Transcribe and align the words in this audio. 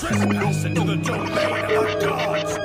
trespass 0.00 0.64
into 0.64 0.80
the 0.80 0.96
domain 0.96 1.28
of 1.28 1.84
the 1.84 1.96
gods. 2.00 2.56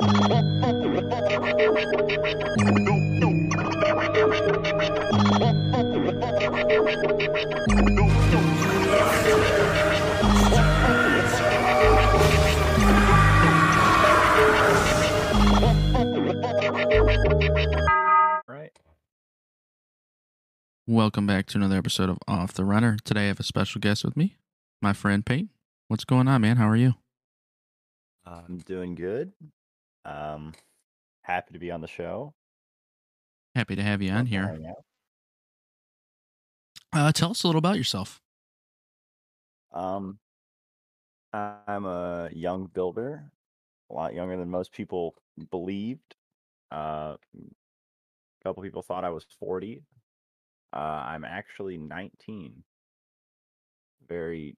Right. 18.47 18.79
Welcome 20.88 21.27
back 21.27 21.47
to 21.47 21.57
another 21.57 21.75
episode 21.75 22.09
of 22.09 22.17
Off 22.29 22.54
the 22.54 22.63
Runner. 22.63 22.97
Today 23.04 23.25
I 23.25 23.27
have 23.27 23.41
a 23.41 23.43
special 23.43 23.81
guest 23.81 24.05
with 24.05 24.15
me, 24.15 24.38
my 24.81 24.93
friend 24.93 25.25
Peyton. 25.25 25.49
What's 25.89 26.05
going 26.05 26.29
on, 26.29 26.41
man? 26.41 26.55
How 26.55 26.70
are 26.70 26.77
you? 26.77 26.95
I'm 28.26 28.57
doing 28.60 28.96
good. 28.96 29.32
Um, 30.04 30.54
happy 31.21 31.54
to 31.54 31.60
be 31.60 31.71
on 31.71 31.82
the 31.82 31.88
show. 31.88 32.34
Happy 33.56 33.76
to 33.76 33.84
have 33.84 34.02
you 34.02 34.12
on 34.12 34.26
here. 34.26 34.58
Uh, 36.92 37.12
tell 37.12 37.32
us 37.32 37.44
a 37.44 37.48
little 37.48 37.60
about 37.60 37.78
yourself. 37.78 38.22
Um, 39.72 40.20
I'm 41.34 41.86
a 41.86 42.30
young 42.32 42.68
builder, 42.74 43.30
a 43.90 43.94
lot 43.94 44.14
younger 44.14 44.38
than 44.38 44.50
most 44.50 44.72
people 44.72 45.16
believed. 45.52 46.16
Uh, 46.72 47.16
a 47.16 48.44
couple 48.44 48.64
people 48.64 48.82
thought 48.82 49.04
I 49.04 49.10
was 49.10 49.26
40. 49.40 49.84
Uh, 50.74 50.78
I'm 50.78 51.26
actually 51.26 51.78
19. 51.78 52.64
Very 54.08 54.55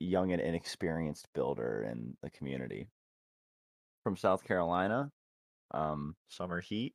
young 0.00 0.32
and 0.32 0.42
inexperienced 0.42 1.28
builder 1.34 1.86
in 1.90 2.16
the 2.22 2.30
community. 2.30 2.88
From 4.02 4.16
South 4.16 4.42
Carolina, 4.42 5.12
um, 5.72 6.16
summer 6.28 6.60
heat. 6.60 6.94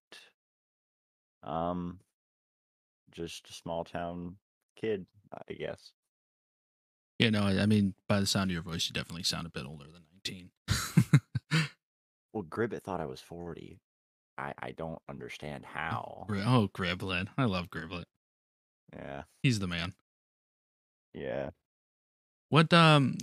Um, 1.44 2.00
just 3.12 3.48
a 3.50 3.54
small 3.54 3.84
town 3.84 4.38
kid, 4.76 5.06
I 5.32 5.54
guess. 5.54 5.94
Yeah, 7.20 7.30
no, 7.30 7.44
I 7.44 7.62
I 7.62 7.66
mean, 7.68 7.94
by 8.10 8.20
the 8.20 8.26
sound 8.26 8.50
of 8.50 8.54
your 8.54 8.64
voice, 8.64 8.88
you 8.88 8.94
definitely 8.94 9.24
sound 9.24 9.48
a 9.48 9.52
bit 9.52 9.66
older 9.66 9.86
than 9.86 10.04
19. 10.26 10.50
Well, 12.36 12.44
Gribbet 12.44 12.84
thought 12.84 13.00
I 13.00 13.06
was 13.06 13.22
40. 13.22 13.80
I, 14.38 14.54
I 14.60 14.72
don't 14.72 15.00
understand 15.08 15.64
how. 15.66 16.28
Oh, 16.30 16.70
Griblet. 16.74 17.28
I 17.38 17.46
love 17.46 17.70
Griblet. 17.70 18.04
Yeah. 18.94 19.24
He's 19.42 19.60
the 19.60 19.68
man. 19.68 19.94
Yeah. 21.14 21.52
What, 22.50 22.74
um, 22.74 23.18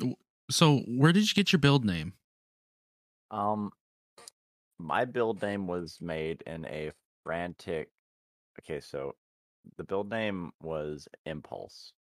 so 0.51 0.79
where 0.81 1.13
did 1.13 1.29
you 1.29 1.35
get 1.35 1.53
your 1.53 1.61
build 1.61 1.85
name? 1.85 2.15
Um 3.31 3.73
my 4.79 5.05
build 5.05 5.41
name 5.43 5.67
was 5.67 6.01
made 6.01 6.43
in 6.43 6.67
a 6.67 6.93
frantic 7.25 7.91
Okay, 8.61 8.81
so 8.81 9.17
the 9.77 9.85
build 9.85 10.11
name 10.11 10.53
was 10.61 11.09
Impulse. 11.27 11.95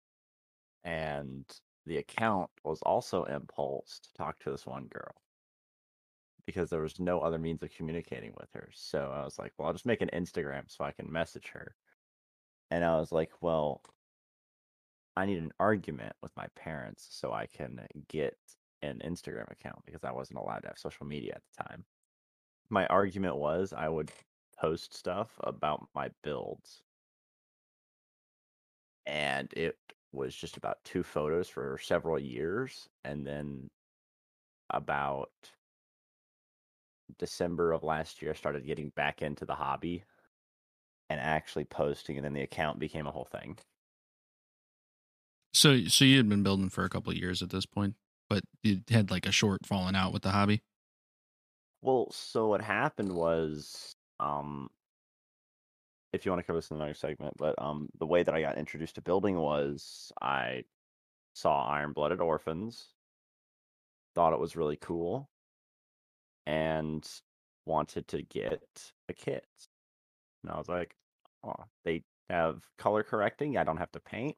And 0.84 1.46
the 1.86 1.98
account 1.98 2.52
was 2.64 2.82
also 2.84 3.26
Impulse 3.26 4.00
to 4.02 4.14
talk 4.14 4.40
to 4.40 4.52
this 4.52 4.66
one 4.66 4.88
girl. 4.88 5.16
Because 6.46 6.70
there 6.70 6.82
was 6.82 7.00
no 7.00 7.20
other 7.22 7.38
means 7.40 7.64
of 7.64 7.72
communicating 7.72 8.34
with 8.40 8.50
her. 8.54 8.70
So 8.74 9.12
I 9.12 9.24
was 9.24 9.40
like, 9.40 9.54
well, 9.58 9.68
I'll 9.68 9.74
just 9.74 9.86
make 9.86 10.02
an 10.02 10.10
Instagram 10.14 10.70
so 10.70 10.84
I 10.84 10.92
can 10.92 11.12
message 11.12 11.50
her. 11.50 11.76
And 12.72 12.84
I 12.84 12.98
was 13.00 13.12
like, 13.12 13.32
well, 13.42 13.84
I 15.22 15.28
need 15.28 15.38
an 15.38 15.54
argument 15.60 16.14
with 16.24 16.36
my 16.36 16.48
parents 16.56 17.08
so 17.12 17.32
I 17.32 17.46
can 17.46 17.80
get 18.08 18.36
an 18.82 19.00
Instagram 19.06 19.52
account 19.52 19.86
because 19.86 20.04
I 20.04 20.12
wasn't 20.12 20.40
allowed 20.40 20.62
to 20.62 20.70
have 20.70 20.80
social 20.80 21.06
media 21.06 21.34
at 21.36 21.44
the 21.44 21.64
time. 21.64 21.86
My 22.72 22.88
argument 22.88 23.36
was 23.36 23.72
I 23.72 23.88
would 23.88 24.12
post 24.60 24.96
stuff 24.96 25.30
about 25.44 25.88
my 25.94 26.10
builds. 26.24 26.82
And 29.06 29.54
it 29.54 29.78
was 30.12 30.36
just 30.36 30.58
about 30.58 30.84
two 30.84 31.04
photos 31.04 31.48
for 31.48 31.78
several 31.78 32.18
years. 32.18 32.90
And 33.06 33.24
then 33.24 33.70
about 34.72 35.30
December 37.20 37.74
of 37.74 37.84
last 37.84 38.24
year, 38.24 38.32
I 38.32 38.36
started 38.36 38.66
getting 38.66 38.90
back 38.96 39.22
into 39.22 39.46
the 39.46 39.54
hobby 39.54 40.04
and 41.12 41.20
actually 41.20 41.66
posting. 41.66 42.18
And 42.18 42.26
then 42.26 42.34
the 42.34 42.42
account 42.42 42.80
became 42.80 43.06
a 43.06 43.12
whole 43.12 43.30
thing. 43.32 43.60
So, 45.54 45.86
so 45.86 46.06
you 46.06 46.18
had 46.18 46.30
been 46.30 46.44
building 46.44 46.70
for 46.70 46.86
a 46.86 46.90
couple 46.90 47.12
of 47.12 47.18
years 47.18 47.42
at 47.42 47.50
this 47.50 47.66
point, 47.66 47.96
but 48.30 48.44
you 48.64 48.82
had 48.90 49.12
like 49.12 49.26
a 49.26 49.32
short 49.32 49.66
falling 49.66 49.96
out 49.96 50.14
with 50.14 50.22
the 50.24 50.32
hobby. 50.32 50.62
Well, 51.82 52.12
so 52.12 52.48
what 52.48 52.62
happened 52.62 53.12
was, 53.12 53.96
um, 54.20 54.70
if 56.14 56.26
you 56.26 56.32
want 56.32 56.40
to 56.40 56.46
cover 56.46 56.60
this 56.60 56.70
in 56.70 56.78
another 56.78 56.94
segment, 56.94 57.34
but 57.38 57.56
um, 57.58 57.90
the 58.00 58.06
way 58.06 58.24
that 58.24 58.36
I 58.36 58.42
got 58.42 58.58
introduced 58.58 58.96
to 58.96 59.02
building 59.02 59.38
was 59.38 60.12
I 60.22 60.64
saw 61.34 61.66
Iron 61.66 61.94
Blooded 61.94 62.22
Orphans, 62.22 62.90
thought 64.14 64.34
it 64.34 64.40
was 64.40 64.56
really 64.56 64.78
cool, 64.78 65.30
and 66.46 67.08
wanted 67.66 68.08
to 68.10 68.22
get 68.24 68.92
a 69.10 69.14
kit. 69.14 69.46
And 70.44 70.52
I 70.52 70.58
was 70.58 70.68
like, 70.68 70.96
oh, 71.44 71.66
they 71.84 72.04
have 72.30 72.64
color 72.78 73.04
correcting. 73.04 73.58
I 73.58 73.64
don't 73.64 73.78
have 73.78 73.92
to 73.94 74.00
paint. 74.00 74.36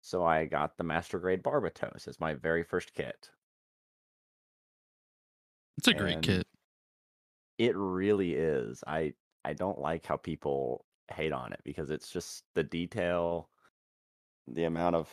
So 0.00 0.24
I 0.24 0.44
got 0.46 0.76
the 0.76 0.84
Master 0.84 1.18
Grade 1.18 1.42
Barbatos 1.42 2.08
as 2.08 2.20
my 2.20 2.34
very 2.34 2.62
first 2.62 2.94
kit. 2.94 3.30
It's 5.76 5.88
a 5.88 5.94
great 5.94 6.14
And 6.14 6.22
kit. 6.22 6.46
It 7.58 7.76
really 7.76 8.34
is. 8.34 8.82
I 8.86 9.14
I 9.44 9.52
don't 9.52 9.78
like 9.78 10.06
how 10.06 10.16
people 10.16 10.84
hate 11.12 11.32
on 11.32 11.52
it 11.52 11.60
because 11.64 11.90
it's 11.90 12.10
just 12.10 12.44
the 12.54 12.62
detail, 12.62 13.48
the 14.46 14.64
amount 14.64 14.96
of 14.96 15.08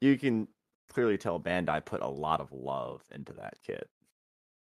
you 0.00 0.18
can 0.18 0.48
clearly 0.92 1.18
tell 1.18 1.40
Bandai 1.40 1.84
put 1.84 2.02
a 2.02 2.08
lot 2.08 2.40
of 2.40 2.52
love 2.52 3.02
into 3.14 3.32
that 3.34 3.54
kit. 3.64 3.88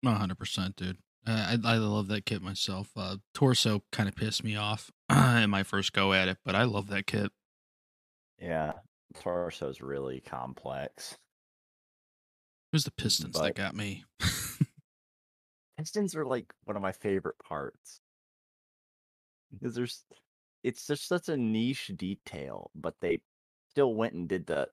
Hundred 0.04 0.38
percent, 0.38 0.76
dude. 0.76 0.98
Uh, 1.26 1.56
I 1.64 1.74
I 1.74 1.76
love 1.76 2.08
that 2.08 2.26
kit 2.26 2.42
myself. 2.42 2.90
Uh, 2.96 3.16
torso 3.34 3.84
kind 3.92 4.08
of 4.08 4.16
pissed 4.16 4.42
me 4.42 4.56
off 4.56 4.90
in 5.10 5.50
my 5.50 5.62
first 5.62 5.92
go 5.92 6.12
at 6.12 6.28
it, 6.28 6.38
but 6.44 6.54
I 6.56 6.64
love 6.64 6.88
that 6.88 7.06
kit. 7.06 7.30
Yeah, 8.40 8.72
torso's 9.12 9.80
really 9.80 10.20
complex. 10.20 11.12
It 11.12 12.76
was 12.76 12.84
the 12.84 12.90
pistons 12.92 13.36
But- 13.38 13.42
that 13.42 13.54
got 13.54 13.74
me. 13.74 14.04
Pistons 15.78 16.14
are 16.14 16.24
like 16.26 16.52
one 16.64 16.76
of 16.76 16.82
my 16.82 16.92
favorite 16.92 17.38
parts 17.38 18.00
because 19.50 19.74
there's 19.74 20.04
it's 20.62 20.86
just 20.86 21.08
such 21.08 21.28
a 21.28 21.36
niche 21.36 21.90
detail, 21.96 22.70
but 22.74 22.94
they 23.00 23.20
still 23.70 23.94
went 23.94 24.14
and 24.14 24.28
did 24.28 24.46
the 24.46 24.68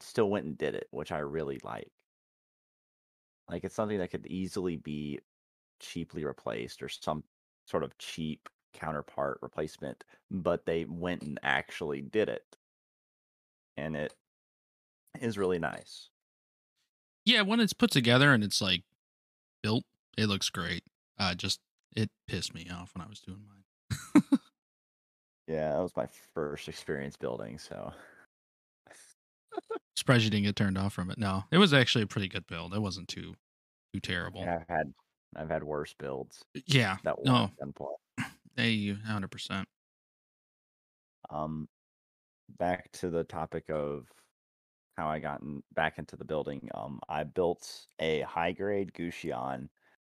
still 0.00 0.28
went 0.30 0.44
and 0.46 0.58
did 0.58 0.74
it, 0.74 0.88
which 0.90 1.10
I 1.12 1.18
really 1.18 1.58
like. 1.64 1.90
Like 3.48 3.64
it's 3.64 3.74
something 3.74 3.98
that 3.98 4.10
could 4.10 4.26
easily 4.26 4.76
be 4.76 5.20
cheaply 5.80 6.24
replaced 6.24 6.82
or 6.82 6.88
some 6.88 7.24
sort 7.66 7.82
of 7.84 7.96
cheap 7.98 8.48
counterpart 8.74 9.38
replacement, 9.42 10.04
but 10.30 10.66
they 10.66 10.84
went 10.84 11.22
and 11.22 11.38
actually 11.42 12.02
did 12.02 12.28
it. 12.28 12.44
And 13.76 13.96
it 13.96 14.14
is 15.20 15.38
really 15.38 15.58
nice. 15.58 16.08
yeah, 17.24 17.42
when 17.42 17.60
it's 17.60 17.72
put 17.72 17.90
together 17.90 18.32
and 18.32 18.42
it's 18.44 18.60
like 18.60 18.82
built, 19.62 19.84
it 20.16 20.26
looks 20.26 20.50
great. 20.50 20.84
Uh, 21.18 21.34
just 21.34 21.60
it 21.96 22.10
pissed 22.26 22.54
me 22.54 22.68
off 22.72 22.92
when 22.94 23.04
I 23.04 23.08
was 23.08 23.20
doing 23.20 23.44
mine. 23.48 24.22
Yeah, 25.48 25.72
that 25.72 25.82
was 25.82 25.96
my 25.96 26.06
first 26.34 26.68
experience 26.68 27.16
building, 27.16 27.58
so 27.58 27.92
Surprised 29.96 30.24
you 30.24 30.30
didn't 30.30 30.44
get 30.46 30.56
turned 30.56 30.78
off 30.78 30.92
from 30.92 31.10
it. 31.10 31.18
No, 31.18 31.44
it 31.50 31.58
was 31.58 31.74
actually 31.74 32.04
a 32.04 32.06
pretty 32.06 32.28
good 32.28 32.46
build. 32.46 32.72
It 32.74 32.80
wasn't 32.80 33.08
too 33.08 33.34
too 33.92 34.00
terrible. 34.00 34.40
yeah, 34.40 34.60
I've 34.60 34.68
had 34.68 34.94
I've 35.36 35.50
had 35.50 35.64
worse 35.64 35.94
builds. 35.98 36.44
Yeah, 36.66 36.96
that 37.04 37.16
no, 37.24 37.50
hey, 38.56 38.92
hundred 38.92 39.30
percent. 39.30 39.68
Um, 41.28 41.68
back 42.58 42.90
to 42.92 43.10
the 43.10 43.24
topic 43.24 43.70
of 43.70 44.06
how 44.96 45.08
I 45.08 45.18
gotten 45.18 45.62
back 45.74 45.98
into 45.98 46.16
the 46.16 46.24
building. 46.24 46.68
Um, 46.74 47.00
I 47.08 47.24
built 47.24 47.86
a 47.98 48.20
high 48.22 48.52
grade 48.52 48.92
Gusion, 48.94 49.68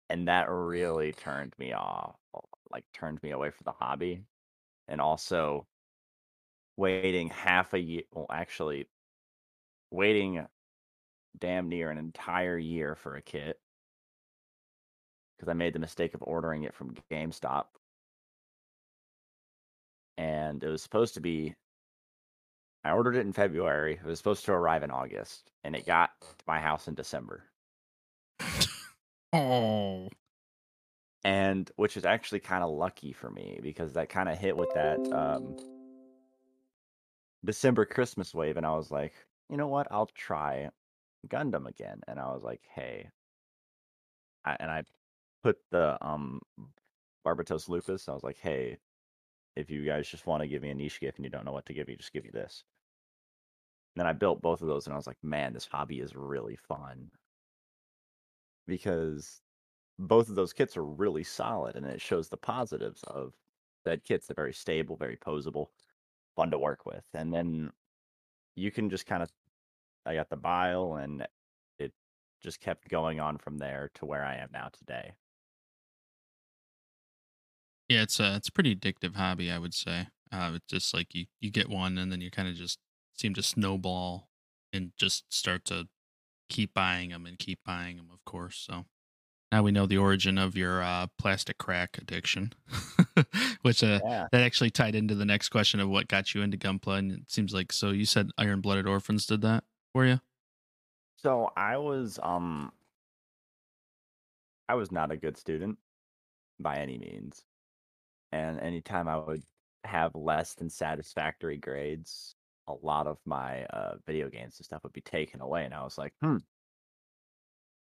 and 0.09 0.27
that 0.27 0.49
really 0.49 1.13
turned 1.13 1.53
me 1.57 1.73
off, 1.73 2.15
like 2.71 2.85
turned 2.93 3.21
me 3.23 3.31
away 3.31 3.49
from 3.51 3.65
the 3.65 3.71
hobby, 3.71 4.23
and 4.87 5.01
also 5.01 5.67
waiting 6.77 7.29
half 7.29 7.73
a 7.73 7.79
year. 7.79 8.03
Well, 8.11 8.27
actually, 8.31 8.87
waiting 9.91 10.45
damn 11.39 11.69
near 11.69 11.91
an 11.91 11.97
entire 11.97 12.57
year 12.57 12.95
for 12.95 13.15
a 13.15 13.21
kit 13.21 13.59
because 15.37 15.49
I 15.49 15.53
made 15.53 15.73
the 15.73 15.79
mistake 15.79 16.13
of 16.15 16.23
ordering 16.23 16.63
it 16.63 16.73
from 16.73 16.95
GameStop 17.11 17.65
and 20.17 20.63
it 20.63 20.67
was 20.67 20.81
supposed 20.81 21.13
to 21.13 21.21
be 21.21 21.55
I 22.87 22.91
ordered 22.91 23.15
it 23.15 23.25
in 23.25 23.33
February. 23.33 23.93
It 23.93 24.05
was 24.05 24.17
supposed 24.17 24.45
to 24.45 24.53
arrive 24.53 24.81
in 24.81 24.91
August, 24.91 25.51
and 25.63 25.75
it 25.75 25.85
got 25.85 26.11
to 26.21 26.27
my 26.47 26.59
house 26.59 26.87
in 26.87 26.95
December. 26.95 27.43
Oh, 29.33 30.07
and 31.25 31.69
which 31.75 31.97
is 31.97 32.05
actually 32.05 32.39
kind 32.39 32.63
of 32.63 32.69
lucky 32.69 33.11
for 33.11 33.29
me 33.29 33.59
because 33.61 33.91
that 33.93 34.07
kind 34.07 34.29
of 34.29 34.37
hit 34.37 34.55
with 34.55 34.73
that 34.73 34.99
um 35.11 35.57
December 37.43 37.85
Christmas 37.85 38.33
wave, 38.33 38.55
and 38.55 38.65
I 38.65 38.71
was 38.71 38.89
like, 38.89 39.13
you 39.49 39.57
know 39.57 39.67
what? 39.67 39.87
I'll 39.91 40.05
try 40.07 40.69
Gundam 41.27 41.67
again. 41.67 41.99
And 42.07 42.19
I 42.19 42.27
was 42.33 42.43
like, 42.43 42.61
hey, 42.73 43.09
I, 44.45 44.55
and 44.61 44.71
I 44.71 44.83
put 45.43 45.57
the 45.71 45.97
um 46.01 46.39
Barbatos 47.25 47.67
Lupus. 47.67 48.07
I 48.07 48.13
was 48.13 48.23
like, 48.23 48.37
hey, 48.37 48.77
if 49.57 49.69
you 49.69 49.85
guys 49.85 50.07
just 50.07 50.25
want 50.25 50.41
to 50.41 50.47
give 50.47 50.61
me 50.61 50.69
a 50.69 50.75
niche 50.75 51.01
gift 51.01 51.17
and 51.17 51.25
you 51.25 51.31
don't 51.31 51.45
know 51.45 51.51
what 51.51 51.65
to 51.65 51.73
give 51.73 51.89
me, 51.89 51.97
just 51.97 52.13
give 52.13 52.23
me 52.23 52.29
this. 52.31 52.63
And 53.97 54.01
then 54.01 54.07
I 54.07 54.13
built 54.13 54.43
both 54.43 54.61
of 54.61 54.67
those, 54.67 54.85
and 54.85 54.93
I 54.93 54.95
was 54.95 55.07
like, 55.07 55.17
man, 55.23 55.53
this 55.53 55.65
hobby 55.65 56.01
is 56.01 56.15
really 56.15 56.55
fun 56.55 57.09
because 58.67 59.41
both 59.97 60.29
of 60.29 60.35
those 60.35 60.53
kits 60.53 60.77
are 60.77 60.85
really 60.85 61.23
solid, 61.23 61.75
and 61.75 61.83
it 61.83 61.99
shows 61.99 62.29
the 62.29 62.37
positives 62.37 63.01
of 63.05 63.33
said 63.83 64.03
kits. 64.03 64.27
They're 64.27 64.35
very 64.35 64.53
stable, 64.53 64.97
very 64.97 65.17
posable, 65.17 65.69
fun 66.35 66.51
to 66.51 66.59
work 66.59 66.85
with, 66.85 67.05
and 67.15 67.33
then 67.33 67.71
you 68.55 68.69
can 68.71 68.91
just 68.91 69.07
kind 69.07 69.23
of. 69.23 69.31
I 70.05 70.13
got 70.13 70.29
the 70.29 70.37
bile, 70.37 70.97
and 70.97 71.27
it 71.79 71.91
just 72.39 72.59
kept 72.61 72.89
going 72.89 73.19
on 73.19 73.39
from 73.39 73.57
there 73.57 73.89
to 73.95 74.05
where 74.05 74.23
I 74.23 74.35
am 74.35 74.49
now 74.53 74.69
today. 74.69 75.13
yeah. 77.89 78.01
It's 78.03 78.19
a 78.19 78.35
it's 78.35 78.49
a 78.49 78.51
pretty 78.51 78.75
addictive 78.75 79.15
hobby, 79.15 79.51
I 79.51 79.59
would 79.59 79.73
say. 79.73 80.07
Uh, 80.31 80.51
it's 80.55 80.67
just 80.67 80.93
like 80.93 81.15
you 81.15 81.25
you 81.39 81.49
get 81.51 81.69
one, 81.69 81.97
and 81.97 82.11
then 82.11 82.21
you 82.21 82.29
kind 82.31 82.47
of 82.47 82.55
just 82.55 82.79
seem 83.17 83.33
to 83.35 83.43
snowball 83.43 84.29
and 84.73 84.91
just 84.97 85.31
start 85.33 85.65
to 85.65 85.87
keep 86.49 86.73
buying 86.73 87.09
them 87.09 87.25
and 87.25 87.37
keep 87.39 87.59
buying 87.65 87.97
them. 87.97 88.09
Of 88.13 88.23
course, 88.25 88.57
so 88.57 88.85
now 89.51 89.63
we 89.63 89.71
know 89.71 89.85
the 89.85 89.97
origin 89.97 90.37
of 90.37 90.55
your 90.57 90.81
uh, 90.81 91.07
plastic 91.17 91.57
crack 91.57 91.97
addiction, 91.97 92.53
which 93.61 93.83
uh, 93.83 93.99
Yeah. 94.05 94.27
that 94.31 94.41
actually 94.41 94.71
tied 94.71 94.95
into 94.95 95.15
the 95.15 95.25
next 95.25 95.49
question 95.49 95.79
of 95.79 95.89
what 95.89 96.07
got 96.07 96.33
you 96.35 96.41
into 96.41 96.57
Gunpla. 96.57 96.97
And 96.99 97.11
it 97.11 97.31
seems 97.31 97.53
like 97.53 97.71
so 97.71 97.91
you 97.91 98.05
said 98.05 98.29
Iron 98.37 98.61
Blooded 98.61 98.87
Orphans 98.87 99.25
did 99.25 99.41
that 99.41 99.63
for 99.93 100.05
you. 100.05 100.19
So 101.15 101.49
I 101.57 101.77
was 101.77 102.19
um 102.21 102.71
I 104.69 104.75
was 104.75 104.91
not 104.91 105.11
a 105.11 105.17
good 105.17 105.37
student 105.37 105.77
by 106.59 106.77
any 106.77 106.97
means. 106.97 107.43
And 108.31 108.59
anytime 108.59 109.07
I 109.07 109.17
would 109.17 109.43
have 109.85 110.13
less 110.15 110.53
than 110.55 110.69
satisfactory 110.69 111.57
grades, 111.57 112.35
a 112.67 112.73
lot 112.81 113.07
of 113.07 113.17
my 113.25 113.63
uh 113.65 113.95
video 114.05 114.29
games 114.29 114.57
and 114.57 114.65
stuff 114.65 114.83
would 114.83 114.93
be 114.93 115.01
taken 115.01 115.41
away 115.41 115.65
and 115.65 115.73
I 115.73 115.83
was 115.83 115.97
like, 115.97 116.13
"Hmm, 116.21 116.37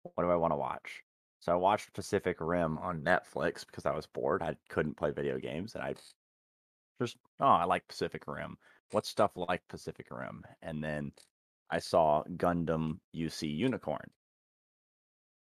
what 0.02 0.25
do 0.25 0.31
I 0.31 0.37
want 0.37 0.52
to 0.52 0.56
watch?" 0.56 1.02
So 1.40 1.52
I 1.52 1.56
watched 1.56 1.93
Pacific 1.93 2.37
Rim 2.40 2.79
on 2.79 3.02
Netflix 3.02 3.67
because 3.67 3.87
I 3.87 3.94
was 3.94 4.06
bored. 4.06 4.43
I 4.43 4.56
couldn't 4.69 4.96
play 4.96 5.11
video 5.11 5.38
games 5.38 5.75
and 5.75 5.82
I 5.82 5.94
just 7.00 7.17
oh, 7.40 7.46
I 7.46 7.64
like 7.64 7.88
Pacific 7.88 8.25
Rim. 8.26 8.56
What 8.93 9.06
stuff 9.06 9.32
like 9.37 9.67
Pacific 9.69 10.06
Rim? 10.11 10.44
And 10.62 10.82
then 10.82 11.12
I 11.70 11.79
saw 11.79 12.23
Gundam 12.37 13.00
UC 13.14 13.56
Unicorn. 13.56 14.11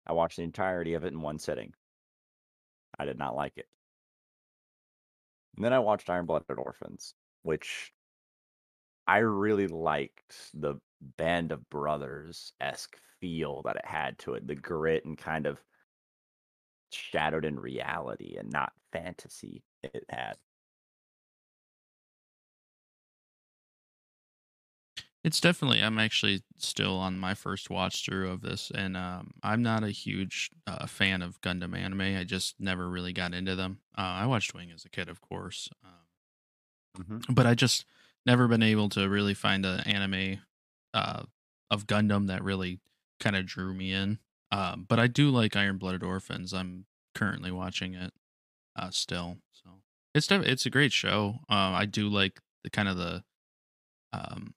I 0.06 0.12
watched 0.12 0.37
the 0.37 0.43
entirety 0.43 0.94
of 0.94 1.05
it 1.05 1.12
in 1.12 1.20
one 1.20 1.38
sitting. 1.38 1.73
I 2.99 3.05
did 3.05 3.19
not 3.19 3.37
like 3.37 3.56
it. 3.56 3.67
And 5.56 5.64
then 5.64 5.73
I 5.73 5.78
watched 5.78 6.08
Iron 6.11 6.26
Blooded 6.26 6.58
Orphans, 6.58 7.14
which 7.43 7.93
I 9.06 9.18
really 9.18 9.68
liked 9.68 10.50
the 10.54 10.80
Band 11.00 11.52
of 11.52 11.68
Brothers 11.70 12.52
esque 12.60 12.96
feel 13.20 13.62
that 13.62 13.76
it 13.76 13.84
had 13.86 14.18
to 14.20 14.34
it, 14.34 14.46
the 14.46 14.54
grit 14.54 15.04
and 15.04 15.16
kind 15.18 15.46
of 15.46 15.62
shadowed 16.90 17.44
in 17.44 17.58
reality 17.60 18.36
and 18.38 18.50
not 18.50 18.72
fantasy 18.92 19.64
it 19.82 20.04
had. 20.08 20.36
It's 25.24 25.40
definitely. 25.40 25.82
I'm 25.82 25.98
actually 25.98 26.42
still 26.56 26.96
on 26.98 27.18
my 27.18 27.34
first 27.34 27.68
watch 27.68 28.04
through 28.04 28.30
of 28.30 28.42
this, 28.42 28.70
and 28.70 28.96
um, 28.96 29.32
I'm 29.42 29.60
not 29.60 29.82
a 29.82 29.90
huge 29.90 30.50
uh, 30.66 30.86
fan 30.86 31.20
of 31.20 31.40
Gundam 31.40 31.76
anime. 31.76 32.00
I 32.16 32.22
just 32.24 32.60
never 32.60 32.88
really 32.88 33.12
got 33.12 33.34
into 33.34 33.56
them. 33.56 33.80
Uh, 33.98 34.02
I 34.02 34.26
watched 34.26 34.54
Wing 34.54 34.70
as 34.70 34.84
a 34.84 34.88
kid, 34.90 35.08
of 35.08 35.20
course, 35.20 35.68
um, 35.84 36.06
Mm-hmm. 36.98 37.20
but 37.28 37.46
I 37.46 37.54
just 37.54 37.84
never 38.26 38.49
been 38.49 38.62
able 38.62 38.88
to 38.90 39.08
really 39.08 39.34
find 39.34 39.64
an 39.64 39.81
anime 39.81 40.40
uh, 40.93 41.23
of 41.70 41.87
Gundam 41.87 42.26
that 42.26 42.43
really 42.43 42.81
kind 43.20 43.37
of 43.37 43.46
drew 43.46 43.73
me 43.73 43.93
in. 43.93 44.19
Um, 44.52 44.84
but 44.88 44.99
I 44.99 45.06
do 45.06 45.31
like 45.31 45.56
Iron 45.56 45.78
Blooded 45.78 46.02
Orphans. 46.02 46.52
I'm 46.52 46.87
currently 47.14 47.50
watching 47.50 47.94
it 47.94 48.12
uh, 48.76 48.90
still, 48.90 49.38
so 49.52 49.70
it's 50.14 50.26
def- 50.26 50.46
it's 50.46 50.67
a 50.67 50.70
great 50.70 50.93
show. 50.93 51.40
Uh, 51.49 51.75
I 51.75 51.84
do 51.87 52.08
like 52.08 52.40
the 52.62 52.70
kind 52.70 52.88
of 52.88 52.96
the 52.96 53.25
um, 54.12 54.55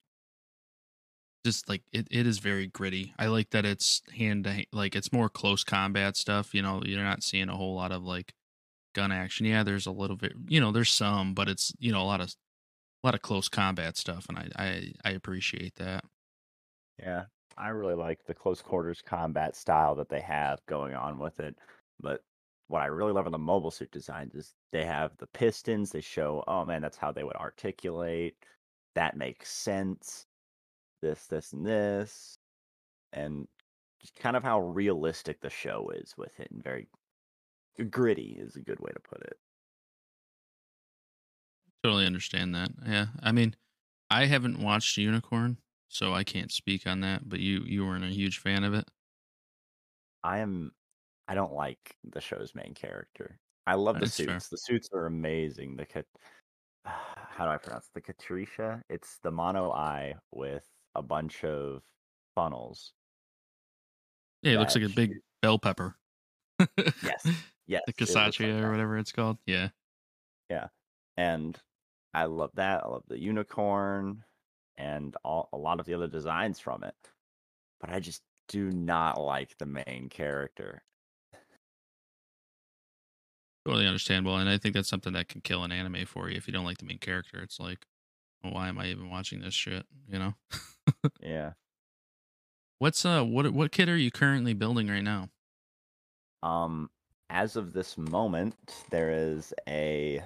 just 1.46 1.68
like 1.68 1.82
it, 1.92 2.08
it 2.12 2.28
is 2.28 2.40
very 2.40 2.68
gritty. 2.68 3.14
I 3.18 3.28
like 3.28 3.50
that 3.52 3.66
it's 3.66 4.02
hand 4.16 4.44
to 4.44 4.52
hand, 4.52 4.68
like 4.72 4.96
it's 4.96 5.14
more 5.14 5.30
close 5.30 5.64
combat 5.64 6.16
stuff. 6.18 6.54
You 6.54 6.62
know, 6.62 6.82
you're 6.86 7.04
not 7.04 7.24
seeing 7.24 7.50
a 7.50 7.56
whole 7.56 7.76
lot 7.76 7.92
of 7.92 8.04
like 8.04 8.34
gun 8.94 9.12
action. 9.12 9.46
Yeah, 9.46 9.64
there's 9.64 9.88
a 9.88 9.92
little 9.92 10.18
bit, 10.18 10.34
you 10.48 10.60
know, 10.60 10.72
there's 10.72 10.92
some, 10.92 11.34
but 11.34 11.50
it's 11.50 11.74
you 11.80 11.92
know 11.92 12.02
a 12.02 12.06
lot 12.06 12.22
of 12.22 12.36
a 13.04 13.08
lot 13.08 13.16
of 13.16 13.22
close 13.22 13.50
combat 13.50 13.98
stuff, 13.98 14.26
and 14.30 14.38
I 14.38 14.50
I, 14.58 14.94
I 15.06 15.12
appreciate 15.12 15.76
that. 15.76 16.06
Yeah, 17.00 17.26
I 17.58 17.70
really 17.70 17.96
like 17.96 18.24
the 18.26 18.34
close 18.36 18.62
quarters 18.62 19.02
combat 19.02 19.56
style 19.56 19.96
that 19.96 20.10
they 20.10 20.22
have 20.22 20.66
going 20.66 20.94
on 20.94 21.18
with 21.20 21.40
it. 21.40 21.58
But 22.00 22.22
what 22.68 22.82
I 22.82 22.88
really 22.88 23.14
love 23.14 23.26
in 23.26 23.32
the 23.32 23.38
mobile 23.38 23.72
suit 23.72 23.92
designs 23.92 24.36
is 24.36 24.54
they 24.72 24.86
have 24.86 25.18
the 25.18 25.28
pistons. 25.28 25.92
They 25.92 26.02
show, 26.02 26.44
oh 26.48 26.66
man, 26.66 26.82
that's 26.82 26.98
how 26.98 27.12
they 27.12 27.24
would 27.24 27.36
articulate. 27.36 28.36
That 28.96 29.18
makes 29.18 29.52
sense. 29.52 30.26
This, 31.02 31.28
this, 31.28 31.54
and 31.54 31.66
this, 31.66 32.38
and 33.14 33.48
just 34.02 34.16
kind 34.16 34.36
of 34.38 34.44
how 34.44 34.60
realistic 34.62 35.42
the 35.42 35.50
show 35.50 35.90
is 35.96 36.16
with 36.18 36.40
it, 36.40 36.52
and 36.52 36.64
very 36.64 36.90
gritty 37.90 38.38
is 38.40 38.56
a 38.56 38.62
good 38.62 38.80
way 38.80 38.92
to 38.92 39.00
put 39.00 39.22
it. 39.22 39.38
Totally 41.84 42.06
understand 42.06 42.54
that. 42.56 42.72
Yeah, 42.86 43.08
I 43.22 43.32
mean, 43.32 43.56
I 44.10 44.26
haven't 44.26 44.60
watched 44.62 44.98
Unicorn, 44.98 45.58
so 45.88 46.14
I 46.14 46.24
can't 46.24 46.52
speak 46.52 46.86
on 46.86 47.02
that. 47.02 47.28
But 47.30 47.40
you 47.40 47.62
you 47.66 47.86
weren't 47.86 48.04
a 48.04 48.08
huge 48.10 48.40
fan 48.40 48.64
of 48.64 48.74
it. 48.74 48.86
I 50.24 50.40
am. 50.40 50.72
I 51.28 51.36
don't 51.36 51.54
like 51.54 51.96
the 52.04 52.20
show's 52.20 52.54
main 52.56 52.74
character. 52.74 53.40
I 53.68 53.76
love 53.76 53.96
the 53.96 54.02
That's 54.02 54.18
fair. 54.18 54.28
suits. 54.40 54.50
The 54.50 54.58
suits 54.58 54.90
are 54.94 55.06
amazing. 55.06 55.78
The 55.78 55.86
cat. 55.86 56.06
How 56.86 57.46
do 57.46 57.52
I 57.52 57.58
pronounce 57.58 57.90
it? 57.96 58.04
the 58.04 58.14
Katrisha? 58.14 58.82
It's 58.90 59.20
the 59.24 59.32
mono 59.32 59.72
eye 59.72 60.16
with 60.34 60.66
a 60.96 61.02
bunch 61.02 61.44
of 61.46 61.82
funnels. 62.36 62.94
Yeah, 64.42 64.54
it 64.54 64.58
looks 64.60 64.76
like 64.76 64.86
a 64.86 64.90
big 64.90 65.12
shoot- 65.12 65.24
bell 65.42 65.60
pepper. 65.60 65.96
Yes, 67.04 67.26
yes. 67.68 67.84
the 67.88 67.94
looks 67.98 68.16
like 68.16 68.64
or 68.64 68.72
whatever 68.72 68.98
it's 68.98 69.12
called. 69.12 69.38
Yeah. 69.46 69.70
Yeah. 70.50 70.68
And 71.16 71.58
I 72.14 72.26
love 72.26 72.52
that. 72.56 72.84
I 72.84 72.88
love 72.88 73.04
the 73.08 73.20
unicorn 73.20 74.24
and 74.78 75.16
all, 75.24 75.50
a 75.54 75.58
lot 75.58 75.80
of 75.80 75.86
the 75.86 75.94
other 75.94 76.08
designs 76.08 76.60
from 76.60 76.84
it. 76.84 76.96
But 77.80 77.92
I 77.92 78.00
just 78.00 78.22
do 78.48 78.72
not 78.72 79.22
like 79.22 79.58
the 79.58 79.66
main 79.66 80.08
character. 80.10 80.82
Totally 83.66 83.86
understandable, 83.86 84.38
and 84.38 84.50
I 84.50 84.58
think 84.58 84.74
that's 84.74 84.90
something 84.90 85.14
that 85.14 85.28
can 85.28 85.42
kill 85.42 85.64
an 85.64 85.72
anime 85.72 86.06
for 86.06 86.30
you 86.30 86.38
if 86.38 86.48
you 86.48 86.54
don't 86.54 86.66
like 86.66 86.80
the 86.80 86.86
main 86.86 86.98
character. 86.98 87.42
It's 87.42 87.60
like, 87.60 87.86
well, 88.44 88.54
why 88.54 88.70
am 88.70 88.80
I 88.80 88.88
even 88.88 89.10
watching 89.10 89.42
this 89.42 89.54
shit? 89.54 89.86
You 90.08 90.20
know. 90.20 90.34
Yeah. 91.22 91.52
What's 92.80 93.06
uh 93.06 93.24
what 93.24 93.52
what 93.52 93.72
kit 93.72 93.90
are 93.90 93.98
you 93.98 94.10
currently 94.10 94.54
building 94.54 94.88
right 94.88 95.04
now? 95.04 95.30
Um, 96.42 96.90
as 97.30 97.56
of 97.56 97.74
this 97.74 97.98
moment, 97.98 98.56
there 98.90 99.12
is 99.12 99.54
a 99.68 100.24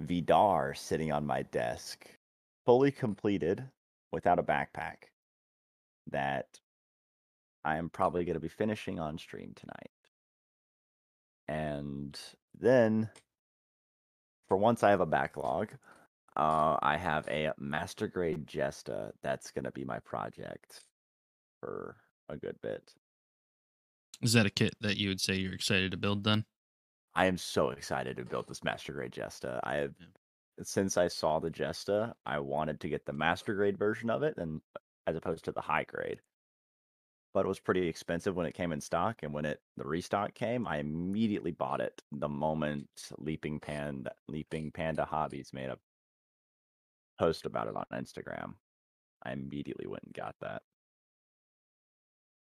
Vidar 0.00 0.74
sitting 0.74 1.12
on 1.12 1.26
my 1.26 1.42
desk, 1.42 2.06
fully 2.64 2.90
completed 2.90 3.64
without 4.12 4.38
a 4.38 4.42
backpack, 4.42 5.08
that 6.10 6.46
I 7.64 7.76
am 7.76 7.90
probably 7.90 8.24
going 8.24 8.34
to 8.34 8.40
be 8.40 8.48
finishing 8.48 8.98
on 8.98 9.18
stream 9.18 9.52
tonight. 9.54 9.90
And 11.48 12.18
then, 12.58 13.10
for 14.48 14.56
once 14.56 14.82
I 14.82 14.90
have 14.90 15.00
a 15.00 15.06
backlog, 15.06 15.70
uh, 16.36 16.76
I 16.80 16.96
have 16.96 17.26
a 17.28 17.52
master 17.58 18.06
grade 18.06 18.46
Jesta 18.46 19.12
that's 19.22 19.50
going 19.50 19.64
to 19.64 19.72
be 19.72 19.84
my 19.84 19.98
project 20.00 20.84
for 21.60 21.96
a 22.28 22.36
good 22.36 22.56
bit. 22.62 22.94
Is 24.22 24.32
that 24.34 24.46
a 24.46 24.50
kit 24.50 24.74
that 24.80 24.96
you 24.96 25.08
would 25.08 25.20
say 25.20 25.36
you're 25.36 25.54
excited 25.54 25.90
to 25.90 25.96
build 25.96 26.24
then? 26.24 26.44
I 27.18 27.26
am 27.26 27.36
so 27.36 27.68
excited 27.68 28.16
to 28.16 28.24
build 28.24 28.48
this 28.48 28.64
master 28.64 28.94
grade 28.94 29.12
Jesta. 29.12 29.60
I 29.62 29.74
have 29.76 29.94
since 30.62 30.96
I 30.96 31.08
saw 31.08 31.38
the 31.38 31.50
Jesta, 31.50 32.16
I 32.24 32.38
wanted 32.40 32.80
to 32.80 32.88
get 32.88 33.04
the 33.06 33.12
master 33.12 33.54
grade 33.54 33.76
version 33.78 34.08
of 34.10 34.22
it 34.22 34.38
and 34.38 34.62
as 35.06 35.16
opposed 35.16 35.44
to 35.46 35.52
the 35.52 35.60
high 35.60 35.84
grade. 35.84 36.22
but 37.34 37.44
it 37.44 37.48
was 37.48 37.60
pretty 37.60 37.86
expensive 37.88 38.36
when 38.36 38.46
it 38.46 38.54
came 38.54 38.72
in 38.72 38.80
stock. 38.80 39.22
And 39.22 39.32
when 39.32 39.44
it 39.44 39.60
the 39.76 39.84
restock 39.84 40.34
came, 40.34 40.66
I 40.66 40.78
immediately 40.78 41.52
bought 41.52 41.80
it 41.80 42.02
the 42.12 42.28
moment 42.28 42.88
Leaping 43.18 43.60
Panda 43.60 44.12
Leaping 44.28 44.72
Panda 44.72 45.04
Hobbies 45.04 45.52
made 45.52 45.68
a 45.70 45.78
post 47.18 47.46
about 47.46 47.68
it 47.68 47.76
on 47.76 47.84
Instagram. 47.92 48.54
I 49.24 49.32
immediately 49.32 49.86
went 49.86 50.04
and 50.04 50.14
got 50.14 50.36
that. 50.40 50.62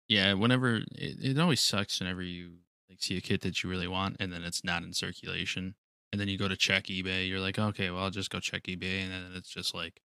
Yeah, 0.09 0.35
whenever 0.35 0.76
it, 0.76 0.87
it 0.92 1.38
always 1.38 1.61
sucks 1.61 2.00
whenever 2.00 2.23
you 2.23 2.59
like 2.88 3.02
see 3.02 3.16
a 3.16 3.20
kit 3.20 3.40
that 3.42 3.62
you 3.62 3.70
really 3.70 3.88
want 3.88 4.16
and 4.20 4.32
then 4.32 4.42
it's 4.42 4.64
not 4.64 4.82
in 4.82 4.92
circulation. 4.92 5.74
And 6.12 6.20
then 6.20 6.28
you 6.28 6.38
go 6.38 6.48
to 6.48 6.56
check 6.56 6.84
eBay, 6.84 7.28
you're 7.28 7.40
like, 7.40 7.58
okay, 7.58 7.90
well 7.90 8.04
I'll 8.04 8.10
just 8.10 8.30
go 8.30 8.40
check 8.40 8.64
eBay 8.64 9.02
and 9.02 9.12
then 9.12 9.32
it's 9.34 9.50
just 9.50 9.74
like 9.74 10.00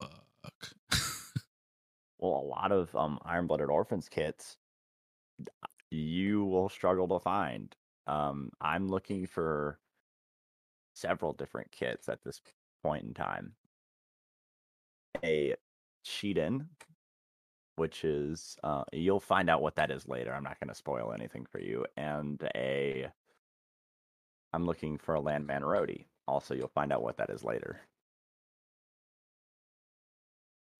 fuck. 0.00 0.72
Well, 2.20 2.32
a 2.32 2.48
lot 2.48 2.72
of 2.72 2.94
um 2.96 3.20
Iron 3.24 3.46
Blooded 3.46 3.70
Orphans 3.70 4.08
kits 4.08 4.56
you 5.90 6.44
will 6.44 6.68
struggle 6.68 7.08
to 7.08 7.18
find. 7.18 7.74
Um, 8.06 8.50
I'm 8.60 8.88
looking 8.88 9.26
for 9.26 9.78
several 10.94 11.32
different 11.32 11.70
kits 11.72 12.08
at 12.08 12.22
this 12.24 12.40
point 12.82 13.04
in 13.04 13.14
time. 13.14 13.52
A 15.24 15.54
Cheatin, 16.04 16.66
which 17.78 18.04
is 18.04 18.56
uh, 18.64 18.84
you'll 18.92 19.20
find 19.20 19.48
out 19.48 19.62
what 19.62 19.76
that 19.76 19.90
is 19.90 20.06
later. 20.08 20.32
I'm 20.34 20.44
not 20.44 20.60
going 20.60 20.68
to 20.68 20.74
spoil 20.74 21.12
anything 21.14 21.46
for 21.50 21.60
you. 21.60 21.86
And 21.96 22.42
a 22.54 23.08
I'm 24.52 24.66
looking 24.66 24.98
for 24.98 25.14
a 25.14 25.20
Landman 25.20 25.62
Rodi. 25.62 26.06
Also, 26.26 26.54
you'll 26.54 26.68
find 26.68 26.92
out 26.92 27.02
what 27.02 27.16
that 27.18 27.30
is 27.30 27.44
later. 27.44 27.80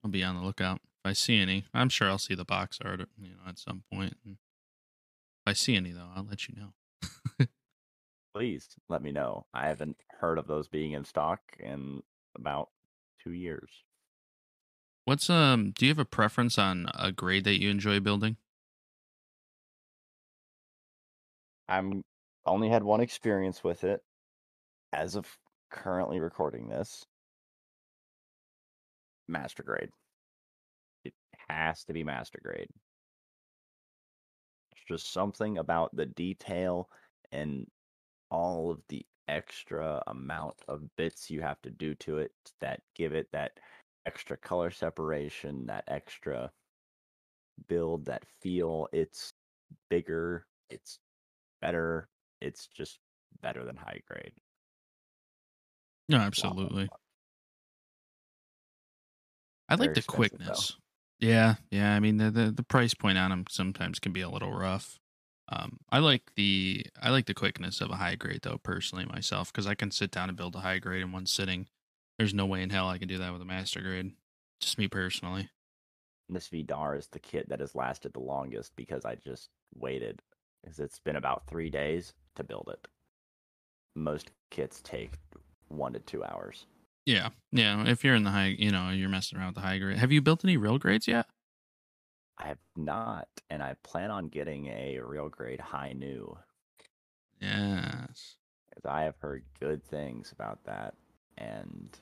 I'll 0.04 0.10
be 0.10 0.22
on 0.22 0.36
the 0.36 0.42
lookout. 0.42 0.80
If 1.04 1.10
I 1.10 1.12
see 1.12 1.38
any, 1.38 1.64
I'm 1.74 1.88
sure 1.88 2.08
I'll 2.08 2.18
see 2.18 2.34
the 2.34 2.44
box 2.44 2.78
art, 2.84 3.00
you 3.18 3.30
know, 3.30 3.48
at 3.48 3.58
some 3.58 3.82
point. 3.92 4.16
And 4.24 4.34
if 4.34 5.46
I 5.46 5.52
see 5.52 5.76
any, 5.76 5.92
though, 5.92 6.08
I'll 6.14 6.26
let 6.28 6.48
you 6.48 6.54
know. 6.56 7.46
Please 8.34 8.68
let 8.88 9.02
me 9.02 9.12
know. 9.12 9.46
I 9.54 9.68
haven't 9.68 9.96
heard 10.20 10.38
of 10.38 10.46
those 10.46 10.68
being 10.68 10.92
in 10.92 11.04
stock 11.04 11.40
in 11.58 12.02
about 12.36 12.70
two 13.22 13.32
years. 13.32 13.70
What's 15.08 15.30
um? 15.30 15.70
Do 15.70 15.86
you 15.86 15.90
have 15.90 15.98
a 15.98 16.04
preference 16.04 16.58
on 16.58 16.86
a 16.92 17.10
grade 17.10 17.44
that 17.44 17.58
you 17.58 17.70
enjoy 17.70 17.98
building? 17.98 18.36
I'm 21.66 22.04
only 22.44 22.68
had 22.68 22.82
one 22.82 23.00
experience 23.00 23.64
with 23.64 23.84
it 23.84 24.02
as 24.92 25.16
of 25.16 25.26
currently 25.70 26.20
recording 26.20 26.68
this. 26.68 27.06
Master 29.28 29.62
grade. 29.62 29.88
It 31.06 31.14
has 31.48 31.84
to 31.84 31.94
be 31.94 32.04
master 32.04 32.40
grade. 32.44 32.68
It's 34.72 34.84
just 34.86 35.10
something 35.10 35.56
about 35.56 35.96
the 35.96 36.04
detail 36.04 36.90
and 37.32 37.66
all 38.30 38.70
of 38.70 38.82
the 38.90 39.06
extra 39.26 40.02
amount 40.06 40.56
of 40.68 40.82
bits 40.96 41.30
you 41.30 41.40
have 41.40 41.62
to 41.62 41.70
do 41.70 41.94
to 41.94 42.18
it 42.18 42.32
that 42.60 42.82
give 42.94 43.14
it 43.14 43.28
that 43.32 43.52
extra 44.06 44.36
color 44.36 44.70
separation, 44.70 45.66
that 45.66 45.84
extra 45.88 46.50
build, 47.68 48.06
that 48.06 48.24
feel. 48.40 48.88
It's 48.92 49.32
bigger, 49.90 50.46
it's 50.70 50.98
better, 51.60 52.08
it's 52.40 52.68
just 52.68 52.98
better 53.42 53.64
than 53.64 53.76
high 53.76 54.00
grade. 54.08 54.32
No, 56.08 56.18
absolutely. 56.18 56.88
I 59.68 59.74
like 59.74 59.92
the 59.92 59.98
expensive, 59.98 60.38
though. 60.38 60.46
quickness. 60.46 60.76
Yeah, 61.20 61.56
yeah. 61.70 61.94
I 61.94 62.00
mean, 62.00 62.16
the, 62.16 62.30
the 62.30 62.50
the 62.50 62.62
price 62.62 62.94
point 62.94 63.18
on 63.18 63.30
them 63.30 63.44
sometimes 63.50 63.98
can 63.98 64.12
be 64.12 64.22
a 64.22 64.30
little 64.30 64.52
rough. 64.52 64.98
Um, 65.50 65.78
I 65.90 65.98
like 65.98 66.30
the 66.36 66.86
I 67.00 67.10
like 67.10 67.26
the 67.26 67.34
quickness 67.34 67.80
of 67.80 67.90
a 67.90 67.96
high 67.96 68.14
grade 68.14 68.40
though, 68.42 68.58
personally 68.62 69.04
myself, 69.04 69.52
because 69.52 69.66
I 69.66 69.74
can 69.74 69.90
sit 69.90 70.10
down 70.10 70.28
and 70.28 70.38
build 70.38 70.54
a 70.54 70.60
high 70.60 70.78
grade 70.78 71.02
in 71.02 71.12
one 71.12 71.26
sitting. 71.26 71.68
There's 72.18 72.34
no 72.34 72.46
way 72.46 72.62
in 72.62 72.70
hell 72.70 72.88
I 72.88 72.98
can 72.98 73.08
do 73.08 73.18
that 73.18 73.32
with 73.32 73.42
a 73.42 73.46
master 73.46 73.80
grade. 73.80 74.12
Just 74.60 74.78
me 74.78 74.88
personally. 74.88 75.48
This 76.28 76.48
Vidar 76.48 76.96
is 76.96 77.06
the 77.06 77.20
kit 77.20 77.48
that 77.48 77.60
has 77.60 77.74
lasted 77.74 78.12
the 78.12 78.20
longest 78.20 78.72
because 78.76 79.04
I 79.04 79.14
just 79.14 79.48
waited. 79.74 80.20
Because 80.62 80.80
it's 80.80 80.98
been 80.98 81.16
about 81.16 81.46
three 81.46 81.70
days 81.70 82.12
to 82.34 82.42
build 82.42 82.68
it. 82.72 82.88
Most 83.94 84.32
kits 84.50 84.80
take 84.82 85.12
one 85.68 85.92
to 85.92 86.00
two 86.00 86.24
hours. 86.24 86.66
Yeah, 87.06 87.28
yeah. 87.52 87.84
If 87.86 88.04
you're 88.04 88.16
in 88.16 88.24
the 88.24 88.30
high, 88.30 88.56
you 88.58 88.70
know, 88.70 88.90
you're 88.90 89.08
messing 89.08 89.38
around 89.38 89.48
with 89.48 89.54
the 89.54 89.60
high 89.62 89.78
grade. 89.78 89.96
Have 89.96 90.12
you 90.12 90.20
built 90.20 90.44
any 90.44 90.56
real 90.56 90.78
grades 90.78 91.08
yet? 91.08 91.26
I 92.36 92.48
have 92.48 92.58
not, 92.76 93.28
and 93.48 93.62
I 93.62 93.76
plan 93.82 94.10
on 94.10 94.28
getting 94.28 94.66
a 94.66 94.98
real 95.00 95.28
grade 95.28 95.60
Hi-Nu. 95.60 96.36
Yes. 97.40 98.36
Because 98.68 98.84
I 98.84 99.02
have 99.02 99.16
heard 99.20 99.44
good 99.58 99.84
things 99.84 100.32
about 100.32 100.64
that, 100.64 100.94
and 101.36 101.98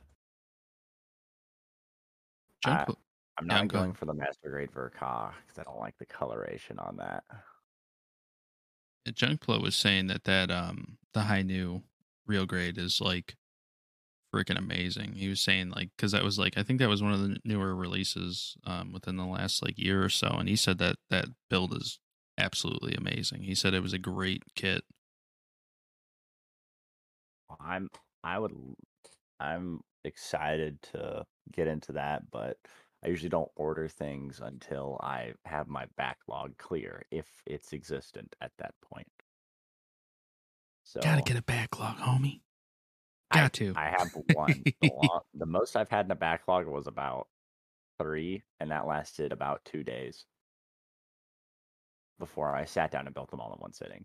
Junk 2.67 2.81
I- 2.89 2.93
Yeah, 3.43 3.47
not 3.47 3.69
go 3.69 3.81
going 3.81 3.95
for 3.95 4.07
the 4.07 4.15
master 4.15 4.51
grade 4.51 4.71
Verka 4.73 5.33
because 5.47 5.59
I 5.59 5.63
don't 5.63 5.79
like 5.79 5.97
the 5.99 6.07
coloration 6.07 6.79
on 6.79 6.97
that. 6.97 7.25
Junkplo 9.09 9.63
was 9.63 9.77
saying 9.77 10.09
that 10.09 10.25
that 10.25 10.51
um 10.51 10.99
the 11.13 11.23
Hi-Nu 11.23 11.83
real 12.27 12.45
grade 12.47 12.77
is 12.77 13.01
like 13.01 13.37
freaking 14.35 14.59
amazing. 14.59 15.13
He 15.13 15.29
was 15.29 15.41
saying 15.41 15.71
like 15.71 15.91
because 15.97 16.13
that 16.13 16.25
was 16.25 16.39
like 16.39 16.59
I 16.59 16.63
think 16.63 16.81
that 16.81 16.89
was 16.89 17.03
one 17.03 17.13
of 17.13 17.21
the 17.21 17.37
newer 17.45 17.75
releases 17.75 18.57
um 18.65 18.93
within 18.93 19.17
the 19.17 19.25
last 19.27 19.63
like 19.63 19.79
year 19.79 20.03
or 20.03 20.09
so, 20.09 20.29
and 20.29 20.49
he 20.49 20.57
said 20.57 20.79
that 20.79 20.97
that 21.11 21.27
build 21.49 21.75
is 21.77 22.01
absolutely 22.39 22.95
amazing. 22.95 23.43
He 23.43 23.55
said 23.55 23.75
it 23.75 23.83
was 23.83 23.93
a 23.93 23.99
great 23.99 24.43
kit. 24.55 24.83
I'm 27.61 27.89
I 28.25 28.39
would 28.39 28.53
I'm 29.39 29.81
excited 30.07 30.81
to 30.93 31.25
get 31.53 31.67
into 31.67 31.93
that, 31.93 32.23
but 32.31 32.57
I 33.05 33.09
usually 33.09 33.29
don't 33.29 33.51
order 33.57 33.89
things 33.89 34.41
until 34.43 34.99
I 35.03 35.33
have 35.45 35.69
my 35.69 35.87
backlog 35.97 36.57
clear 36.59 37.03
if 37.11 37.27
it's 37.47 37.73
existent 37.73 38.35
at 38.41 38.53
that 38.59 38.75
point. 38.83 39.07
So 40.85 41.01
Gotta 41.01 41.23
get 41.23 41.37
a 41.37 41.43
backlog, 41.43 41.99
homie. 41.99 42.41
I- 43.31 43.41
Got 43.41 43.53
to. 43.55 43.73
I 43.77 43.91
have 43.91 44.11
one. 44.35 44.63
the, 44.81 44.91
long, 44.93 45.21
the 45.35 45.47
most 45.47 45.77
I've 45.77 45.91
had 45.91 46.07
in 46.07 46.13
a 46.13 46.17
backlog 46.17 46.67
was 46.67 46.87
about 46.87 47.29
three, 47.99 48.43
and 48.61 48.71
that 48.71 48.87
lasted 48.87 49.33
about 49.33 49.65
two 49.65 49.83
days 49.83 50.25
before 52.19 52.55
I 52.55 52.65
sat 52.65 52.91
down 52.91 53.07
and 53.07 53.15
built 53.15 53.31
them 53.31 53.41
all 53.41 53.53
in 53.53 53.59
one 53.59 53.73
sitting. 53.73 54.05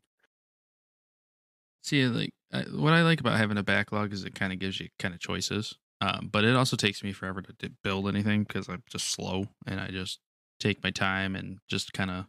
See, 1.84 2.06
like 2.08 2.34
I, 2.52 2.62
what 2.64 2.94
I 2.94 3.04
like 3.04 3.20
about 3.20 3.38
having 3.38 3.58
a 3.58 3.64
backlog 3.64 4.14
is 4.14 4.24
it 4.24 4.36
kind 4.36 4.54
of 4.54 4.60
gives 4.60 4.80
you 4.80 4.90
kind 5.00 5.14
of 5.14 5.20
choices. 5.20 5.76
Um, 6.02 6.30
but 6.32 6.44
it 6.44 6.56
also 6.56 6.76
takes 6.76 7.04
me 7.04 7.14
forever 7.14 7.42
to, 7.44 7.54
to 7.60 7.70
build 7.84 8.08
anything 8.08 8.44
because 8.44 8.68
I'm 8.68 8.84
just 8.90 9.10
slow 9.10 9.46
and 9.68 9.80
I 9.80 9.90
just 9.90 10.20
take 10.60 10.84
my 10.84 10.90
time 10.90 11.36
and 11.36 11.60
just 11.70 11.94
kind 11.94 12.10
of 12.10 12.26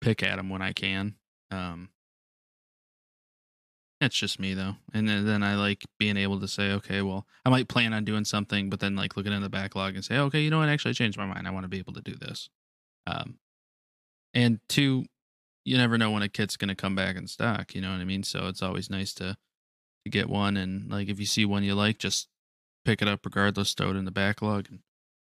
pick 0.00 0.22
at 0.22 0.36
them 0.36 0.50
when 0.50 0.62
I 0.62 0.72
can. 0.72 1.14
Um, 1.52 1.90
that's 4.00 4.16
just 4.16 4.40
me 4.40 4.52
though, 4.52 4.74
and 4.92 5.08
then, 5.08 5.24
then 5.24 5.42
I 5.42 5.54
like 5.54 5.84
being 5.98 6.16
able 6.16 6.40
to 6.40 6.48
say, 6.48 6.72
okay, 6.72 7.00
well, 7.00 7.26
I 7.44 7.50
might 7.50 7.68
plan 7.68 7.94
on 7.94 8.04
doing 8.04 8.24
something, 8.24 8.68
but 8.68 8.80
then 8.80 8.96
like 8.96 9.16
looking 9.16 9.32
in 9.32 9.40
the 9.40 9.48
backlog 9.48 9.94
and 9.94 10.04
say, 10.04 10.18
okay, 10.18 10.40
you 10.40 10.50
know 10.50 10.58
what? 10.58 10.68
Actually, 10.68 10.90
I 10.90 10.94
changed 10.94 11.16
my 11.16 11.26
mind. 11.26 11.46
I 11.46 11.52
want 11.52 11.64
to 11.64 11.68
be 11.68 11.78
able 11.78 11.92
to 11.94 12.02
do 12.02 12.16
this. 12.16 12.50
Um, 13.06 13.38
and 14.34 14.58
two, 14.68 15.04
you 15.64 15.78
never 15.78 15.96
know 15.96 16.10
when 16.10 16.22
a 16.22 16.28
kit's 16.28 16.56
going 16.56 16.68
to 16.68 16.74
come 16.74 16.96
back 16.96 17.16
in 17.16 17.28
stock. 17.28 17.74
You 17.74 17.80
know 17.80 17.92
what 17.92 18.00
I 18.00 18.04
mean? 18.04 18.24
So 18.24 18.48
it's 18.48 18.62
always 18.62 18.90
nice 18.90 19.14
to 19.14 19.36
to 20.04 20.10
get 20.10 20.28
one, 20.28 20.56
and 20.58 20.90
like 20.90 21.08
if 21.08 21.18
you 21.18 21.26
see 21.26 21.46
one 21.46 21.62
you 21.62 21.74
like, 21.74 21.98
just 21.98 22.28
pick 22.84 23.02
it 23.02 23.08
up 23.08 23.24
regardless, 23.24 23.74
throw 23.74 23.90
it 23.90 23.96
in 23.96 24.04
the 24.04 24.10
backlog, 24.10 24.68
and 24.70 24.80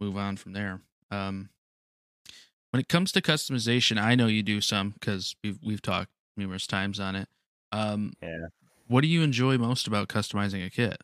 move 0.00 0.16
on 0.16 0.36
from 0.36 0.52
there. 0.52 0.82
Um, 1.10 1.50
when 2.70 2.80
it 2.80 2.88
comes 2.88 3.12
to 3.12 3.22
customization, 3.22 3.98
I 4.00 4.14
know 4.14 4.26
you 4.26 4.42
do 4.42 4.60
some 4.60 4.90
because 4.90 5.34
we've 5.42 5.58
we've 5.62 5.82
talked 5.82 6.10
numerous 6.36 6.66
times 6.66 7.00
on 7.00 7.16
it. 7.16 7.28
Um, 7.72 8.12
Yeah. 8.22 8.48
what 8.86 9.02
do 9.02 9.08
you 9.08 9.22
enjoy 9.22 9.58
most 9.58 9.86
about 9.86 10.08
customizing 10.08 10.64
a 10.64 10.70
kit? 10.70 11.00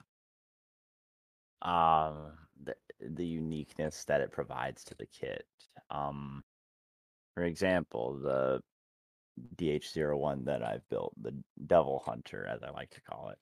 um 1.62 2.38
the 2.62 2.74
the 3.00 3.26
uniqueness 3.26 4.04
that 4.04 4.20
it 4.20 4.30
provides 4.32 4.84
to 4.84 4.94
the 4.94 5.06
kit. 5.06 5.46
Um 5.90 6.42
for 7.34 7.44
example, 7.44 8.18
the 8.20 8.60
DH01 9.56 10.44
that 10.46 10.62
I've 10.62 10.88
built, 10.90 11.14
the 11.22 11.42
Devil 11.66 12.00
Hunter 12.06 12.46
as 12.46 12.62
I 12.62 12.70
like 12.70 12.90
to 12.90 13.02
call 13.02 13.30
it, 13.30 13.38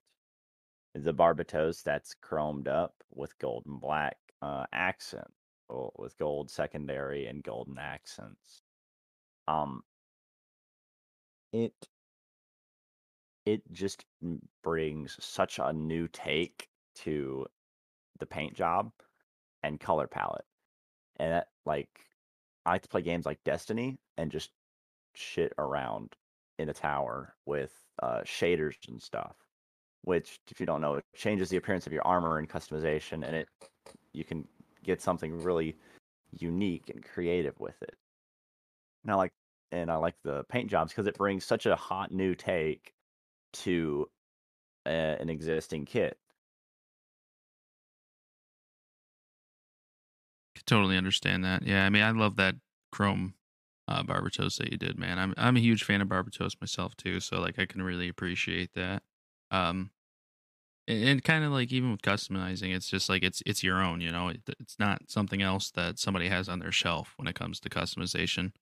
a 0.95 1.13
Barbatos 1.13 1.83
that's 1.83 2.15
chromed 2.23 2.69
up 2.69 2.95
with 3.11 3.39
gold 3.39 3.65
and 3.67 3.81
black 3.81 4.17
uh 4.43 4.65
accent 4.73 5.31
well, 5.69 5.93
with 5.99 6.17
gold 6.19 6.51
secondary 6.51 7.27
and 7.27 7.43
golden 7.43 7.79
accents. 7.79 8.63
Um 9.49 9.83
it 11.53 11.75
it 13.47 13.63
just 13.73 14.05
brings 14.63 15.17
such 15.21 15.59
a 15.59 15.73
new 15.73 16.09
take 16.09 16.69
to 16.95 17.47
the 18.19 18.27
paint 18.27 18.55
job 18.55 18.93
and 19.63 19.81
color 19.81 20.07
palette. 20.07 20.45
And 21.17 21.33
that, 21.33 21.49
like 21.67 21.89
I 22.67 22.73
like 22.73 22.83
to 22.83 22.89
play 22.89 23.03
games 23.03 23.27
like 23.27 23.43
Destiny 23.45 23.99
and 24.17 24.31
just 24.31 24.51
shit 25.15 25.53
around 25.59 26.15
in 26.59 26.69
a 26.69 26.75
tower 26.75 27.35
with 27.47 27.73
uh, 28.03 28.21
shaders 28.25 28.77
and 28.89 29.03
stuff. 29.03 29.37
Which, 30.03 30.41
if 30.51 30.61
you 30.61 30.67
don't 30.67 30.81
know, 30.81 30.95
it 30.95 31.05
changes 31.15 31.51
the 31.51 31.57
appearance 31.59 31.87
of 31.87 31.93
your 31.93 32.07
armor 32.07 32.39
and 32.39 32.49
customization, 32.49 33.25
and 33.27 33.37
it 33.37 33.49
you 34.13 34.25
can 34.25 34.47
get 34.83 35.01
something 35.03 35.43
really 35.43 35.77
unique 36.33 36.91
and 36.91 37.05
creative 37.05 37.59
with 37.61 37.81
it. 37.83 37.97
And 39.03 39.13
I 39.13 39.15
like 39.17 39.33
and 39.73 39.91
I 39.91 39.97
like 39.97 40.17
the 40.25 40.45
paint 40.45 40.71
jobs 40.71 40.93
because 40.93 41.07
it 41.07 41.17
brings 41.17 41.45
such 41.45 41.67
a 41.67 41.77
hot 41.77 42.13
new 42.13 42.35
take 42.35 42.95
to 43.53 44.09
a, 44.87 44.91
an 44.91 45.31
existing 45.31 45.85
kit. 45.87 46.19
Could 50.55 50.67
totally 50.67 50.97
understand 50.97 51.45
that. 51.45 51.63
Yeah, 51.63 51.87
I 51.87 51.91
mean, 51.91 52.03
I 52.03 52.11
love 52.11 52.37
that 52.37 52.57
chrome 52.93 53.35
uh, 53.89 54.03
Barbatos 54.03 54.59
that 54.59 54.71
you 54.73 54.79
did, 54.79 54.99
man. 54.99 55.19
I'm 55.19 55.35
I'm 55.37 55.57
a 55.57 55.61
huge 55.61 55.85
fan 55.85 56.01
of 56.01 56.09
Barbatos 56.09 56.61
myself 56.61 56.97
too, 56.97 57.21
so 57.21 57.41
like 57.41 57.59
I 57.59 57.67
can 57.67 57.83
really 57.83 58.09
appreciate 58.09 58.73
that. 58.75 59.03
Um, 59.51 59.91
and, 60.89 61.05
and 61.09 61.25
kind 61.25 61.45
of 61.45 61.53
like 61.53 61.73
even 61.73 61.93
with 61.93 62.03
customizing, 62.03 62.75
it's 62.75 62.89
just 62.89 63.09
like 63.09 63.23
it's 63.23 63.43
it's 63.47 63.63
your 63.65 63.83
own, 63.83 64.01
you 64.01 64.11
know. 64.13 64.29
It, 64.29 64.43
it's 64.61 64.79
not 64.79 65.11
something 65.11 65.43
else 65.43 65.71
that 65.73 65.99
somebody 65.99 66.29
has 66.29 66.49
on 66.49 66.61
their 66.61 66.73
shelf 66.73 67.15
when 67.17 67.29
it 67.29 67.35
comes 67.37 67.61
to 67.61 67.71
customization. 67.71 68.53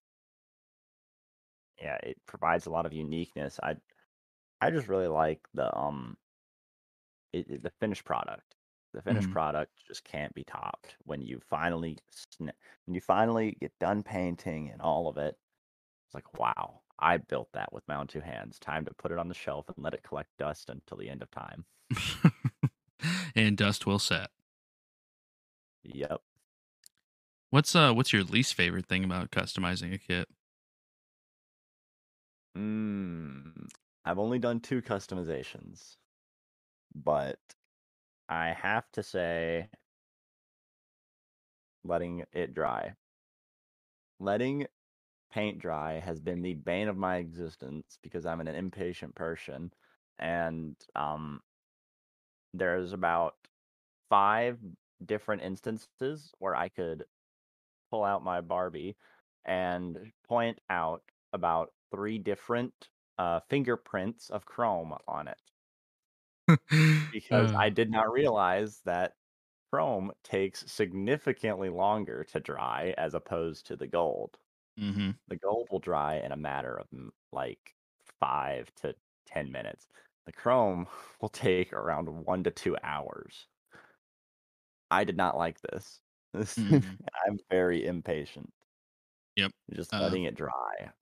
Yeah, 1.80 1.99
it 2.02 2.18
provides 2.26 2.66
a 2.66 2.71
lot 2.71 2.87
of 2.87 2.92
uniqueness. 2.92 3.59
I 3.62 3.76
I 4.61 4.71
just 4.71 4.88
really 4.88 5.09
like 5.09 5.49
the 5.54 5.75
um 5.76 6.18
it, 7.33 7.49
it- 7.50 7.62
the 7.62 7.71
finished 7.80 8.04
product. 8.04 8.57
The 8.95 9.02
finished 9.02 9.28
Mhm. 9.28 9.30
product 9.30 9.73
just 9.87 10.02
can't 10.04 10.35
be 10.35 10.45
topped 10.45 10.97
when 11.04 11.21
you 11.21 11.40
finally 11.40 11.99
when 12.38 12.95
you 12.95 13.00
finally 13.02 13.52
get 13.61 13.78
done 13.78 14.02
painting 14.02 14.71
and 14.71 14.80
all 14.80 15.09
of 15.09 15.18
it. 15.18 15.37
It's 16.07 16.14
like, 16.14 16.35
wow, 16.38 16.83
I 16.99 17.19
built 17.19 17.49
that 17.52 17.73
with 17.73 17.87
my 17.87 17.97
own 17.97 18.07
two 18.07 18.21
hands. 18.21 18.59
Time 18.59 18.85
to 18.85 18.95
put 18.95 19.12
it 19.12 19.19
on 19.19 19.28
the 19.28 19.35
shelf 19.35 19.67
and 19.69 19.85
let 19.85 19.95
it 19.95 20.02
collect 20.02 20.31
dust 20.38 20.69
until 20.69 20.97
the 20.97 21.09
end 21.09 21.23
of 21.23 21.31
time. 21.31 21.64
and 23.35 23.57
dust 23.57 23.87
will 23.87 23.99
set. 23.99 24.31
Yep. 25.85 26.21
What's 27.50 27.75
uh 27.75 27.93
what's 27.93 28.12
your 28.12 28.25
least 28.25 28.55
favorite 28.55 28.87
thing 28.87 29.05
about 29.05 29.31
customizing 29.31 29.95
a 29.95 29.99
kit? 29.99 30.28
Mm, 32.57 33.69
I've 34.05 34.19
only 34.19 34.38
done 34.38 34.61
two 34.61 34.83
customizations, 34.83 35.97
but 36.95 37.38
I 38.28 38.49
have 38.49 38.90
to 38.93 39.02
say, 39.02 39.69
letting 41.85 42.25
it 42.33 42.55
dry. 42.55 42.95
Letting 44.21 44.67
paint 45.31 45.59
dry 45.59 45.95
has 46.01 46.21
been 46.21 46.43
the 46.43 46.55
bane 46.55 46.89
of 46.89 46.97
my 46.97 47.17
existence 47.19 47.99
because 48.03 48.27
I'm 48.27 48.41
an 48.41 48.49
impatient 48.49 49.15
person, 49.15 49.73
and 50.19 50.77
um, 50.97 51.43
there's 52.55 52.93
about 52.93 53.37
five 54.11 54.61
different 55.05 55.43
instances 55.43 56.33
where 56.39 56.57
I 56.57 56.69
could 56.69 57.07
pull 57.91 58.05
out 58.05 58.25
my 58.25 58.43
Barbie 58.43 58.97
and 59.45 60.13
point 60.29 60.61
out 60.71 61.05
about 61.33 61.75
three 61.93 62.19
different 62.19 62.91
uh, 63.19 63.41
fingerprints 63.51 64.31
of 64.31 64.47
chrome 64.47 64.97
on 65.09 65.29
it 65.29 65.41
because 67.11 67.53
Uh, 67.53 67.59
I 67.59 67.71
did 67.71 67.91
not 67.91 68.11
realize 68.13 68.81
that 68.83 69.15
chrome 69.73 70.13
takes 70.25 70.71
significantly 70.73 71.69
longer 71.71 72.25
to 72.25 72.41
dry 72.41 72.95
as 72.99 73.15
opposed 73.15 73.67
to 73.67 73.77
the 73.77 73.87
gold. 73.89 74.39
Mhm. 74.79 75.19
The 75.29 75.37
gold 75.37 75.69
will 75.71 75.81
dry 75.81 76.17
in 76.17 76.33
a 76.33 76.37
matter 76.37 76.77
of 76.77 76.91
mm, 76.91 77.11
like 77.33 77.77
five 78.21 78.75
to 78.77 78.95
10 79.27 79.51
minutes. 79.53 79.89
The 80.27 80.33
chrome 80.33 80.88
will 81.21 81.29
take 81.31 81.73
around 81.73 82.09
one 82.25 82.45
to 82.45 82.51
two 82.51 82.77
hours. 82.83 83.49
I 84.91 85.05
did 85.05 85.17
not 85.17 85.37
like 85.37 85.61
this. 85.61 86.01
This- 86.35 86.59
Mhm. 86.59 86.99
I'm 87.27 87.38
very 87.51 87.87
impatient. 87.87 88.53
Yep. 89.37 89.53
Just 89.73 89.93
Uh, 89.93 89.99
letting 89.99 90.25
it 90.25 90.35
dry. 90.35 90.93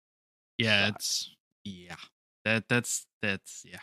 Yeah, 0.59 0.89
sucks. 0.89 0.95
it's 0.95 1.35
yeah. 1.65 1.97
That 2.45 2.69
that's 2.69 3.07
that's 3.23 3.65
yeah. 3.65 3.81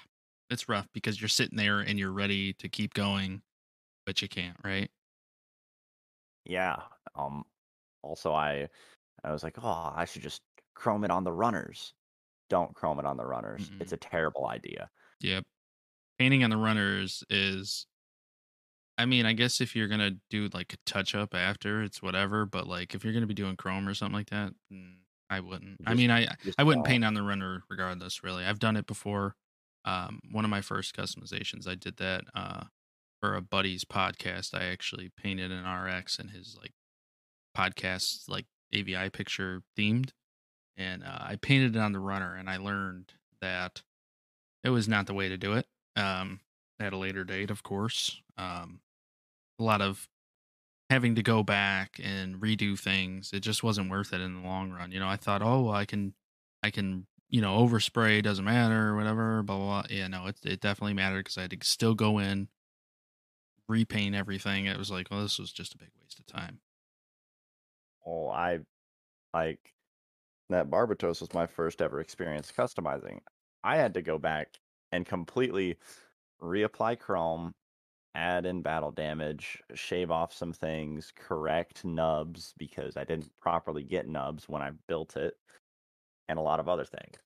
It's 0.49 0.69
rough 0.69 0.87
because 0.93 1.19
you're 1.21 1.29
sitting 1.29 1.57
there 1.57 1.79
and 1.79 1.97
you're 1.99 2.11
ready 2.11 2.53
to 2.55 2.69
keep 2.69 2.93
going, 2.93 3.43
but 4.05 4.21
you 4.21 4.29
can't, 4.29 4.57
right? 4.63 4.91
Yeah. 6.45 6.83
Um. 7.15 7.45
Also, 8.01 8.33
I 8.33 8.69
I 9.23 9.31
was 9.31 9.43
like, 9.43 9.57
oh, 9.61 9.91
I 9.95 10.05
should 10.05 10.21
just 10.21 10.41
chrome 10.75 11.03
it 11.03 11.11
on 11.11 11.23
the 11.23 11.31
runners. 11.31 11.93
Don't 12.49 12.73
chrome 12.73 12.99
it 12.99 13.05
on 13.05 13.17
the 13.17 13.25
runners. 13.25 13.71
It's 13.79 13.93
a 13.93 13.97
terrible 13.97 14.47
idea. 14.47 14.89
Yep. 15.21 15.45
Painting 16.19 16.43
on 16.43 16.49
the 16.49 16.57
runners 16.57 17.23
is 17.29 17.87
I 18.97 19.05
mean, 19.05 19.25
I 19.25 19.33
guess 19.33 19.59
if 19.59 19.75
you're 19.75 19.87
gonna 19.87 20.11
do 20.29 20.49
like 20.53 20.73
a 20.73 20.77
touch 20.85 21.15
up 21.15 21.33
after, 21.33 21.81
it's 21.81 22.01
whatever. 22.01 22.45
But 22.45 22.67
like 22.67 22.93
if 22.93 23.03
you're 23.03 23.13
gonna 23.13 23.27
be 23.27 23.33
doing 23.33 23.55
chrome 23.55 23.87
or 23.87 23.93
something 23.93 24.15
like 24.15 24.29
that, 24.29 24.53
mm, 24.71 24.95
I 25.29 25.39
wouldn't. 25.39 25.81
I 25.87 25.95
mean, 25.95 26.11
I 26.11 26.27
I 26.57 26.63
wouldn't 26.63 26.85
paint 26.85 27.03
on 27.03 27.13
the 27.13 27.23
runner 27.23 27.63
regardless. 27.69 28.23
Really, 28.23 28.45
I've 28.45 28.59
done 28.59 28.77
it 28.77 28.85
before. 28.85 29.35
Um, 29.85 30.19
one 30.31 30.45
of 30.45 30.51
my 30.51 30.61
first 30.61 30.95
customizations, 30.95 31.67
I 31.67 31.75
did 31.75 31.97
that 31.97 32.23
uh, 32.35 32.63
for 33.19 33.35
a 33.35 33.41
buddy's 33.41 33.83
podcast. 33.83 34.53
I 34.53 34.65
actually 34.65 35.11
painted 35.17 35.51
an 35.51 35.65
RX 35.65 36.19
and 36.19 36.29
his 36.29 36.55
like 36.61 36.73
podcast 37.57 38.29
like 38.29 38.45
AVI 38.73 39.09
picture 39.09 39.61
themed, 39.77 40.11
and 40.77 41.03
uh, 41.03 41.19
I 41.21 41.35
painted 41.35 41.75
it 41.75 41.79
on 41.79 41.91
the 41.91 41.99
runner. 41.99 42.35
And 42.35 42.49
I 42.49 42.57
learned 42.57 43.13
that 43.41 43.83
it 44.63 44.69
was 44.69 44.87
not 44.87 45.07
the 45.07 45.13
way 45.13 45.29
to 45.29 45.37
do 45.37 45.53
it. 45.53 45.67
Um, 45.95 46.39
at 46.79 46.93
a 46.93 46.97
later 46.97 47.23
date, 47.23 47.51
of 47.51 47.63
course. 47.63 48.21
Um, 48.37 48.79
a 49.59 49.63
lot 49.63 49.81
of 49.81 50.07
having 50.89 51.15
to 51.15 51.23
go 51.23 51.43
back 51.43 51.99
and 52.03 52.35
redo 52.35 52.77
things. 52.77 53.31
It 53.33 53.41
just 53.41 53.63
wasn't 53.63 53.89
worth 53.89 54.13
it 54.13 54.21
in 54.21 54.41
the 54.41 54.47
long 54.47 54.71
run. 54.71 54.91
You 54.91 54.99
know, 54.99 55.07
I 55.07 55.15
thought, 55.15 55.41
oh, 55.41 55.63
well, 55.63 55.73
I 55.73 55.85
can, 55.85 56.13
I 56.61 56.71
can, 56.71 57.07
you 57.29 57.41
know, 57.41 57.57
overspray 57.57 58.21
doesn't 58.23 58.45
matter 58.45 58.95
whatever. 58.95 59.43
Blah 59.43 59.57
blah. 59.57 59.81
blah. 59.81 59.83
Yeah, 59.89 60.07
no, 60.07 60.27
it 60.27 60.37
it 60.43 60.61
definitely 60.61 60.93
mattered 60.93 61.25
because 61.25 61.37
I 61.37 61.41
had 61.41 61.51
to 61.51 61.57
still 61.61 61.95
go 61.95 62.19
in, 62.19 62.47
repaint 63.67 64.15
everything. 64.15 64.65
It 64.65 64.77
was 64.77 64.91
like, 64.91 65.09
well, 65.09 65.21
this 65.21 65.39
was 65.39 65.51
just 65.51 65.73
a 65.73 65.77
big 65.77 65.89
waste 66.01 66.19
of 66.19 66.25
time. 66.25 66.59
Well, 68.05 68.29
I 68.29 68.59
like 69.33 69.59
that 70.49 70.69
Barbatos 70.69 71.21
was 71.21 71.33
my 71.33 71.47
first 71.47 71.81
ever 71.81 71.99
experience 71.99 72.51
customizing. 72.51 73.19
I 73.63 73.77
had 73.77 73.93
to 73.95 74.01
go 74.01 74.17
back 74.17 74.59
and 74.91 75.05
completely 75.05 75.77
reapply 76.41 76.99
Chrome, 76.99 77.53
add 78.15 78.45
in 78.45 78.61
battle 78.61 78.91
damage, 78.91 79.61
shave 79.73 80.11
off 80.11 80.33
some 80.33 80.53
things, 80.53 81.11
correct 81.15 81.85
nubs 81.85 82.53
because 82.57 82.97
I 82.97 83.03
didn't 83.05 83.31
properly 83.39 83.83
get 83.83 84.07
nubs 84.07 84.49
when 84.49 84.61
I 84.61 84.71
built 84.87 85.17
it, 85.17 85.35
and 86.27 86.37
a 86.37 86.41
lot 86.41 86.59
of 86.59 86.69
other 86.69 86.85
things. 86.85 87.17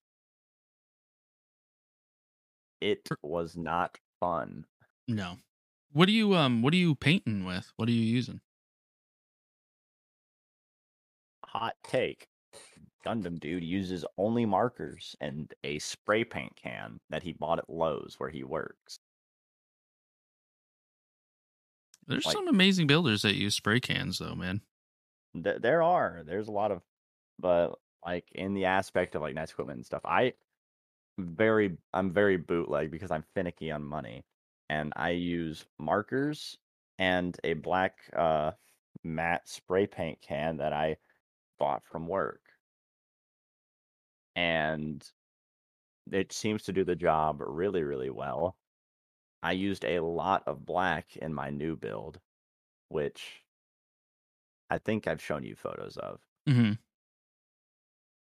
It 2.80 3.08
was 3.22 3.56
not 3.56 3.98
fun. 4.20 4.64
No. 5.08 5.38
What 5.92 6.08
are 6.08 6.12
you 6.12 6.34
um? 6.34 6.62
What 6.62 6.72
are 6.72 6.76
you 6.78 6.94
painting 6.94 7.44
with? 7.44 7.72
What 7.76 7.88
are 7.88 7.92
you 7.92 8.02
using? 8.02 8.40
Hot 11.48 11.74
take. 11.84 12.28
Gundam 13.06 13.38
dude 13.38 13.64
uses 13.64 14.04
only 14.16 14.44
markers 14.44 15.16
and 15.20 15.52
a 15.64 15.78
spray 15.78 16.24
paint 16.24 16.54
can 16.56 16.98
that 17.10 17.22
he 17.22 17.32
bought 17.32 17.58
at 17.58 17.70
Lowe's 17.70 18.16
where 18.18 18.28
he 18.30 18.44
works. 18.44 18.98
There's 22.06 22.24
Like- 22.26 22.34
some 22.34 22.48
amazing 22.48 22.86
builders 22.86 23.22
that 23.22 23.34
use 23.36 23.54
spray 23.54 23.80
cans, 23.80 24.18
though, 24.18 24.34
man. 24.34 24.62
Th- 25.34 25.60
there 25.60 25.82
are. 25.82 26.22
There's 26.24 26.48
a 26.48 26.52
lot 26.52 26.70
of, 26.72 26.82
but 27.38 27.78
like 28.04 28.30
in 28.32 28.54
the 28.54 28.64
aspect 28.64 29.14
of 29.14 29.22
like 29.22 29.34
nice 29.34 29.50
equipment 29.50 29.78
and 29.78 29.86
stuff, 29.86 30.02
I 30.04 30.34
very 31.18 31.76
I'm 31.92 32.12
very 32.12 32.36
bootleg 32.36 32.90
because 32.90 33.10
I'm 33.10 33.24
finicky 33.34 33.70
on 33.70 33.84
money, 33.84 34.24
and 34.70 34.92
I 34.96 35.10
use 35.10 35.66
markers 35.78 36.56
and 36.98 37.38
a 37.44 37.54
black 37.54 37.98
uh 38.16 38.52
matte 39.04 39.46
spray 39.48 39.86
paint 39.86 40.20
can 40.22 40.56
that 40.58 40.72
I 40.72 40.96
bought 41.58 41.84
from 41.86 42.06
work, 42.08 42.52
and 44.36 45.10
it 46.10 46.32
seems 46.32 46.64
to 46.64 46.72
do 46.72 46.84
the 46.84 46.96
job 46.96 47.40
really 47.40 47.82
really 47.84 48.10
well. 48.10 48.58
I 49.42 49.52
used 49.52 49.84
a 49.84 50.00
lot 50.00 50.46
of 50.48 50.66
black 50.66 51.16
in 51.16 51.34
my 51.34 51.50
new 51.50 51.76
build, 51.76 52.20
which 52.88 53.44
I 54.70 54.78
think 54.78 55.06
I've 55.06 55.20
shown 55.22 55.44
you 55.44 55.54
photos 55.54 55.98
of. 55.98 56.26
Mm-hmm. 56.48 56.72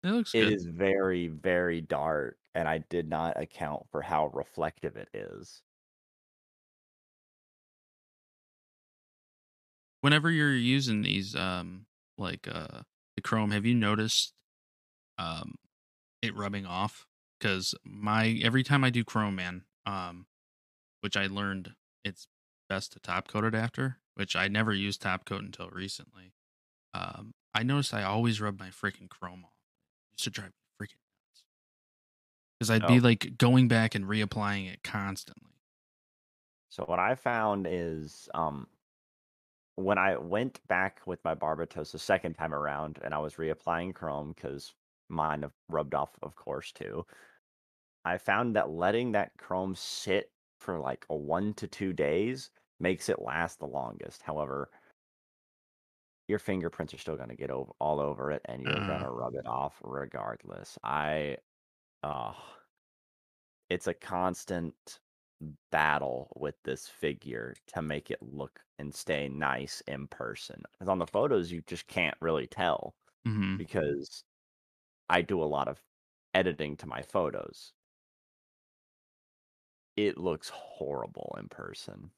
It 0.03 0.11
looks 0.11 0.33
It 0.33 0.49
good. 0.49 0.55
is 0.55 0.65
very, 0.65 1.27
very 1.29 1.83
dark, 1.83 2.39
and 2.55 2.67
I 2.67 2.79
did 2.79 3.07
not 3.09 3.39
account 3.39 3.91
for 3.91 4.01
how 4.01 4.29
reflective 4.29 4.97
it 4.97 5.11
is. 5.13 5.63
Whenever 10.01 10.31
you're 10.31 10.55
using 10.55 11.03
these, 11.03 11.35
um, 11.35 11.87
like 12.17 12.47
uh, 12.49 12.83
the 13.19 13.29
chrome, 13.29 13.51
have 13.51 13.67
you 13.67 13.75
noticed 13.75 14.33
um 15.19 15.57
it 16.23 16.37
rubbing 16.37 16.67
off? 16.67 17.07
Because 17.39 17.75
my 17.85 18.41
every 18.43 18.63
time 18.63 18.85
I 18.85 18.91
do 18.91 19.05
chrome, 19.05 19.35
man, 19.37 19.65
um, 19.87 20.27
which 21.01 21.17
I 21.17 21.27
learned 21.27 21.75
it's 22.05 22.29
best 22.69 22.93
to 22.93 23.01
top 23.01 23.29
coat 23.29 23.45
it 23.45 23.55
after, 23.55 23.99
which 24.15 24.37
I 24.37 24.49
never 24.49 24.73
used 24.73 25.03
top 25.03 25.25
coat 25.25 25.43
until 25.43 25.69
recently. 25.71 26.33
Um, 26.95 27.33
I 27.55 27.63
noticed 27.63 27.95
I 27.95 28.05
always 28.05 28.41
rub 28.41 28.59
my 28.59 28.69
freaking 28.69 29.09
chrome 29.09 29.45
off. 29.45 29.53
It 30.13 30.15
used 30.15 30.25
to 30.25 30.31
drive 30.31 30.49
me 30.51 30.87
freaking 30.87 31.03
nuts. 31.03 31.45
Because 32.59 32.71
I'd 32.71 32.87
be 32.87 33.01
Oh. 33.01 33.03
like 33.03 33.39
going 33.39 33.69
back 33.69 33.95
and 33.95 34.05
reapplying 34.05 34.73
it 34.73 34.83
constantly. 34.83 35.53
So 36.71 36.85
what 36.85 36.99
I 36.99 37.15
found 37.15 37.67
is 37.69 38.29
um 38.35 38.69
when 39.79 39.99
I 39.99 40.17
went 40.17 40.61
back 40.67 41.01
with 41.07 41.23
my 41.25 41.35
Barbatos 41.35 41.93
the 41.93 41.99
second 41.99 42.35
time 42.35 42.53
around 42.53 42.99
and 43.03 43.15
I 43.15 43.19
was 43.19 43.37
reapplying 43.37 43.95
Chrome 43.95 44.33
because 44.35 44.75
mine 45.09 45.43
have 45.43 45.53
rubbed 45.69 45.95
off, 45.95 46.19
of 46.23 46.35
course, 46.35 46.73
too. 46.73 47.07
I 48.05 48.19
found 48.19 48.57
that 48.57 48.71
letting 48.71 49.13
that 49.13 49.33
Chrome 49.39 49.75
sit 49.77 50.33
for 50.59 50.81
like 50.81 51.07
a 51.11 51.17
one 51.17 51.55
to 51.55 51.69
two 51.69 51.93
days 51.93 52.51
makes 52.81 53.09
it 53.09 53.21
last 53.23 53.61
the 53.61 53.67
longest. 53.67 54.23
However, 54.23 54.71
your 56.27 56.39
fingerprints 56.39 56.93
are 56.95 56.99
still 56.99 57.17
going 57.17 57.29
to 57.31 57.37
get 57.37 57.51
over 57.51 57.73
all 57.81 58.01
over 58.01 58.31
it 58.33 58.43
and 58.47 58.63
you're 58.63 58.81
going 58.81 59.03
Uh. 59.03 59.05
to 59.05 59.11
rub 59.11 59.35
it 59.35 59.47
off 59.47 59.81
regardless. 59.85 60.79
I 60.83 61.39
uh 62.03 62.35
it's 63.71 63.87
a 63.87 63.95
constant 63.95 65.01
battle 65.71 66.33
with 66.37 66.57
this 66.65 66.89
figure 66.89 67.55
to 67.69 67.83
make 67.83 68.11
it 68.11 68.23
look 68.23 68.61
and 68.79 68.95
stay 68.95 69.29
nice 69.29 69.81
in 69.83 70.09
person. 70.09 70.63
Because 70.73 70.89
on 70.89 70.99
the 70.99 71.07
photos, 71.07 71.53
you 71.53 71.63
just 71.63 71.87
can't 71.87 72.17
really 72.21 72.47
tell 72.47 72.97
hmm 73.25 73.59
because 73.59 74.25
I 75.11 75.23
do 75.23 75.43
a 75.43 75.47
lot 75.47 75.69
of 75.69 75.83
editing 76.35 76.77
to 76.79 76.87
my 76.89 77.03
photos. 77.03 77.75
It 79.97 80.17
looks 80.17 80.49
horrible 80.49 81.37
in 81.39 81.51
person. 81.51 82.13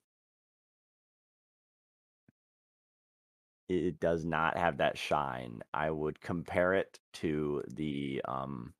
It 3.68 4.00
does 4.00 4.24
not 4.24 4.56
have 4.58 4.76
that 4.78 4.98
shine. 4.98 5.62
I 5.72 5.90
would 5.90 6.20
compare 6.20 6.74
it 6.74 6.98
to 7.14 7.62
the 7.68 8.20
um, 8.26 8.74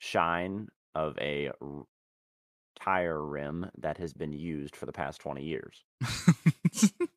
shine 0.00 0.68
of 0.94 1.18
a 1.18 1.52
tire 2.78 3.24
rim 3.24 3.70
that 3.78 3.98
has 3.98 4.12
been 4.12 4.32
used 4.32 4.76
for 4.76 4.86
the 4.86 4.92
past 4.92 5.20
20 5.20 5.42
years 5.42 5.84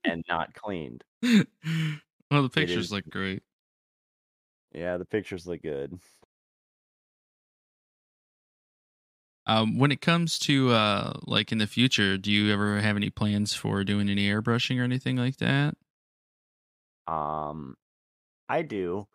and 0.04 0.24
not 0.28 0.54
cleaned. 0.54 1.04
well, 1.24 2.44
the 2.44 2.50
pictures 2.50 2.92
look 2.92 3.06
great. 3.10 3.44
Yeah, 4.74 4.98
the 4.98 5.06
pictures 5.06 5.48
look 5.48 5.62
good. 5.62 6.00
Um, 9.48 9.78
when 9.78 9.92
it 9.92 10.02
comes 10.02 10.40
to 10.40 10.72
uh, 10.72 11.14
like 11.26 11.52
in 11.52 11.60
the 11.60 11.68
future, 11.68 12.18
do 12.18 12.32
you 12.32 12.52
ever 12.52 12.80
have 12.80 12.96
any 12.96 13.10
plans 13.10 13.54
for 13.54 13.84
doing 13.84 14.10
any 14.10 14.28
airbrushing 14.28 14.80
or 14.80 14.84
anything 14.84 15.18
like 15.18 15.38
that? 15.38 15.76
Um, 17.08 17.76
I 18.50 18.64
do, 18.64 19.08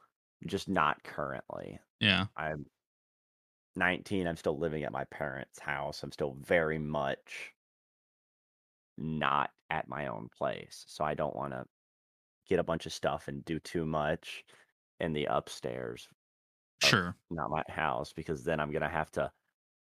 just 0.46 0.68
not 0.68 1.02
currently. 1.02 1.80
Yeah. 1.98 2.26
I'm 2.36 2.66
19. 3.76 4.26
I'm 4.26 4.36
still 4.36 4.58
living 4.58 4.84
at 4.84 4.92
my 4.92 5.04
parents' 5.04 5.58
house. 5.60 6.02
I'm 6.02 6.12
still 6.12 6.36
very 6.40 6.78
much 6.78 7.52
not 8.98 9.50
at 9.70 9.88
my 9.88 10.08
own 10.08 10.28
place. 10.36 10.84
So 10.88 11.04
I 11.04 11.14
don't 11.14 11.36
want 11.36 11.52
to 11.52 11.64
get 12.48 12.58
a 12.58 12.64
bunch 12.64 12.86
of 12.86 12.92
stuff 12.92 13.28
and 13.28 13.44
do 13.44 13.58
too 13.58 13.86
much 13.86 14.44
in 14.98 15.12
the 15.12 15.26
upstairs, 15.26 16.08
Sure. 16.82 17.14
not 17.30 17.50
my 17.50 17.62
house, 17.68 18.12
because 18.12 18.44
then 18.44 18.60
I'm 18.60 18.70
going 18.72 18.82
to 18.82 18.88
have 18.88 19.10
to 19.12 19.30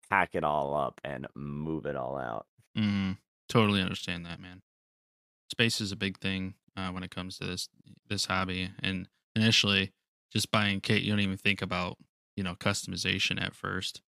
pack 0.10 0.36
it 0.36 0.43
all 0.43 0.75
up 0.75 1.02
and 1.04 1.28
move 1.36 1.86
it 1.86 1.95
all 1.95 2.17
out. 2.17 2.45
Mm, 2.78 3.17
totally 3.49 3.82
understand 3.82 4.25
that, 4.25 4.39
man. 4.39 4.62
Space 5.52 5.82
is 5.82 5.91
a 5.91 5.95
big 5.97 6.19
thing 6.19 6.54
uh, 6.78 6.89
when 6.91 7.04
it 7.04 7.12
comes 7.12 7.38
to 7.39 7.45
this 7.45 7.69
this 8.08 8.25
hobby. 8.25 8.69
And 8.82 9.08
initially, 9.36 9.91
just 10.32 10.52
buying 10.52 10.80
kit, 10.80 11.02
you 11.02 11.12
don't 11.12 11.19
even 11.19 11.38
think 11.38 11.62
about 11.62 11.97
you 12.39 12.43
know 12.43 12.56
customization 12.56 13.41
at 13.41 13.54
first, 13.54 14.02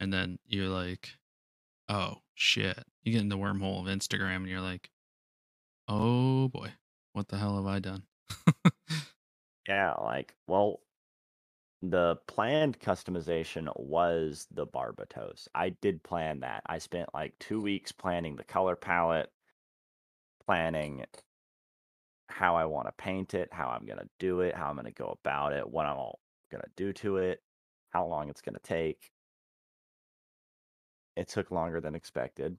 and 0.00 0.12
then 0.12 0.40
you're 0.44 0.68
like, 0.68 1.10
oh 1.88 2.16
shit, 2.34 2.82
you 3.04 3.12
get 3.12 3.20
in 3.20 3.28
the 3.28 3.38
wormhole 3.38 3.80
of 3.80 3.86
Instagram, 3.86 4.38
and 4.38 4.48
you're 4.48 4.60
like, 4.60 4.90
oh 5.86 6.48
boy, 6.48 6.72
what 7.12 7.28
the 7.28 7.38
hell 7.38 7.54
have 7.54 7.66
I 7.66 7.78
done? 7.78 8.02
Yeah, 9.68 9.92
like, 9.92 10.34
well, 10.46 10.80
the 11.82 12.16
planned 12.26 12.80
customization 12.80 13.68
was 13.76 14.46
the 14.50 14.66
Barbatos. 14.66 15.46
I 15.54 15.68
did 15.68 16.02
plan 16.02 16.40
that. 16.40 16.62
I 16.66 16.78
spent 16.78 17.12
like 17.12 17.38
two 17.38 17.60
weeks 17.60 17.92
planning 17.92 18.34
the 18.36 18.44
color 18.44 18.76
palette, 18.76 19.30
planning 20.46 21.04
how 22.30 22.56
I 22.56 22.64
want 22.64 22.88
to 22.88 22.92
paint 22.92 23.34
it, 23.34 23.50
how 23.52 23.68
I'm 23.68 23.84
going 23.84 23.98
to 23.98 24.08
do 24.18 24.40
it, 24.40 24.54
how 24.54 24.70
I'm 24.70 24.76
going 24.76 24.86
to 24.86 24.90
go 24.92 25.18
about 25.22 25.52
it, 25.52 25.68
what 25.68 25.84
I'm 25.84 25.98
all 25.98 26.20
going 26.50 26.62
to 26.62 26.70
do 26.74 26.94
to 26.94 27.18
it, 27.18 27.42
how 27.90 28.06
long 28.06 28.30
it's 28.30 28.42
going 28.42 28.54
to 28.54 28.60
take. 28.60 29.12
It 31.16 31.28
took 31.28 31.50
longer 31.50 31.82
than 31.82 31.94
expected 31.94 32.56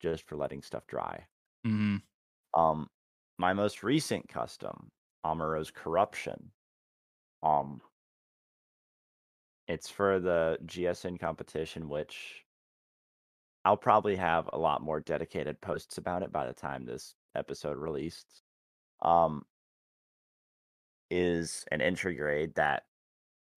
just 0.00 0.24
for 0.24 0.36
letting 0.36 0.60
stuff 0.60 0.86
dry. 0.86 1.28
hmm 1.64 1.96
Um, 2.54 2.88
my 3.38 3.52
most 3.52 3.82
recent 3.82 4.28
custom, 4.28 4.90
Amuro's 5.24 5.70
Corruption. 5.70 6.52
Um, 7.42 7.82
it's 9.66 9.88
for 9.90 10.20
the 10.20 10.58
GSN 10.66 11.18
competition, 11.18 11.88
which 11.88 12.44
I'll 13.64 13.76
probably 13.76 14.16
have 14.16 14.48
a 14.52 14.58
lot 14.58 14.82
more 14.82 15.00
dedicated 15.00 15.60
posts 15.60 15.98
about 15.98 16.22
it 16.22 16.32
by 16.32 16.46
the 16.46 16.52
time 16.52 16.84
this 16.84 17.14
episode 17.34 17.76
released. 17.76 18.42
Um, 19.02 19.46
is 21.10 21.64
an 21.70 21.80
entry 21.80 22.14
grade 22.14 22.54
that 22.54 22.84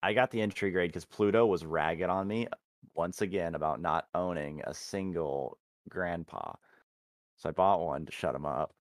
I 0.06 0.12
got 0.12 0.30
the 0.30 0.40
entry 0.40 0.70
grade 0.70 0.90
because 0.90 1.04
Pluto 1.04 1.46
was 1.46 1.64
ragged 1.64 2.08
on 2.08 2.28
me 2.28 2.46
once 2.94 3.22
again 3.22 3.56
about 3.56 3.80
not 3.80 4.06
owning 4.14 4.62
a 4.62 4.72
single 4.72 5.58
grandpa. 5.88 6.52
So 7.38 7.48
I 7.48 7.52
bought 7.52 7.84
one 7.84 8.06
to 8.06 8.12
shut 8.12 8.32
him 8.32 8.46
up. 8.46 8.72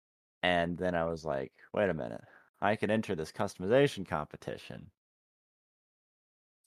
And 0.43 0.77
then 0.77 0.93
I 0.93 1.03
was 1.05 1.25
like, 1.25 1.51
wait 1.73 1.89
a 1.89 1.95
minute, 1.95 2.21
I 2.61 2.75
can 2.75 2.91
enter 2.91 3.15
this 3.15 3.31
customization 3.31 4.07
competition. 4.07 4.91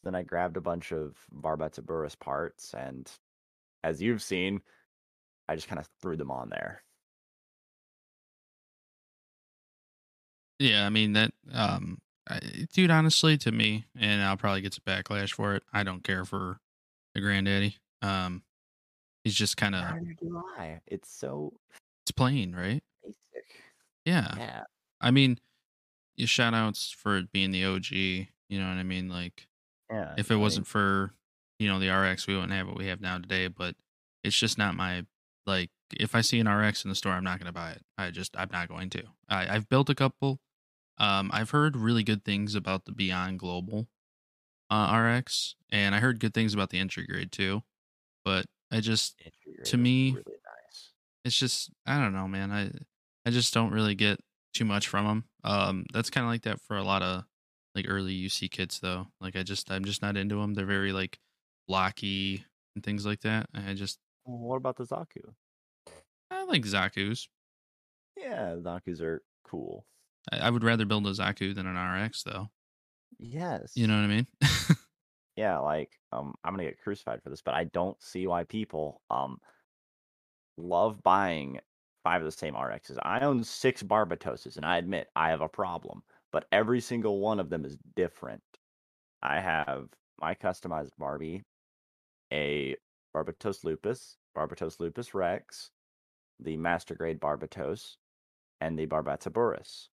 Then 0.02 0.16
I 0.16 0.24
grabbed 0.24 0.56
a 0.56 0.60
bunch 0.60 0.90
of 0.90 1.14
Barbataburus 1.32 2.18
parts, 2.18 2.74
and 2.74 3.08
as 3.84 4.02
you've 4.02 4.22
seen, 4.22 4.60
I 5.48 5.54
just 5.54 5.68
kind 5.68 5.78
of 5.78 5.88
threw 6.02 6.16
them 6.16 6.32
on 6.32 6.48
there. 6.48 6.82
Yeah, 10.58 10.84
I 10.84 10.88
mean 10.88 11.12
that, 11.12 11.30
um, 11.52 11.98
dude. 12.72 12.90
Honestly, 12.90 13.36
to 13.38 13.52
me, 13.52 13.84
and 13.98 14.22
I'll 14.22 14.36
probably 14.36 14.60
get 14.60 14.74
some 14.74 14.82
backlash 14.86 15.32
for 15.32 15.54
it. 15.54 15.62
I 15.72 15.82
don't 15.82 16.04
care 16.04 16.24
for 16.24 16.60
the 17.14 17.20
granddaddy. 17.20 17.76
Um, 18.02 18.42
he's 19.24 19.34
just 19.34 19.56
kind 19.56 19.74
of 19.74 19.82
Neither 19.82 20.14
do 20.20 20.42
I. 20.58 20.80
It's 20.86 21.10
so 21.10 21.52
it's 22.04 22.10
plain, 22.12 22.54
right? 22.54 22.82
basic. 23.04 23.48
Yeah. 24.04 24.34
Yeah. 24.36 24.62
I 25.00 25.10
mean, 25.10 25.38
you 26.16 26.26
shout 26.26 26.54
outs 26.54 26.90
for 26.90 27.16
it 27.18 27.32
being 27.32 27.50
the 27.50 27.64
OG. 27.64 27.90
You 27.92 28.28
know 28.60 28.68
what 28.68 28.78
I 28.78 28.82
mean? 28.82 29.08
Like, 29.08 29.46
Yeah. 29.90 30.14
if 30.16 30.30
it 30.30 30.36
wasn't 30.36 30.66
for 30.66 31.12
you 31.58 31.68
know 31.68 31.78
the 31.78 31.90
RX, 31.90 32.26
we 32.26 32.34
wouldn't 32.34 32.52
have 32.52 32.66
what 32.68 32.78
we 32.78 32.86
have 32.86 33.00
now 33.00 33.18
today. 33.18 33.48
But 33.48 33.74
it's 34.24 34.36
just 34.38 34.58
not 34.58 34.74
my 34.74 35.04
like. 35.46 35.70
If 35.98 36.14
I 36.14 36.20
see 36.20 36.38
an 36.38 36.48
RX 36.48 36.84
in 36.84 36.90
the 36.90 36.94
store, 36.94 37.12
I'm 37.12 37.24
not 37.24 37.38
going 37.38 37.46
to 37.46 37.52
buy 37.52 37.70
it. 37.70 37.82
I 37.96 38.10
just 38.10 38.36
I'm 38.36 38.50
not 38.52 38.68
going 38.68 38.90
to. 38.90 39.02
I, 39.28 39.54
I've 39.54 39.68
built 39.68 39.88
a 39.88 39.94
couple. 39.94 40.38
Um, 40.98 41.30
I've 41.32 41.50
heard 41.50 41.76
really 41.76 42.02
good 42.02 42.24
things 42.24 42.54
about 42.54 42.84
the 42.84 42.92
Beyond 42.92 43.38
Global 43.38 43.86
uh, 44.70 44.96
RX, 44.96 45.54
and 45.70 45.94
I 45.94 46.00
heard 46.00 46.20
good 46.20 46.34
things 46.34 46.54
about 46.54 46.70
the 46.70 46.78
entry 46.78 47.06
grade 47.06 47.32
too. 47.32 47.62
But 48.24 48.46
I 48.70 48.80
just 48.80 49.20
to 49.64 49.76
me, 49.76 50.10
really 50.10 50.24
nice. 50.26 50.90
it's 51.24 51.38
just 51.38 51.70
I 51.86 51.98
don't 51.98 52.12
know, 52.12 52.28
man. 52.28 52.50
I 52.50 52.70
I 53.26 53.30
just 53.30 53.54
don't 53.54 53.72
really 53.72 53.94
get 53.94 54.20
too 54.54 54.64
much 54.64 54.88
from 54.88 55.06
them. 55.06 55.24
Um, 55.44 55.84
that's 55.92 56.10
kind 56.10 56.24
of 56.24 56.30
like 56.30 56.42
that 56.42 56.60
for 56.60 56.76
a 56.76 56.82
lot 56.82 57.02
of 57.02 57.24
like 57.74 57.86
early 57.88 58.14
UC 58.14 58.50
kits 58.50 58.80
though. 58.80 59.06
Like 59.20 59.36
I 59.36 59.42
just 59.42 59.70
I'm 59.70 59.84
just 59.84 60.02
not 60.02 60.16
into 60.16 60.36
them. 60.36 60.54
They're 60.54 60.66
very 60.66 60.92
like 60.92 61.18
blocky 61.66 62.44
and 62.74 62.84
things 62.84 63.06
like 63.06 63.20
that. 63.20 63.48
I 63.54 63.74
just 63.74 63.98
Well, 64.24 64.38
what 64.38 64.56
about 64.56 64.76
the 64.76 64.84
Zaku? 64.84 65.34
I 66.30 66.44
like 66.44 66.62
Zaku's. 66.62 67.28
Yeah, 68.16 68.56
Zaku's 68.56 69.00
are 69.00 69.22
cool. 69.44 69.86
I, 70.32 70.38
I 70.38 70.50
would 70.50 70.64
rather 70.64 70.84
build 70.84 71.06
a 71.06 71.10
Zaku 71.12 71.54
than 71.54 71.66
an 71.66 71.76
RX 71.76 72.22
though. 72.24 72.50
Yes. 73.18 73.72
You 73.74 73.86
know 73.86 73.96
what 73.96 74.04
I 74.04 74.06
mean? 74.06 74.26
yeah, 75.36 75.58
like 75.58 75.98
um 76.12 76.34
I'm 76.44 76.52
gonna 76.52 76.64
get 76.64 76.80
crucified 76.80 77.22
for 77.22 77.30
this, 77.30 77.42
but 77.42 77.54
I 77.54 77.64
don't 77.64 78.00
see 78.02 78.26
why 78.26 78.44
people 78.44 79.02
um 79.10 79.38
love 80.56 81.02
buying 81.02 81.60
five 82.04 82.20
of 82.22 82.26
the 82.26 82.32
same 82.32 82.54
RXs. 82.54 82.98
I 83.02 83.20
own 83.20 83.44
six 83.44 83.82
Barbatoses, 83.82 84.56
and 84.56 84.66
I 84.66 84.78
admit 84.78 85.08
I 85.16 85.30
have 85.30 85.40
a 85.40 85.48
problem. 85.48 86.02
but 86.32 86.46
every 86.52 86.80
single 86.80 87.20
one 87.20 87.40
of 87.40 87.48
them 87.50 87.64
is 87.64 87.78
different. 87.96 88.42
I 89.22 89.40
have 89.40 89.88
my 90.20 90.34
customized 90.34 90.92
Barbie, 90.98 91.44
a 92.32 92.76
Barbatos 93.14 93.64
Lupus, 93.64 94.16
Barbatos 94.36 94.80
Lupus 94.80 95.14
Rex, 95.14 95.70
the 96.40 96.56
Master 96.56 96.94
Grade 96.94 97.20
Barbatos, 97.20 97.96
and 98.60 98.78
the 98.78 98.86
Barbataburus. 98.86 99.88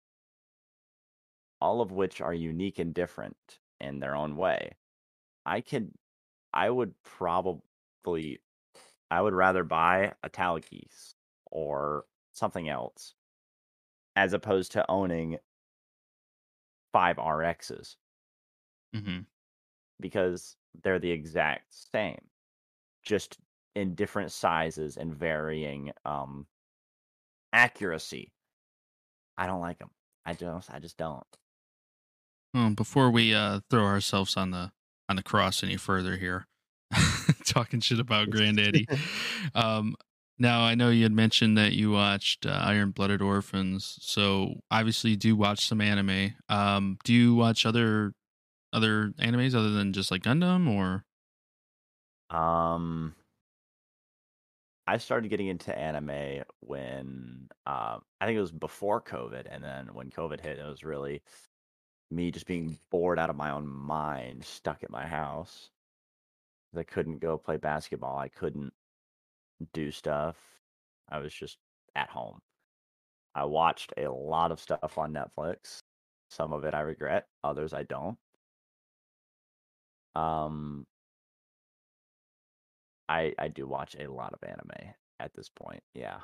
All 1.61 1.81
of 1.81 1.93
which 1.93 2.21
are 2.21 2.35
unique 2.35 2.79
and 2.79 2.95
different 2.95 3.61
in 3.81 4.01
their 4.01 4.15
own 4.17 4.37
way. 4.37 4.77
I 5.47 5.61
could, 5.63 5.95
I 6.55 6.71
would 6.71 7.03
probably 7.05 8.43
I 9.11 9.23
would 9.23 9.35
rather 9.35 9.65
buy 9.65 10.15
a 10.23 10.31
Talakis 10.31 11.17
or 11.47 12.07
something 12.33 12.69
else 12.69 13.15
as 14.17 14.33
opposed 14.33 14.73
to 14.73 14.91
owning 14.91 15.39
five 16.93 17.19
RXs 17.19 17.97
hmm 18.95 19.27
because 20.01 20.57
they're 20.83 20.99
the 20.99 21.11
exact 21.11 21.73
same, 21.73 22.31
just 23.05 23.39
in 23.75 23.95
different 23.95 24.33
sizes 24.33 24.97
and 24.99 25.15
varying 25.15 25.93
um 26.05 26.49
accuracy. 27.55 28.35
I 29.39 29.47
don't 29.47 29.61
like 29.61 29.79
them. 29.79 29.93
I 30.25 30.35
just 30.35 30.71
I 30.73 30.81
just 30.81 30.97
don't. 30.97 31.39
Well, 32.55 32.71
before 32.71 33.11
we 33.11 33.35
uh, 33.35 33.61
throw 33.69 33.85
ourselves 33.85 34.37
on 34.37 34.53
the 34.53 34.71
on 35.09 35.17
the 35.17 35.23
cross 35.25 35.65
any 35.65 35.77
further 35.77 36.17
here, 36.17 36.47
talking 37.45 37.81
shit 37.81 37.99
about 37.99 38.31
Granddaddy. 38.31 38.87
um, 39.57 39.97
now 40.39 40.63
I 40.63 40.77
know 40.77 40.89
you 40.91 41.03
had 41.03 41.13
mentioned 41.13 41.59
that 41.59 41.73
you 41.73 41.91
watched 41.91 42.47
uh, 42.47 42.61
Iron 42.63 42.93
Blooded 42.93 43.21
Orphans, 43.21 43.99
so 44.01 44.61
obviously 44.71 45.11
you 45.11 45.17
do 45.17 45.35
watch 45.35 45.67
some 45.67 45.81
anime. 45.81 46.35
Um, 46.49 46.97
do 47.03 47.13
you 47.13 47.35
watch 47.35 47.67
other 47.67 48.13
other 48.73 49.13
animes 49.19 49.55
other 49.55 49.71
than 49.71 49.93
just 49.93 50.13
like 50.13 50.23
Gundam 50.23 50.69
or? 50.69 51.05
Um 52.31 53.15
I 54.87 54.99
started 54.99 55.29
getting 55.29 55.47
into 55.49 55.77
anime 55.77 56.45
when 56.61 57.49
um 57.67 58.03
I 58.21 58.27
think 58.27 58.37
it 58.37 58.41
was 58.41 58.53
before 58.53 59.01
COVID 59.01 59.47
and 59.51 59.63
then 59.63 59.89
when 59.93 60.11
COVID 60.11 60.41
hit 60.41 60.59
it 60.59 60.65
was 60.65 60.83
really 60.85 61.23
me 62.15 62.31
just 62.31 62.47
being 62.47 62.79
bored 62.91 63.19
out 63.19 63.31
of 63.31 63.37
my 63.37 63.51
own 63.51 63.67
mind, 63.67 64.45
stuck 64.45 64.83
at 64.83 64.91
my 64.91 65.07
house. 65.07 65.71
I 66.77 66.83
couldn't 66.83 67.21
go 67.21 67.39
play 67.39 67.57
basketball. 67.57 68.19
I 68.19 68.29
couldn't 68.29 68.73
do 69.73 69.91
stuff. 69.91 70.37
I 71.09 71.19
was 71.19 71.33
just 71.33 71.59
at 71.95 72.11
home. 72.11 72.41
I 73.35 73.45
watched 73.45 73.93
a 73.97 74.09
lot 74.09 74.53
of 74.53 74.61
stuff 74.61 74.99
on 74.99 75.13
Netflix. 75.13 75.79
Some 76.31 76.53
of 76.53 76.65
it 76.65 76.75
I 76.75 76.81
regret, 76.81 77.27
others 77.43 77.73
I 77.73 77.85
don't. 77.85 78.19
Um 80.15 80.87
I 83.09 83.35
I 83.39 83.49
do 83.49 83.67
watch 83.67 83.97
a 83.99 84.11
lot 84.11 84.33
of 84.33 84.49
anime 84.49 84.95
at 85.21 85.35
this 85.35 85.49
point. 85.49 85.83
Yeah. 85.95 86.21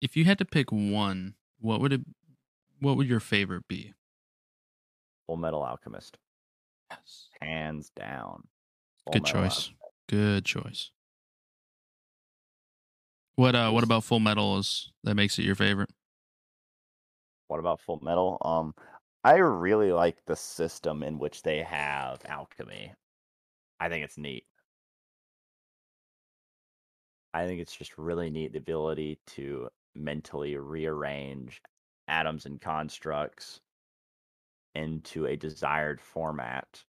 If 0.00 0.16
you 0.16 0.24
had 0.24 0.38
to 0.38 0.44
pick 0.44 0.70
one, 0.70 1.34
what 1.60 1.80
would 1.80 1.92
it? 1.92 2.02
What 2.80 2.96
would 2.96 3.08
your 3.08 3.20
favorite 3.20 3.66
be? 3.68 3.94
Full 5.28 5.36
Metal 5.36 5.62
Alchemist, 5.62 6.16
Yes. 6.90 7.28
hands 7.42 7.90
down. 7.90 8.48
Full 9.04 9.12
Good 9.12 9.22
Metal 9.24 9.42
choice. 9.42 9.56
Alchemist. 9.68 9.72
Good 10.08 10.44
choice. 10.46 10.90
What 13.36 13.54
uh? 13.54 13.70
What 13.70 13.84
about 13.84 14.04
Full 14.04 14.20
Metal 14.20 14.58
is 14.58 14.90
that 15.04 15.14
makes 15.14 15.38
it 15.38 15.44
your 15.44 15.54
favorite? 15.54 15.90
What 17.48 17.60
about 17.60 17.80
Full 17.80 18.00
Metal? 18.02 18.38
Um, 18.40 18.74
I 19.22 19.34
really 19.36 19.92
like 19.92 20.16
the 20.26 20.34
system 20.34 21.02
in 21.02 21.18
which 21.18 21.42
they 21.42 21.62
have 21.62 22.20
alchemy. 22.26 22.94
I 23.78 23.88
think 23.90 24.04
it's 24.04 24.16
neat. 24.18 24.44
I 27.34 27.46
think 27.46 27.60
it's 27.60 27.76
just 27.76 27.96
really 27.98 28.30
neat 28.30 28.52
the 28.52 28.58
ability 28.58 29.18
to 29.28 29.68
mentally 29.94 30.56
rearrange 30.56 31.60
atoms 32.08 32.46
and 32.46 32.60
constructs 32.60 33.60
into 34.74 35.26
a 35.26 35.36
desired 35.36 36.00
format, 36.00 36.84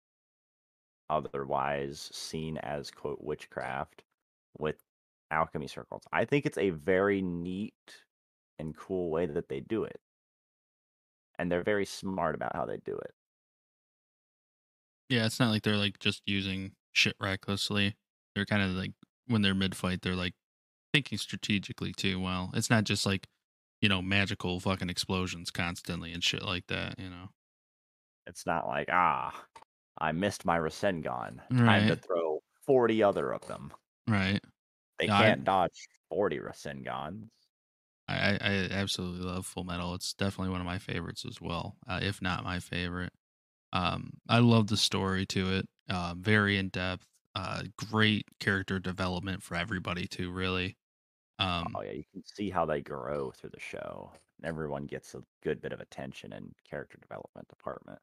otherwise 1.09 2.09
seen 2.13 2.57
as 2.57 2.91
quote 2.91 3.21
witchcraft 3.21 4.03
with 4.57 4.77
alchemy 5.31 5.67
circles. 5.67 6.03
I 6.11 6.25
think 6.25 6.45
it's 6.45 6.57
a 6.57 6.71
very 6.71 7.21
neat 7.21 7.73
and 8.57 8.75
cool 8.75 9.09
way 9.09 9.25
that 9.25 9.49
they 9.49 9.59
do 9.59 9.83
it. 9.83 9.99
And 11.37 11.51
they're 11.51 11.63
very 11.63 11.85
smart 11.85 12.35
about 12.35 12.55
how 12.55 12.65
they 12.65 12.77
do 12.83 12.95
it. 12.97 13.13
Yeah, 15.09 15.25
it's 15.25 15.39
not 15.39 15.49
like 15.49 15.63
they're 15.63 15.77
like 15.77 15.99
just 15.99 16.21
using 16.25 16.73
shit 16.91 17.15
recklessly. 17.19 17.95
They're 18.35 18.45
kind 18.45 18.61
of 18.61 18.71
like 18.71 18.91
when 19.27 19.41
they're 19.41 19.55
mid 19.55 19.75
fight, 19.75 20.01
they're 20.01 20.15
like 20.15 20.33
thinking 20.93 21.17
strategically 21.17 21.93
too. 21.93 22.19
Well, 22.19 22.51
it's 22.53 22.69
not 22.69 22.83
just 22.83 23.05
like 23.05 23.27
you 23.81 23.89
know 23.89 24.01
magical 24.01 24.59
fucking 24.59 24.89
explosions 24.89 25.49
constantly 25.49 26.13
and 26.13 26.23
shit 26.23 26.43
like 26.43 26.67
that. 26.67 26.99
You 26.99 27.09
know. 27.09 27.29
It's 28.29 28.45
not 28.45 28.67
like, 28.67 28.87
ah, 28.91 29.45
I 29.99 30.11
missed 30.13 30.45
my 30.45 30.57
Rasengan. 30.59 31.41
Time 31.57 31.87
to 31.87 31.95
throw 31.97 32.41
40 32.65 33.03
other 33.03 33.33
of 33.33 33.45
them. 33.47 33.73
Right. 34.07 34.41
They 34.99 35.09
can't 35.09 35.43
dodge 35.43 35.87
40 36.09 36.37
Rasengans. 36.39 37.31
I, 38.07 38.31
I 38.31 38.37
I 38.41 38.53
absolutely 38.71 39.25
love 39.25 39.45
Full 39.45 39.63
Metal. 39.63 39.93
It's 39.93 40.13
definitely 40.13 40.51
one 40.51 40.61
of 40.61 40.65
my 40.65 40.79
favorites 40.79 41.25
as 41.25 41.39
well, 41.39 41.77
uh, 41.87 41.99
if 42.01 42.21
not 42.21 42.43
my 42.43 42.59
favorite. 42.59 43.13
Um, 43.73 44.11
I 44.29 44.39
love 44.39 44.67
the 44.67 44.77
story 44.77 45.25
to 45.27 45.53
it. 45.57 45.67
Uh, 45.89 46.15
very 46.17 46.57
in 46.57 46.69
depth. 46.69 47.05
Uh, 47.35 47.63
great 47.77 48.25
character 48.39 48.79
development 48.79 49.43
for 49.43 49.55
everybody 49.55 50.07
too. 50.07 50.31
Really. 50.31 50.77
Um, 51.39 51.75
Oh, 51.75 51.81
yeah, 51.81 51.91
you 51.91 52.03
can 52.11 52.23
see 52.25 52.49
how 52.49 52.65
they 52.65 52.81
grow 52.81 53.31
through 53.31 53.51
the 53.51 53.59
show. 53.59 54.13
Everyone 54.43 54.85
gets 54.85 55.13
a 55.15 55.23
good 55.41 55.61
bit 55.61 55.73
of 55.73 55.79
attention 55.79 56.33
in 56.33 56.53
character 56.63 56.97
development 56.97 57.47
department. 57.47 57.99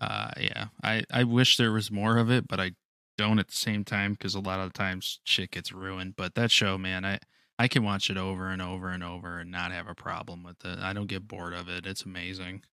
Uh, 0.00 0.30
yeah. 0.38 0.68
I 0.82 1.04
I 1.12 1.24
wish 1.24 1.56
there 1.56 1.72
was 1.72 1.90
more 1.90 2.18
of 2.18 2.30
it, 2.30 2.48
but 2.48 2.60
I 2.60 2.72
don't 3.18 3.38
at 3.38 3.48
the 3.48 3.54
same 3.56 3.84
time 3.84 4.12
because 4.12 4.34
a 4.34 4.40
lot 4.40 4.60
of 4.60 4.72
the 4.72 4.78
times 4.78 5.20
shit 5.24 5.50
gets 5.52 5.72
ruined. 5.72 6.16
But 6.16 6.34
that 6.34 6.50
show, 6.50 6.78
man, 6.78 7.04
I 7.04 7.18
I 7.58 7.68
can 7.68 7.84
watch 7.84 8.10
it 8.10 8.16
over 8.16 8.48
and 8.48 8.62
over 8.62 8.88
and 8.90 9.04
over 9.04 9.38
and 9.40 9.50
not 9.50 9.72
have 9.72 9.88
a 9.88 9.94
problem 9.94 10.42
with 10.42 10.64
it. 10.64 10.78
I 10.78 10.92
don't 10.92 11.06
get 11.08 11.28
bored 11.28 11.54
of 11.54 11.68
it. 11.68 11.86
It's 11.86 12.04
amazing. 12.04 12.64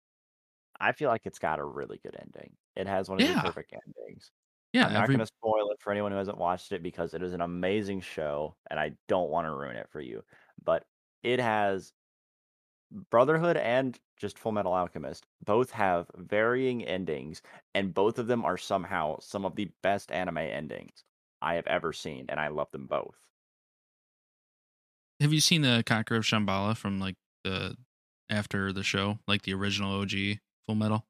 I 0.81 0.93
feel 0.93 1.09
like 1.09 1.23
it's 1.27 1.39
got 1.39 1.59
a 1.59 1.65
really 1.65 1.99
good 1.99 2.17
ending. 2.21 2.57
It 2.75 2.87
has 2.87 3.09
one 3.09 3.19
of 3.19 3.25
Yeah. 3.25 3.35
the 3.35 3.35
perfect 3.35 3.73
endings. 3.73 4.31
Yeah, 4.73 4.89
I'm 4.89 4.93
not 4.93 5.05
every 5.05 5.15
going 5.15 5.21
to 5.21 5.27
spoil 5.27 5.71
it 5.71 5.81
for 5.81 5.91
anyone 5.91 6.13
who 6.13 6.19
hasn't 6.19 6.37
watched 6.39 6.73
it 6.73 6.83
because 6.83 7.15
it 7.15 7.23
is 7.23 7.33
an 7.33 7.41
amazing 7.41 8.01
show 8.03 8.57
and 8.71 8.79
I 8.79 8.93
don't 9.09 9.31
want 9.31 9.47
to 9.47 9.53
ruin 9.53 9.77
it 9.77 9.89
for 9.91 10.01
you. 10.01 10.23
But 10.63 10.85
it 11.23 11.41
has 11.41 11.93
Brotherhood 12.91 13.57
and 13.57 13.99
just 14.17 14.39
Full 14.39 14.53
Metal 14.53 14.73
Alchemist 14.73 15.27
both 15.45 15.71
have 15.73 16.11
varying 16.17 16.85
endings, 16.85 17.43
and 17.75 17.93
both 17.93 18.19
of 18.19 18.27
them 18.27 18.45
are 18.45 18.57
somehow 18.57 19.19
some 19.21 19.45
of 19.45 19.57
the 19.57 19.71
best 19.83 20.11
anime 20.13 20.39
endings 20.39 21.05
I 21.43 21.55
have 21.55 21.67
ever 21.67 21.93
seen, 21.93 22.27
and 22.29 22.41
I 22.41 22.49
love 22.49 22.71
them 22.71 22.87
both. 22.87 23.17
Have 25.21 25.33
you 25.33 25.41
seen 25.41 25.63
the 25.63 25.83
Conqueror 25.87 26.19
of 26.19 26.25
Shambhala 26.25 26.77
from 26.77 27.01
like 27.01 27.17
the 27.45 27.77
after 28.29 28.73
the 28.73 28.83
show, 28.83 29.19
like 29.27 29.43
the 29.43 29.55
original 29.55 30.01
OG 30.01 30.39
Full 30.67 30.75
Metal? 30.75 31.07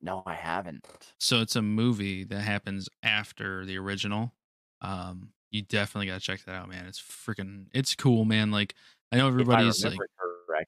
No, 0.00 0.22
I 0.26 0.34
haven't. 0.34 0.86
So 1.18 1.40
it's 1.40 1.56
a 1.56 1.62
movie 1.62 2.24
that 2.24 2.40
happens 2.40 2.88
after 3.02 3.64
the 3.64 3.78
original. 3.78 4.32
Um, 4.80 5.30
you 5.50 5.62
definitely 5.62 6.08
gotta 6.08 6.20
check 6.20 6.44
that 6.44 6.54
out, 6.54 6.68
man. 6.68 6.86
It's 6.86 7.00
freaking, 7.00 7.66
it's 7.72 7.94
cool, 7.94 8.24
man. 8.24 8.50
Like 8.50 8.74
I 9.12 9.16
know 9.16 9.28
If 9.28 9.32
I 9.32 9.34
everybody's 9.34 9.84
like, 9.84 9.98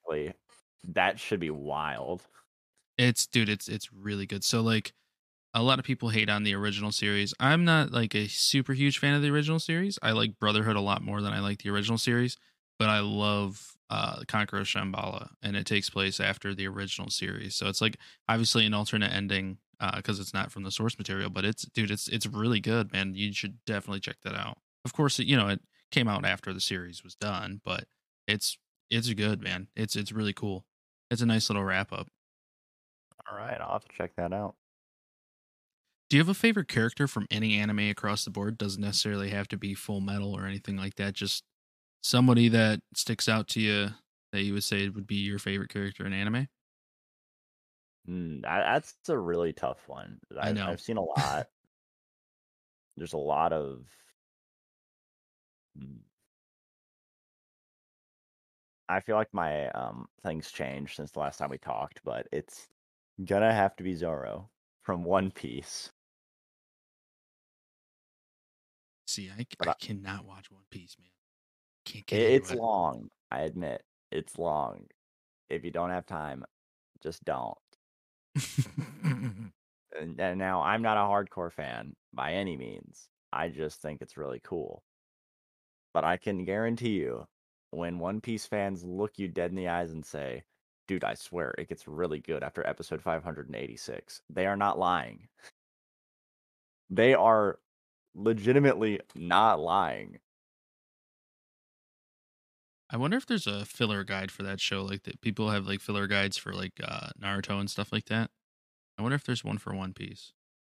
correctly, 0.05 0.35
that 0.85 1.19
should 1.19 1.41
be 1.41 1.51
wild. 1.51 2.27
it's 2.99 3.27
dude, 3.27 3.49
it's 3.49 3.69
it's 3.69 3.93
really 3.93 4.27
good. 4.27 4.45
So 4.45 4.61
like, 4.63 4.93
a 5.55 5.63
lot 5.63 5.79
of 5.79 5.85
people 5.85 6.11
hate 6.11 6.31
on 6.31 6.45
the 6.45 6.55
original 6.55 6.93
series. 6.93 7.35
I'm 7.41 7.65
not 7.65 7.93
like 7.93 8.15
a 8.15 8.29
super 8.29 8.75
huge 8.75 8.99
fan 8.99 9.15
of 9.15 9.23
the 9.23 9.31
original 9.31 9.61
series. 9.61 9.99
I 10.03 10.13
like 10.13 10.39
Brotherhood 10.39 10.77
a 10.77 10.81
lot 10.81 11.03
more 11.03 11.23
than 11.23 11.33
I 11.33 11.41
like 11.41 11.63
the 11.63 11.71
original 11.71 11.99
series, 11.99 12.37
but 12.79 12.89
I 12.91 13.01
love 13.01 13.77
uh 13.91 14.23
Conqueror 14.29 14.63
Shambhala, 14.63 15.31
and 15.43 15.57
it 15.57 15.67
takes 15.67 15.91
place 15.91 16.21
after 16.21 16.55
the 16.55 16.69
original 16.69 17.11
series. 17.11 17.55
So 17.57 17.69
it's 17.69 17.81
like 17.81 17.99
obviously 18.29 18.67
an 18.67 18.75
alternate 18.75 19.13
ending 19.13 19.59
because 19.97 20.21
it's 20.21 20.35
not 20.35 20.53
from 20.53 20.65
the 20.65 20.71
source 20.73 20.99
material, 20.99 21.31
but 21.31 21.45
it's 21.45 21.65
dude, 21.67 21.91
it's 21.91 22.09
it's 22.09 22.27
really 22.27 22.61
good, 22.61 22.93
man. 22.93 23.15
You 23.15 23.33
should 23.33 23.65
definitely 23.67 24.01
check 24.01 24.19
that 24.25 24.35
out. 24.35 24.59
Of 24.85 24.93
course, 24.95 25.19
you 25.19 25.37
know 25.37 25.49
it 25.49 25.61
came 25.91 26.09
out 26.09 26.25
after 26.25 26.53
the 26.53 26.61
series 26.61 27.05
was 27.05 27.15
done, 27.17 27.61
but 27.65 27.87
it's 28.27 28.59
it's 28.91 29.13
good, 29.13 29.43
man. 29.43 29.69
It's 29.77 29.97
it's 29.97 30.13
really 30.13 30.33
cool. 30.33 30.65
It's 31.11 31.23
a 31.23 31.27
nice 31.27 31.49
little 31.49 31.65
wrap 31.65 31.93
up. 31.93 32.09
All 33.31 33.37
right, 33.37 33.61
I'll 33.61 33.73
have 33.73 33.85
to 33.85 33.97
check 33.97 34.15
that 34.17 34.33
out. 34.33 34.57
Do 36.09 36.17
you 36.17 36.21
have 36.23 36.29
a 36.29 36.35
favorite 36.35 36.69
character 36.69 37.09
from 37.09 37.27
any 37.31 37.59
anime 37.59 37.91
across 37.91 38.25
the 38.25 38.31
board? 38.31 38.59
Doesn't 38.59 38.81
necessarily 38.81 39.31
have 39.31 39.49
to 39.49 39.57
be 39.57 39.75
Full 39.75 40.01
Metal 40.01 40.37
or 40.37 40.47
anything 40.47 40.77
like 40.77 40.95
that. 40.97 41.15
Just 41.15 41.45
somebody 42.03 42.49
that 42.49 42.81
sticks 42.95 43.29
out 43.29 43.49
to 43.49 43.61
you 43.61 43.89
that 44.33 44.43
you 44.43 44.53
would 44.55 44.63
say 44.65 44.89
would 44.89 45.07
be 45.07 45.17
your 45.17 45.41
favorite 45.41 45.71
character 45.71 46.07
in 46.07 46.13
anime. 46.13 46.47
Mm, 48.09 48.43
that's 48.43 48.95
a 49.09 49.19
really 49.19 49.53
tough 49.53 49.89
one. 49.89 50.21
I 50.41 50.51
I've, 50.51 50.55
know. 50.55 50.67
I've 50.67 50.81
seen 50.81 50.97
a 50.97 51.03
lot. 51.05 51.49
There's 52.97 53.13
a 53.13 53.19
lot 53.19 53.53
of. 53.53 53.87
I 58.89 59.01
feel 59.01 59.17
like 59.17 59.33
my 59.35 59.69
um 59.71 60.09
things 60.23 60.51
changed 60.51 60.97
since 60.97 61.13
the 61.13 61.21
last 61.21 61.39
time 61.39 61.51
we 61.51 61.59
talked, 61.59 62.01
but 62.05 62.27
it's 62.33 62.69
gonna 63.25 63.53
have 63.53 63.77
to 63.77 63.85
be 63.85 63.95
Zoro 63.95 64.51
from 64.83 65.05
One 65.05 65.31
Piece. 65.33 65.93
See, 69.07 69.31
I, 69.31 69.47
I 69.61 69.69
I- 69.69 69.75
cannot 69.79 70.25
watch 70.25 70.51
One 70.51 70.65
Piece, 70.71 70.97
man. 70.99 71.11
Can't 71.85 72.07
get 72.07 72.21
It, 72.21 72.21
it's 72.23 72.51
it. 72.51 72.61
long. 72.61 73.11
I 73.31 73.43
admit 73.43 73.85
it's 74.11 74.39
long. 74.39 74.89
If 75.51 75.65
you 75.65 75.71
don't 75.71 75.91
have 75.91 76.07
time, 76.07 76.45
just 77.03 77.25
don't. 77.25 77.59
And, 79.93 80.21
and 80.21 80.39
now 80.39 80.63
I'm 80.63 80.83
not 80.83 80.97
a 80.97 81.01
hardcore 81.01 81.53
fan 81.53 81.97
by 82.13 82.33
any 82.35 82.57
means. 82.57 83.09
I 83.33 83.49
just 83.49 83.81
think 83.81 84.01
it's 84.03 84.17
really 84.17 84.41
cool. 84.41 84.85
But 85.93 86.05
I 86.05 86.17
can 86.17 86.45
guarantee 86.45 86.91
you, 86.91 87.27
when 87.77 87.99
One 87.99 88.21
Piece 88.21 88.47
fans 88.47 88.85
look 88.85 89.19
you 89.19 89.29
dead 89.29 89.51
in 89.51 89.57
the 89.57 89.69
eyes 89.69 89.93
and 89.93 90.05
say, 90.05 90.45
dude, 90.89 91.05
I 91.05 91.15
swear 91.15 91.55
it 91.59 91.69
gets 91.69 91.87
really 91.89 92.21
good 92.21 92.43
after 92.43 92.67
episode 92.67 93.03
586, 93.03 94.23
they 94.31 94.47
are 94.47 94.57
not 94.57 94.79
lying. 94.79 95.29
They 96.91 97.15
are 97.15 97.61
legitimately 98.15 99.01
not 99.15 99.61
lying. 99.61 100.21
I 102.89 102.97
wonder 102.97 103.17
if 103.17 103.27
there's 103.27 103.47
a 103.47 103.65
filler 103.65 104.05
guide 104.05 104.31
for 104.31 104.43
that 104.45 104.61
show. 104.61 104.83
Like 104.83 105.03
that, 105.05 105.21
people 105.21 105.51
have 105.51 105.67
like 105.67 105.81
filler 105.81 106.07
guides 106.07 106.37
for 106.37 106.53
like 106.53 106.81
uh, 106.83 107.11
Naruto 107.21 107.59
and 107.59 107.71
stuff 107.71 107.93
like 107.93 108.07
that. 108.07 108.31
I 108.99 109.03
wonder 109.03 109.17
if 109.17 109.25
there's 109.25 109.45
one 109.45 109.59
for 109.59 109.75
One 109.75 109.95
Piece. 109.95 110.33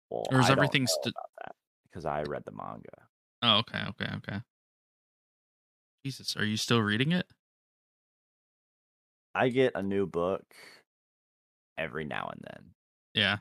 Well, 0.10 0.26
Or 0.32 0.40
is 0.40 0.50
I 0.50 0.52
everything 0.52 0.88
st- 0.88 1.16
about 1.16 1.32
that 1.44 1.56
because 1.84 2.06
I 2.06 2.24
read 2.24 2.44
the 2.46 2.52
manga. 2.52 3.08
Oh, 3.42 3.60
okay, 3.60 3.84
okay, 3.90 4.10
okay. 4.18 4.42
Jesus, 6.06 6.36
are 6.36 6.46
you 6.46 6.58
still 6.58 6.82
reading 6.82 7.12
it? 7.12 7.28
I 9.36 9.50
get 9.50 9.74
a 9.76 9.82
new 9.84 10.06
book 10.08 10.44
every 11.78 12.06
now 12.06 12.30
and 12.32 12.42
then. 12.44 12.72
Yeah. 13.14 13.38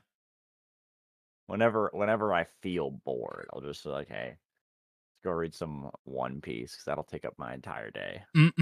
whenever 1.46 1.90
whenever 1.92 2.32
I 2.32 2.44
feel 2.62 2.90
bored, 2.90 3.48
I'll 3.52 3.60
just 3.60 3.84
like, 3.84 4.08
hey, 4.08 4.28
let's 4.28 5.20
go 5.24 5.32
read 5.32 5.54
some 5.54 5.90
One 6.04 6.40
Piece 6.40 6.72
because 6.72 6.84
that'll 6.84 7.04
take 7.04 7.24
up 7.24 7.34
my 7.38 7.54
entire 7.54 7.90
day. 7.90 8.22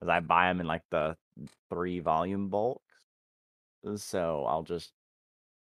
Because 0.00 0.10
I 0.10 0.20
buy 0.20 0.48
them 0.48 0.60
in 0.60 0.66
like 0.66 0.82
the 0.90 1.16
three 1.70 2.00
volume 2.00 2.48
bulks, 2.50 2.82
so 3.96 4.44
I'll 4.44 4.62
just 4.62 4.92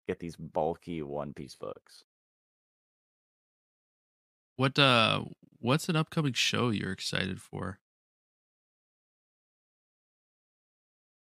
get 0.07 0.21
these 0.21 0.37
bulky 0.37 1.03
One 1.03 1.33
Piece 1.35 1.57
books. 1.57 2.05
What 4.57 4.79
uh 4.79 5.25
what's 5.61 5.89
an 5.89 5.97
upcoming 5.97 6.33
show 6.33 6.71
you're 6.71 6.93
excited 6.93 7.41
for? 7.41 7.79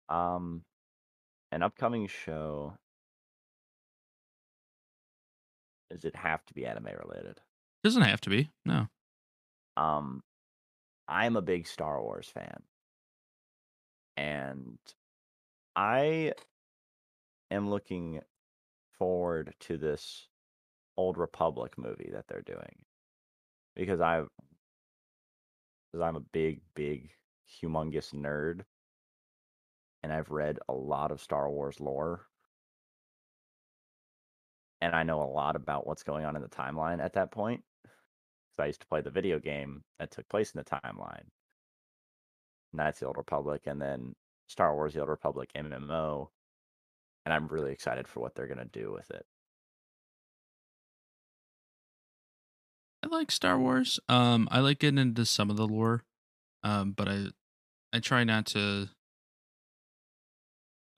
Um, 0.08 0.62
an 1.52 1.62
upcoming 1.62 2.06
show. 2.06 2.74
Does 5.90 6.04
it 6.04 6.16
have 6.16 6.44
to 6.46 6.54
be 6.54 6.66
anime 6.66 6.88
related? 7.04 7.40
Doesn't 7.82 8.02
have 8.02 8.20
to 8.22 8.30
be. 8.30 8.50
No. 8.64 8.88
Um, 9.76 10.22
I'm 11.06 11.36
a 11.36 11.42
big 11.42 11.66
Star 11.66 12.02
Wars 12.02 12.28
fan, 12.28 12.62
and 14.16 14.78
I 15.76 16.32
am 17.50 17.70
looking 17.70 18.20
forward 18.98 19.54
to 19.60 19.78
this 19.78 20.28
Old 20.96 21.16
Republic 21.16 21.78
movie 21.78 22.10
that 22.12 22.26
they're 22.28 22.42
doing 22.42 22.84
because 23.78 24.00
I, 24.00 24.22
because 25.90 26.04
I'm 26.04 26.16
a 26.16 26.20
big, 26.32 26.60
big, 26.74 27.10
humongous 27.62 28.12
nerd, 28.12 28.62
and 30.02 30.12
I've 30.12 30.30
read 30.30 30.58
a 30.68 30.74
lot 30.74 31.12
of 31.12 31.22
Star 31.22 31.48
Wars 31.48 31.80
lore. 31.80 32.26
And 34.80 34.94
I 34.94 35.02
know 35.02 35.22
a 35.22 35.24
lot 35.32 35.56
about 35.56 35.86
what's 35.86 36.02
going 36.02 36.24
on 36.24 36.36
in 36.36 36.42
the 36.42 36.48
timeline 36.48 37.02
at 37.02 37.14
that 37.14 37.32
point. 37.32 37.62
Because 37.82 38.64
I 38.64 38.66
used 38.66 38.80
to 38.80 38.86
play 38.86 39.00
the 39.00 39.10
video 39.10 39.38
game 39.38 39.82
that 39.98 40.10
took 40.10 40.28
place 40.28 40.52
in 40.52 40.58
the 40.58 40.64
timeline. 40.64 41.24
And 42.72 42.80
that's 42.80 43.00
the 43.00 43.06
Old 43.06 43.16
Republic, 43.16 43.62
and 43.66 43.80
then 43.80 44.14
Star 44.48 44.74
Wars: 44.74 44.94
The 44.94 45.00
Old 45.00 45.08
Republic 45.08 45.50
MMO. 45.56 46.28
And 47.24 47.32
I'm 47.32 47.48
really 47.48 47.72
excited 47.72 48.06
for 48.08 48.20
what 48.20 48.34
they're 48.34 48.46
gonna 48.46 48.66
do 48.66 48.92
with 48.92 49.10
it. 49.10 49.24
I 53.02 53.06
like 53.08 53.30
Star 53.30 53.58
Wars. 53.58 54.00
Um 54.08 54.48
I 54.50 54.60
like 54.60 54.78
getting 54.80 54.98
into 54.98 55.24
some 55.24 55.50
of 55.50 55.56
the 55.56 55.66
lore. 55.66 56.04
Um 56.62 56.92
but 56.92 57.08
I 57.08 57.26
I 57.92 58.00
try 58.00 58.24
not 58.24 58.46
to 58.48 58.90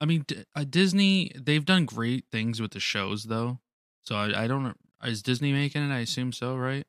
I 0.00 0.06
mean 0.06 0.22
D- 0.26 0.44
uh, 0.54 0.64
Disney 0.64 1.32
they've 1.34 1.64
done 1.64 1.84
great 1.84 2.26
things 2.30 2.60
with 2.60 2.72
the 2.72 2.80
shows 2.80 3.24
though. 3.24 3.60
So 4.02 4.16
I 4.16 4.44
I 4.44 4.46
don't 4.46 4.76
is 5.04 5.22
Disney 5.22 5.52
making 5.52 5.82
it? 5.88 5.92
I 5.92 6.00
assume 6.00 6.32
so, 6.32 6.56
right? 6.56 6.86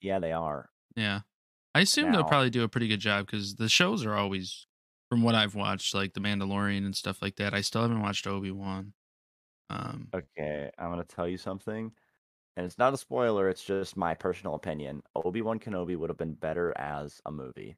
Yeah, 0.00 0.18
they 0.18 0.32
are. 0.32 0.70
Yeah. 0.94 1.20
I 1.74 1.80
assume 1.80 2.12
they'll 2.12 2.24
probably 2.24 2.50
do 2.50 2.64
a 2.64 2.68
pretty 2.68 2.88
good 2.88 3.00
job 3.00 3.26
because 3.26 3.56
the 3.56 3.68
shows 3.68 4.04
are 4.04 4.14
always, 4.14 4.66
from 5.10 5.22
what 5.22 5.34
I've 5.34 5.54
watched, 5.54 5.94
like 5.94 6.14
The 6.14 6.20
Mandalorian 6.20 6.84
and 6.86 6.96
stuff 6.96 7.22
like 7.22 7.36
that. 7.36 7.54
I 7.54 7.60
still 7.62 7.82
haven't 7.82 8.02
watched 8.02 8.26
Obi 8.26 8.50
Wan. 8.50 8.94
Um, 9.70 10.14
Okay, 10.14 10.70
I'm 10.78 10.90
gonna 10.90 11.04
tell 11.04 11.28
you 11.28 11.36
something, 11.36 11.94
and 12.56 12.64
it's 12.66 12.78
not 12.78 12.94
a 12.94 12.96
spoiler. 12.96 13.48
It's 13.48 13.64
just 13.64 13.96
my 13.96 14.14
personal 14.14 14.54
opinion. 14.54 15.02
Obi 15.14 15.42
Wan 15.42 15.58
Kenobi 15.58 15.96
would 15.96 16.10
have 16.10 16.16
been 16.16 16.34
better 16.34 16.72
as 16.78 17.20
a 17.26 17.30
movie. 17.30 17.76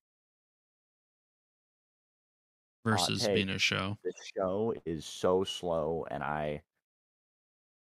Uh, 2.86 2.90
versus 2.92 3.22
take. 3.22 3.34
being 3.34 3.50
a 3.50 3.58
show. 3.58 3.98
the 4.02 4.12
show 4.36 4.72
is 4.86 5.04
so 5.04 5.44
slow 5.44 6.06
and 6.10 6.22
i 6.22 6.62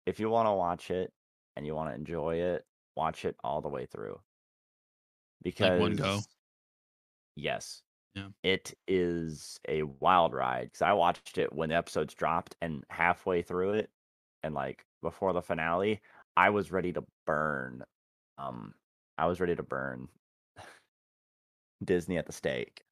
if 0.05 0.19
you 0.19 0.29
want 0.29 0.45
to 0.45 0.51
watch 0.53 0.91
it 0.91 1.11
and 1.55 1.65
you 1.65 1.73
want 1.73 1.89
to 1.89 1.95
enjoy 1.95 2.35
it 2.35 2.65
watch 2.95 3.25
it 3.25 3.35
all 3.43 3.61
the 3.61 3.69
way 3.69 3.85
through 3.87 4.19
because 5.41 5.71
Like 5.71 5.79
one 5.79 5.95
go? 5.95 6.19
yes 7.35 7.81
Yeah. 8.13 8.27
it 8.43 8.73
is 8.87 9.59
a 9.67 9.83
wild 9.83 10.33
ride 10.33 10.65
because 10.65 10.81
i 10.83 10.93
watched 10.93 11.37
it 11.39 11.51
when 11.53 11.69
the 11.69 11.75
episodes 11.75 12.13
dropped 12.13 12.55
and 12.61 12.83
halfway 12.89 13.41
through 13.41 13.73
it 13.73 13.89
and 14.43 14.53
like 14.53 14.85
before 15.01 15.33
the 15.33 15.41
finale 15.41 16.01
i 16.37 16.49
was 16.49 16.71
ready 16.71 16.91
to 16.93 17.03
burn 17.25 17.83
um 18.37 18.73
i 19.17 19.25
was 19.25 19.39
ready 19.39 19.55
to 19.55 19.63
burn 19.63 20.07
disney 21.83 22.17
at 22.17 22.25
the 22.25 22.33
stake 22.33 22.83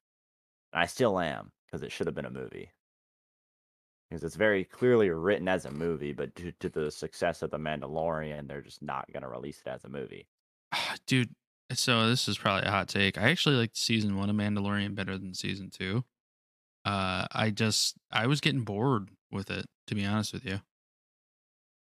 and 0.72 0.82
i 0.82 0.86
still 0.86 1.18
am 1.18 1.50
because 1.66 1.82
it 1.82 1.92
should 1.92 2.06
have 2.06 2.14
been 2.14 2.26
a 2.26 2.30
movie 2.30 2.70
because 4.12 4.24
it's 4.24 4.36
very 4.36 4.62
clearly 4.62 5.08
written 5.08 5.48
as 5.48 5.64
a 5.64 5.70
movie, 5.70 6.12
but 6.12 6.34
due 6.34 6.52
to 6.60 6.68
the 6.68 6.90
success 6.90 7.40
of 7.40 7.50
The 7.50 7.56
Mandalorian, 7.56 8.46
they're 8.46 8.60
just 8.60 8.82
not 8.82 9.10
going 9.10 9.22
to 9.22 9.28
release 9.28 9.62
it 9.64 9.70
as 9.70 9.84
a 9.84 9.88
movie. 9.88 10.26
Dude, 11.06 11.30
so 11.72 12.08
this 12.10 12.28
is 12.28 12.36
probably 12.36 12.68
a 12.68 12.70
hot 12.70 12.88
take. 12.88 13.16
I 13.16 13.30
actually 13.30 13.56
liked 13.56 13.74
season 13.74 14.18
one 14.18 14.28
of 14.28 14.36
Mandalorian 14.36 14.94
better 14.94 15.16
than 15.16 15.32
season 15.32 15.70
two. 15.70 16.04
Uh, 16.84 17.26
I 17.32 17.48
just, 17.48 17.96
I 18.10 18.26
was 18.26 18.42
getting 18.42 18.64
bored 18.64 19.08
with 19.30 19.50
it, 19.50 19.64
to 19.86 19.94
be 19.94 20.04
honest 20.04 20.34
with 20.34 20.44
you. 20.44 20.60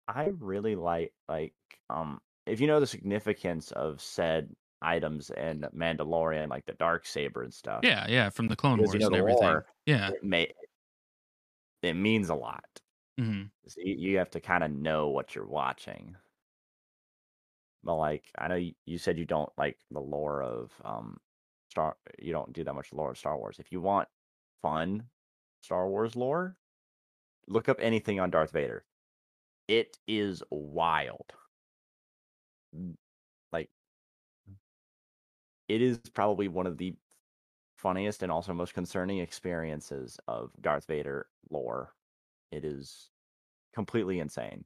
I 0.09 0.27
really 0.29 0.75
like 0.75 1.14
like 1.29 1.55
um 1.90 2.21
if 2.47 2.61
you 2.61 2.66
know 2.66 2.81
the 2.81 2.87
significance 2.87 3.73
of 3.73 4.01
said 4.01 4.55
items 4.83 5.31
in 5.31 5.62
Mandalorian, 5.75 6.49
like 6.49 6.66
the 6.66 6.75
dark 6.75 7.05
saber 7.07 7.42
and 7.42 7.53
stuff. 7.53 7.83
Yeah, 7.83 8.07
yeah, 8.09 8.31
from 8.31 8.49
the 8.49 8.57
Clone 8.57 8.83
Wars 8.83 8.95
you 8.95 8.99
know 9.01 9.09
and 9.09 9.16
everything. 9.16 9.62
Yeah. 9.87 10.12
it 10.14 10.24
may 10.24 10.53
it 11.83 11.95
means 11.95 12.28
a 12.28 12.35
lot. 12.35 12.80
hmm 13.18 13.51
So 13.68 13.80
you, 13.83 13.97
you 13.97 14.18
have 14.18 14.30
to 14.33 14.41
kind 14.41 14.64
of 14.64 14.72
know 14.72 15.09
what 15.11 15.35
you're 15.35 15.47
watching. 15.47 16.16
But 17.83 17.97
like 17.97 18.30
I 18.39 18.49
know 18.49 18.57
you, 18.57 18.74
you 18.87 18.99
said 18.99 19.18
you 19.18 19.24
don't 19.24 19.53
like 19.59 19.78
the 19.91 20.01
lore 20.01 20.43
of 20.43 20.80
um 20.85 21.20
Star 21.70 21.97
you 22.18 22.33
don't 22.33 22.53
do 22.53 22.64
that 22.64 22.74
much 22.74 22.93
lore 22.93 23.11
of 23.11 23.18
Star 23.18 23.37
Wars. 23.39 23.59
If 23.59 23.72
you 23.72 23.80
want 23.80 24.09
fun 24.62 25.11
Star 25.62 25.89
Wars 25.89 26.16
lore, 26.16 26.59
look 27.49 27.68
up 27.70 27.78
anything 27.80 28.20
on 28.20 28.30
Darth 28.30 28.53
Vader. 28.53 28.87
It 29.69 29.99
is 30.09 30.43
wild. 30.51 31.33
Mm, 32.75 32.97
like 33.53 33.71
mm. 34.51 34.57
it 35.69 35.83
is 35.83 35.99
probably 36.14 36.49
one 36.49 36.66
of 36.66 36.79
the 36.79 36.95
funniest 37.79 38.23
and 38.23 38.33
also 38.33 38.53
most 38.55 38.75
concerning 38.75 39.19
experiences 39.21 40.19
of 40.29 40.53
Darth 40.61 40.87
Vader 40.87 41.29
lore. 41.51 41.95
It 42.53 42.64
is 42.64 43.11
completely 43.75 44.21
insane. 44.21 44.64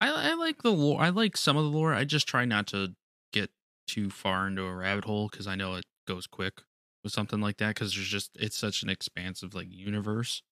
I, 0.00 0.30
I 0.30 0.34
like 0.34 0.62
the 0.62 0.72
lore. 0.72 1.00
I 1.00 1.08
like 1.10 1.36
some 1.36 1.56
of 1.56 1.64
the 1.64 1.70
lore. 1.70 1.94
I 1.94 2.04
just 2.04 2.28
try 2.28 2.44
not 2.44 2.66
to 2.68 2.94
get 3.32 3.50
too 3.86 4.10
far 4.10 4.46
into 4.46 4.62
a 4.64 4.74
rabbit 4.74 5.04
hole 5.04 5.28
because 5.28 5.46
I 5.46 5.54
know 5.54 5.74
it 5.74 5.84
goes 6.06 6.26
quick. 6.26 6.62
with 7.02 7.12
something 7.12 7.40
like 7.40 7.58
that 7.58 7.74
because 7.74 7.94
there's 7.94 8.08
just 8.08 8.32
it's 8.36 8.56
such 8.56 8.82
an 8.82 8.90
expansive 8.90 9.54
like 9.54 9.68
universe. 9.70 10.42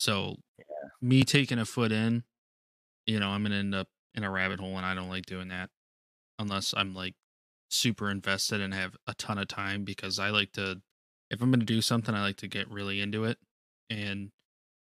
So 0.00 0.36
me 1.02 1.24
taking 1.24 1.58
a 1.58 1.66
foot 1.66 1.92
in, 1.92 2.24
you 3.06 3.20
know, 3.20 3.28
I'm 3.28 3.42
gonna 3.42 3.56
end 3.56 3.74
up 3.74 3.88
in 4.14 4.24
a 4.24 4.30
rabbit 4.30 4.58
hole, 4.58 4.76
and 4.78 4.86
I 4.86 4.94
don't 4.94 5.10
like 5.10 5.26
doing 5.26 5.48
that 5.48 5.68
unless 6.38 6.72
I'm 6.74 6.94
like 6.94 7.14
super 7.68 8.10
invested 8.10 8.60
and 8.62 8.72
have 8.74 8.96
a 9.06 9.14
ton 9.14 9.38
of 9.38 9.46
time 9.46 9.84
because 9.84 10.18
I 10.18 10.30
like 10.30 10.52
to 10.52 10.80
if 11.30 11.42
I'm 11.42 11.50
gonna 11.50 11.64
do 11.64 11.82
something, 11.82 12.14
I 12.14 12.22
like 12.22 12.38
to 12.38 12.48
get 12.48 12.70
really 12.70 13.00
into 13.00 13.24
it. 13.24 13.38
And 13.90 14.30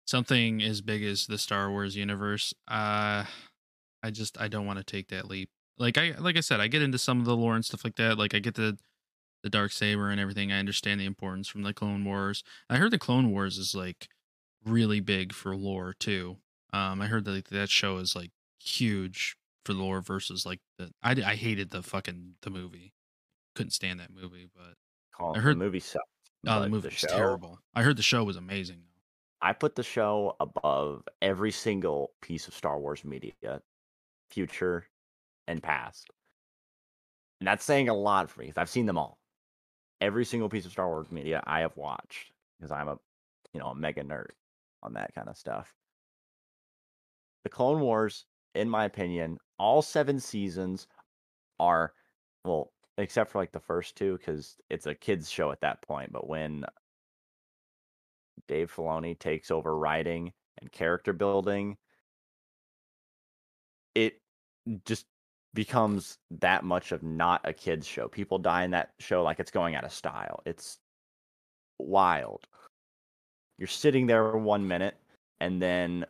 something 0.07 0.61
as 0.63 0.81
big 0.81 1.03
as 1.03 1.27
the 1.27 1.37
Star 1.37 1.69
Wars 1.69 1.95
universe, 1.95 2.53
uh 2.67 3.25
I 4.03 4.11
just 4.11 4.41
I 4.41 4.47
don't 4.47 4.65
want 4.65 4.79
to 4.79 4.83
take 4.85 5.09
that 5.09 5.27
leap. 5.29 5.49
Like 5.77 5.99
I 5.99 6.15
like 6.19 6.37
I 6.37 6.41
said, 6.41 6.59
I 6.59 6.67
get 6.67 6.81
into 6.81 6.97
some 6.97 7.19
of 7.19 7.25
the 7.25 7.37
lore 7.37 7.55
and 7.55 7.63
stuff 7.65 7.83
like 7.83 7.95
that. 7.97 8.17
Like 8.17 8.33
I 8.33 8.39
get 8.39 8.55
the 8.55 8.77
the 9.43 9.49
dark 9.51 9.71
saber 9.71 10.09
and 10.09 10.19
everything. 10.19 10.51
I 10.51 10.57
understand 10.57 10.99
the 10.99 11.05
importance 11.05 11.47
from 11.47 11.61
the 11.61 11.73
Clone 11.73 12.03
Wars. 12.05 12.43
I 12.71 12.77
heard 12.77 12.91
the 12.91 12.97
Clone 12.97 13.31
Wars 13.31 13.59
is 13.59 13.75
like 13.75 14.07
really 14.66 14.99
big 14.99 15.34
for 15.34 15.55
lore 15.55 15.93
too. 15.93 16.38
Um, 16.74 17.01
I 17.01 17.07
heard 17.07 17.26
that 17.26 17.32
like, 17.32 17.47
that 17.49 17.70
show 17.70 17.97
is 17.97 18.16
like 18.16 18.32
huge 18.61 19.38
for 19.63 19.74
lore 19.74 20.01
versus 20.01 20.45
like 20.45 20.59
the. 20.78 20.91
I 21.03 21.11
I 21.11 21.36
hated 21.36 21.70
the 21.72 21.82
fucking 21.84 22.36
the 22.41 22.49
movie. 22.49 22.93
Couldn't 23.55 23.72
stand 23.72 23.99
that 23.99 24.11
movie, 24.13 24.47
but 24.53 24.74
Call 25.16 25.36
I 25.36 25.39
heard- 25.39 25.55
the 25.55 25.63
movie 25.63 25.80
sucked. 25.80 26.05
oh, 26.47 26.61
the 26.61 26.70
movie 26.70 26.88
was 26.88 26.93
show- 26.95 27.07
terrible. 27.07 27.59
I 27.74 27.84
heard 27.84 27.97
the 27.97 28.03
show 28.03 28.24
was 28.24 28.36
amazing. 28.38 28.84
I 29.41 29.53
put 29.53 29.76
the 29.76 29.84
show 29.84 30.36
above 30.39 31.03
every 31.22 31.51
single 31.51 32.11
piece 32.22 32.47
of 32.47 32.53
Star 32.55 32.80
Wars 32.80 33.03
media, 33.05 33.34
future 34.30 34.86
and 35.47 35.61
past. 35.61 36.09
And 37.39 37.47
that's 37.47 37.63
saying 37.63 37.89
a 37.89 37.93
lot 37.93 38.30
for 38.30 38.39
me 38.39 38.47
because 38.47 38.57
I've 38.59 38.70
seen 38.70 38.86
them 38.86 38.97
all. 38.97 39.20
Every 40.01 40.26
single 40.26 40.49
piece 40.49 40.66
of 40.66 40.72
Star 40.72 40.88
Wars 40.88 41.11
media 41.11 41.43
I 41.45 41.59
have 41.59 41.76
watched 41.78 42.32
because 42.57 42.72
I'm 42.72 42.88
a, 42.88 42.97
you 43.53 43.59
know, 43.59 43.68
a 43.68 43.76
mega 43.76 44.03
nerd 44.03 44.30
on 44.86 44.93
that 44.93 45.13
kind 45.15 45.27
of 45.27 45.38
stuff. 45.38 45.73
The 47.43 47.49
Clone 47.49 47.81
Wars, 47.81 48.25
in 48.53 48.69
my 48.69 48.86
opinion, 48.86 49.38
all 49.59 49.81
seven 49.81 50.19
seasons 50.19 50.88
are, 51.59 51.93
well, 52.43 52.71
except 52.97 53.31
for 53.31 53.39
like 53.39 53.51
the 53.51 53.59
first 53.59 53.95
two 53.95 54.17
because 54.17 54.55
it's 54.69 54.86
a 54.86 54.95
kids 54.95 55.29
show 55.29 55.51
at 55.51 55.61
that 55.61 55.81
point. 55.81 56.11
But 56.11 56.27
when 56.27 56.65
Dave 58.47 58.73
Filoni 58.73 59.17
takes 59.17 59.51
over 59.51 59.77
writing 59.77 60.31
and 60.59 60.71
character 60.71 61.13
building, 61.13 61.77
it 63.93 64.21
just 64.86 65.05
becomes 65.53 66.17
that 66.31 66.63
much 66.63 66.91
of 66.91 67.01
not 67.03 67.41
a 67.43 67.53
kids 67.53 67.88
show. 67.88 68.07
People 68.07 68.38
die 68.39 68.63
in 68.63 68.71
that 68.71 68.91
show 68.99 69.23
like 69.23 69.39
it's 69.39 69.51
going 69.51 69.75
out 69.75 69.86
of 69.86 69.93
style. 69.93 70.41
It's 70.45 70.79
wild. 71.79 72.47
You're 73.57 73.67
sitting 73.67 74.07
there 74.07 74.35
one 74.37 74.67
minute 74.67 74.97
and 75.39 75.61
then 75.61 76.05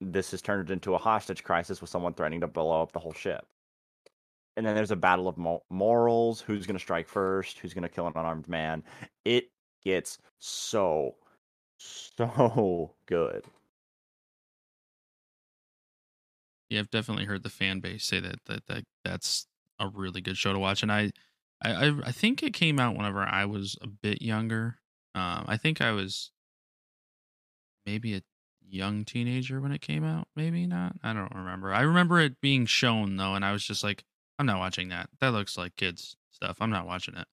this 0.00 0.34
is 0.34 0.42
turned 0.42 0.70
into 0.70 0.94
a 0.94 0.98
hostage 0.98 1.44
crisis 1.44 1.80
with 1.80 1.90
someone 1.90 2.14
threatening 2.14 2.40
to 2.40 2.46
blow 2.48 2.82
up 2.82 2.92
the 2.92 3.00
whole 3.00 3.12
ship. 3.12 3.46
And 4.56 4.66
then 4.66 4.74
there's 4.74 4.90
a 4.90 4.96
battle 4.96 5.28
of 5.28 5.38
morals, 5.70 6.40
who's 6.40 6.66
going 6.66 6.74
to 6.76 6.80
strike 6.80 7.08
first, 7.08 7.58
who's 7.58 7.74
going 7.74 7.82
to 7.82 7.88
kill 7.88 8.06
an 8.08 8.14
unarmed 8.16 8.48
man. 8.48 8.82
It 9.24 9.50
gets 9.84 10.18
so 10.38 11.14
so 11.78 12.94
good. 13.06 13.44
Yeah, 16.68 16.80
I've 16.80 16.90
definitely 16.90 17.24
heard 17.24 17.42
the 17.42 17.50
fan 17.50 17.80
base 17.80 18.04
say 18.04 18.20
that 18.20 18.44
that, 18.46 18.66
that 18.66 18.84
that's 19.04 19.46
a 19.78 19.88
really 19.88 20.20
good 20.20 20.36
show 20.36 20.52
to 20.52 20.58
watch, 20.58 20.82
and 20.82 20.92
I, 20.92 21.10
I, 21.62 21.92
I- 22.04 22.12
think 22.12 22.42
it 22.42 22.52
came 22.52 22.78
out 22.78 22.96
whenever 22.96 23.20
I 23.22 23.44
was 23.46 23.76
a 23.80 23.86
bit 23.86 24.20
younger. 24.22 24.80
Um, 25.14 25.44
I 25.48 25.56
think 25.56 25.80
I 25.80 25.92
was 25.92 26.30
maybe 27.88 28.14
a 28.14 28.22
young 28.68 29.04
teenager 29.04 29.60
when 29.60 29.72
it 29.72 29.80
came 29.80 30.04
out. 30.04 30.28
Maybe 30.36 30.66
not. 30.66 30.96
I 31.02 31.14
don't 31.14 31.34
remember. 31.34 31.72
I 31.72 31.80
remember 31.80 32.20
it 32.20 32.40
being 32.40 32.66
shown 32.66 33.16
though, 33.16 33.34
and 33.34 33.44
I 33.44 33.52
was 33.52 33.64
just 33.64 33.82
like, 33.82 34.04
I'm 34.38 34.46
not 34.46 34.58
watching 34.58 34.90
that. 34.90 35.08
That 35.20 35.32
looks 35.32 35.56
like 35.56 35.76
kids 35.76 36.16
stuff. 36.30 36.58
I'm 36.60 36.70
not 36.70 36.86
watching 36.86 37.16
it. 37.16 37.26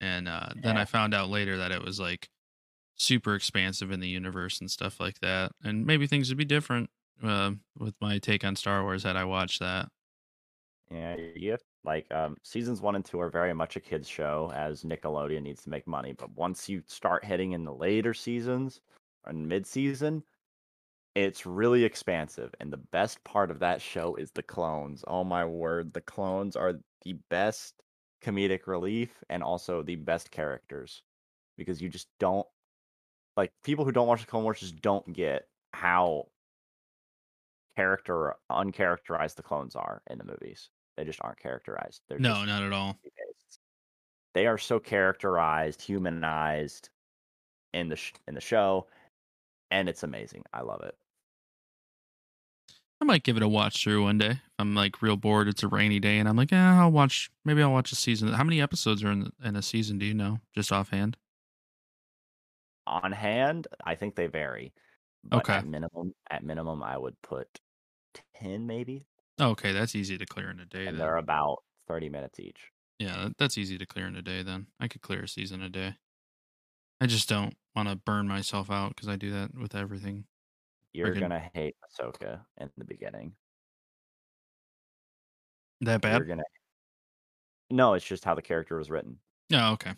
And 0.00 0.28
uh, 0.28 0.50
then 0.62 0.78
I 0.78 0.84
found 0.86 1.12
out 1.12 1.28
later 1.28 1.58
that 1.58 1.72
it 1.72 1.82
was 1.82 2.00
like 2.00 2.30
super 2.96 3.34
expansive 3.34 3.90
in 3.90 4.00
the 4.00 4.08
universe 4.08 4.60
and 4.60 4.70
stuff 4.70 5.00
like 5.00 5.18
that, 5.20 5.52
and 5.62 5.84
maybe 5.84 6.06
things 6.06 6.28
would 6.28 6.38
be 6.38 6.44
different 6.44 6.88
uh, 7.22 7.52
with 7.78 7.94
my 8.00 8.18
take 8.18 8.44
on 8.44 8.56
Star 8.56 8.82
Wars 8.82 9.02
had 9.02 9.16
I 9.16 9.24
watched 9.24 9.60
that. 9.60 9.88
Yeah, 10.90 11.16
you 11.36 11.50
have 11.52 11.62
like 11.84 12.12
um 12.12 12.36
seasons 12.42 12.80
one 12.80 12.96
and 12.96 13.04
two 13.04 13.20
are 13.20 13.30
very 13.30 13.52
much 13.52 13.76
a 13.76 13.80
kids 13.80 14.08
show 14.08 14.50
as 14.54 14.84
Nickelodeon 14.84 15.42
needs 15.42 15.62
to 15.64 15.70
make 15.70 15.86
money. 15.86 16.12
But 16.12 16.30
once 16.34 16.68
you 16.68 16.82
start 16.86 17.24
hitting 17.24 17.52
in 17.52 17.64
the 17.64 17.74
later 17.74 18.14
seasons 18.14 18.80
and 19.24 19.48
mid 19.48 19.66
season, 19.66 20.24
it's 21.14 21.46
really 21.46 21.84
expansive. 21.84 22.54
And 22.60 22.72
the 22.72 22.76
best 22.78 23.22
part 23.24 23.50
of 23.50 23.58
that 23.60 23.82
show 23.82 24.14
is 24.14 24.30
the 24.32 24.42
clones. 24.42 25.04
Oh 25.06 25.24
my 25.24 25.44
word, 25.44 25.92
the 25.92 26.00
clones 26.00 26.56
are 26.56 26.74
the 27.04 27.14
best 27.30 27.82
comedic 28.22 28.66
relief 28.66 29.22
and 29.28 29.42
also 29.42 29.82
the 29.82 29.96
best 29.96 30.30
characters. 30.30 31.02
Because 31.56 31.82
you 31.82 31.88
just 31.88 32.08
don't 32.18 32.46
like 33.36 33.52
people 33.62 33.84
who 33.84 33.92
don't 33.92 34.06
watch 34.06 34.20
the 34.20 34.26
Clone 34.26 34.44
Wars 34.44 34.60
just 34.60 34.80
don't 34.80 35.12
get 35.12 35.48
how 35.72 36.26
character 37.76 38.36
uncharacterized 38.50 39.36
the 39.36 39.42
clones 39.42 39.76
are 39.76 40.02
in 40.08 40.18
the 40.18 40.24
movies. 40.24 40.70
They 40.96 41.04
just 41.04 41.20
aren't 41.22 41.38
characterized. 41.38 42.02
They're 42.08 42.18
No, 42.18 42.44
not 42.44 42.62
at 42.62 42.72
all. 42.72 42.98
They 44.34 44.46
are 44.46 44.58
so 44.58 44.78
characterized, 44.78 45.82
humanized 45.82 46.90
in 47.72 47.88
the 47.88 47.96
sh- 47.96 48.12
in 48.28 48.34
the 48.34 48.40
show, 48.40 48.88
and 49.70 49.88
it's 49.88 50.02
amazing. 50.02 50.44
I 50.52 50.62
love 50.62 50.82
it. 50.82 50.96
I 53.00 53.04
might 53.06 53.22
give 53.22 53.36
it 53.36 53.42
a 53.42 53.48
watch 53.48 53.82
through 53.82 54.04
one 54.04 54.18
day. 54.18 54.40
I'm 54.58 54.74
like 54.74 55.00
real 55.00 55.16
bored, 55.16 55.48
it's 55.48 55.62
a 55.62 55.68
rainy 55.68 56.00
day, 56.00 56.18
and 56.18 56.28
I'm 56.28 56.36
like, 56.36 56.50
yeah, 56.50 56.80
I'll 56.80 56.90
watch. 56.92 57.30
Maybe 57.44 57.62
I'll 57.62 57.72
watch 57.72 57.92
a 57.92 57.96
season. 57.96 58.28
How 58.28 58.44
many 58.44 58.60
episodes 58.60 59.02
are 59.02 59.10
in 59.10 59.20
the, 59.20 59.32
in 59.42 59.56
a 59.56 59.62
season? 59.62 59.98
Do 59.98 60.04
you 60.04 60.14
know, 60.14 60.40
just 60.54 60.70
offhand? 60.70 61.16
On 62.86 63.12
hand, 63.12 63.68
I 63.84 63.94
think 63.94 64.16
they 64.16 64.26
vary. 64.26 64.72
But 65.24 65.40
Okay. 65.40 65.54
At 65.54 65.66
minimum, 65.66 66.14
at 66.30 66.42
minimum, 66.42 66.82
I 66.82 66.98
would 66.98 67.20
put 67.22 67.48
ten, 68.34 68.66
maybe, 68.66 69.04
okay, 69.40 69.72
that's 69.72 69.94
easy 69.94 70.18
to 70.18 70.26
clear 70.26 70.50
in 70.50 70.60
a 70.60 70.66
day. 70.66 70.90
they're 70.90 71.16
about 71.16 71.62
thirty 71.88 72.08
minutes 72.08 72.38
each. 72.40 72.70
Yeah, 72.98 73.30
that's 73.38 73.56
easy 73.56 73.78
to 73.78 73.86
clear 73.86 74.06
in 74.06 74.16
a 74.16 74.22
day. 74.22 74.42
Then 74.42 74.66
I 74.78 74.88
could 74.88 75.00
clear 75.00 75.22
a 75.22 75.28
season 75.28 75.62
a 75.62 75.70
day. 75.70 75.96
I 77.00 77.06
just 77.06 77.28
don't 77.28 77.54
want 77.76 77.88
to 77.88 77.96
burn 77.96 78.26
myself 78.28 78.70
out 78.70 78.90
because 78.94 79.08
I 79.08 79.16
do 79.16 79.30
that 79.32 79.54
with 79.54 79.74
everything. 79.74 80.24
You're 80.92 81.14
Friggin- 81.14 81.20
gonna 81.20 81.50
hate 81.54 81.76
Ahsoka 81.84 82.40
in 82.58 82.70
the 82.76 82.84
beginning. 82.84 83.32
That 85.82 86.00
bad? 86.00 86.18
You're 86.18 86.26
gonna. 86.26 86.42
No, 87.70 87.94
it's 87.94 88.04
just 88.04 88.24
how 88.24 88.34
the 88.34 88.42
character 88.42 88.76
was 88.76 88.90
written. 88.90 89.18
Oh, 89.52 89.72
okay. 89.72 89.94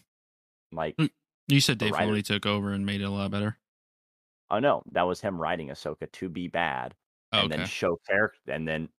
Like, 0.70 0.96
Mm. 0.96 1.10
You 1.48 1.60
said 1.60 1.78
Dave 1.78 1.92
writer- 1.92 2.12
Filoni 2.12 2.24
took 2.24 2.46
over 2.46 2.72
and 2.72 2.86
made 2.86 3.00
it 3.00 3.04
a 3.04 3.10
lot 3.10 3.30
better. 3.30 3.58
oh 4.50 4.58
no, 4.58 4.82
that 4.92 5.02
was 5.02 5.20
him 5.20 5.40
writing 5.40 5.68
Ahsoka 5.68 6.10
to 6.12 6.28
be 6.28 6.46
bad, 6.48 6.94
Oh, 7.32 7.40
and 7.40 7.52
okay. 7.52 7.56
then 7.60 7.66
show 7.66 7.96
character, 8.06 8.38
and 8.52 8.68
then 8.68 8.90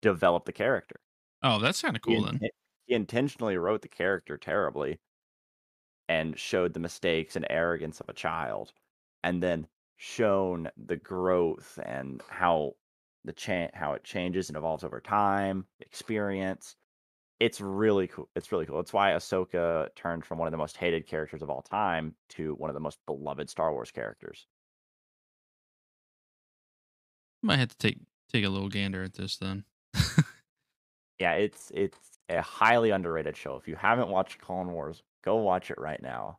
develop 0.00 0.44
the 0.44 0.52
character. 0.52 1.00
oh, 1.42 1.58
that's 1.58 1.82
kind 1.82 1.96
of 1.96 2.02
He 2.06 2.14
cool 2.14 2.24
then. 2.24 2.40
He 2.86 2.94
intentionally 2.94 3.56
wrote 3.58 3.82
the 3.82 3.88
character 3.88 4.38
terribly, 4.38 5.00
and 6.08 6.38
showed 6.38 6.72
the 6.74 6.80
mistakes 6.80 7.36
and 7.36 7.46
arrogance 7.50 8.00
of 8.00 8.08
a 8.08 8.12
child, 8.14 8.72
and 9.24 9.42
then 9.42 9.66
shown 9.96 10.70
the 10.86 10.96
growth 10.96 11.78
and 11.84 12.22
how 12.28 12.74
the 13.24 13.32
cha- 13.32 13.70
how 13.74 13.92
it 13.94 14.04
changes 14.04 14.48
and 14.48 14.56
evolves 14.56 14.84
over 14.84 15.00
time, 15.00 15.66
experience. 15.80 16.76
It's 17.40 17.60
really 17.60 18.06
cool. 18.06 18.28
It's 18.34 18.50
really 18.52 18.66
cool. 18.66 18.80
It's 18.80 18.92
why 18.92 19.12
Ahsoka 19.12 19.94
turned 19.94 20.24
from 20.24 20.38
one 20.38 20.48
of 20.48 20.52
the 20.52 20.58
most 20.58 20.76
hated 20.76 21.06
characters 21.06 21.42
of 21.42 21.50
all 21.50 21.62
time 21.62 22.14
to 22.30 22.54
one 22.54 22.70
of 22.70 22.74
the 22.74 22.80
most 22.80 22.98
beloved 23.06 23.50
Star 23.50 23.72
Wars 23.72 23.90
characters. 23.90 24.46
Might 27.42 27.58
have 27.58 27.68
to 27.68 27.78
take 27.78 27.98
take 28.32 28.44
a 28.44 28.48
little 28.48 28.68
gander 28.68 29.02
at 29.02 29.14
this 29.14 29.36
then. 29.36 29.64
Yeah, 31.18 31.32
it's 31.32 31.72
it's 31.74 31.98
a 32.28 32.42
highly 32.42 32.90
underrated 32.90 33.36
show. 33.36 33.56
If 33.56 33.68
you 33.68 33.76
haven't 33.76 34.08
watched 34.08 34.40
Clone 34.40 34.72
Wars, 34.72 35.02
go 35.26 35.36
watch 35.36 35.70
it 35.70 35.78
right 35.78 36.00
now. 36.00 36.38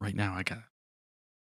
right 0.00 0.14
now, 0.14 0.34
I 0.34 0.42
got 0.42 0.58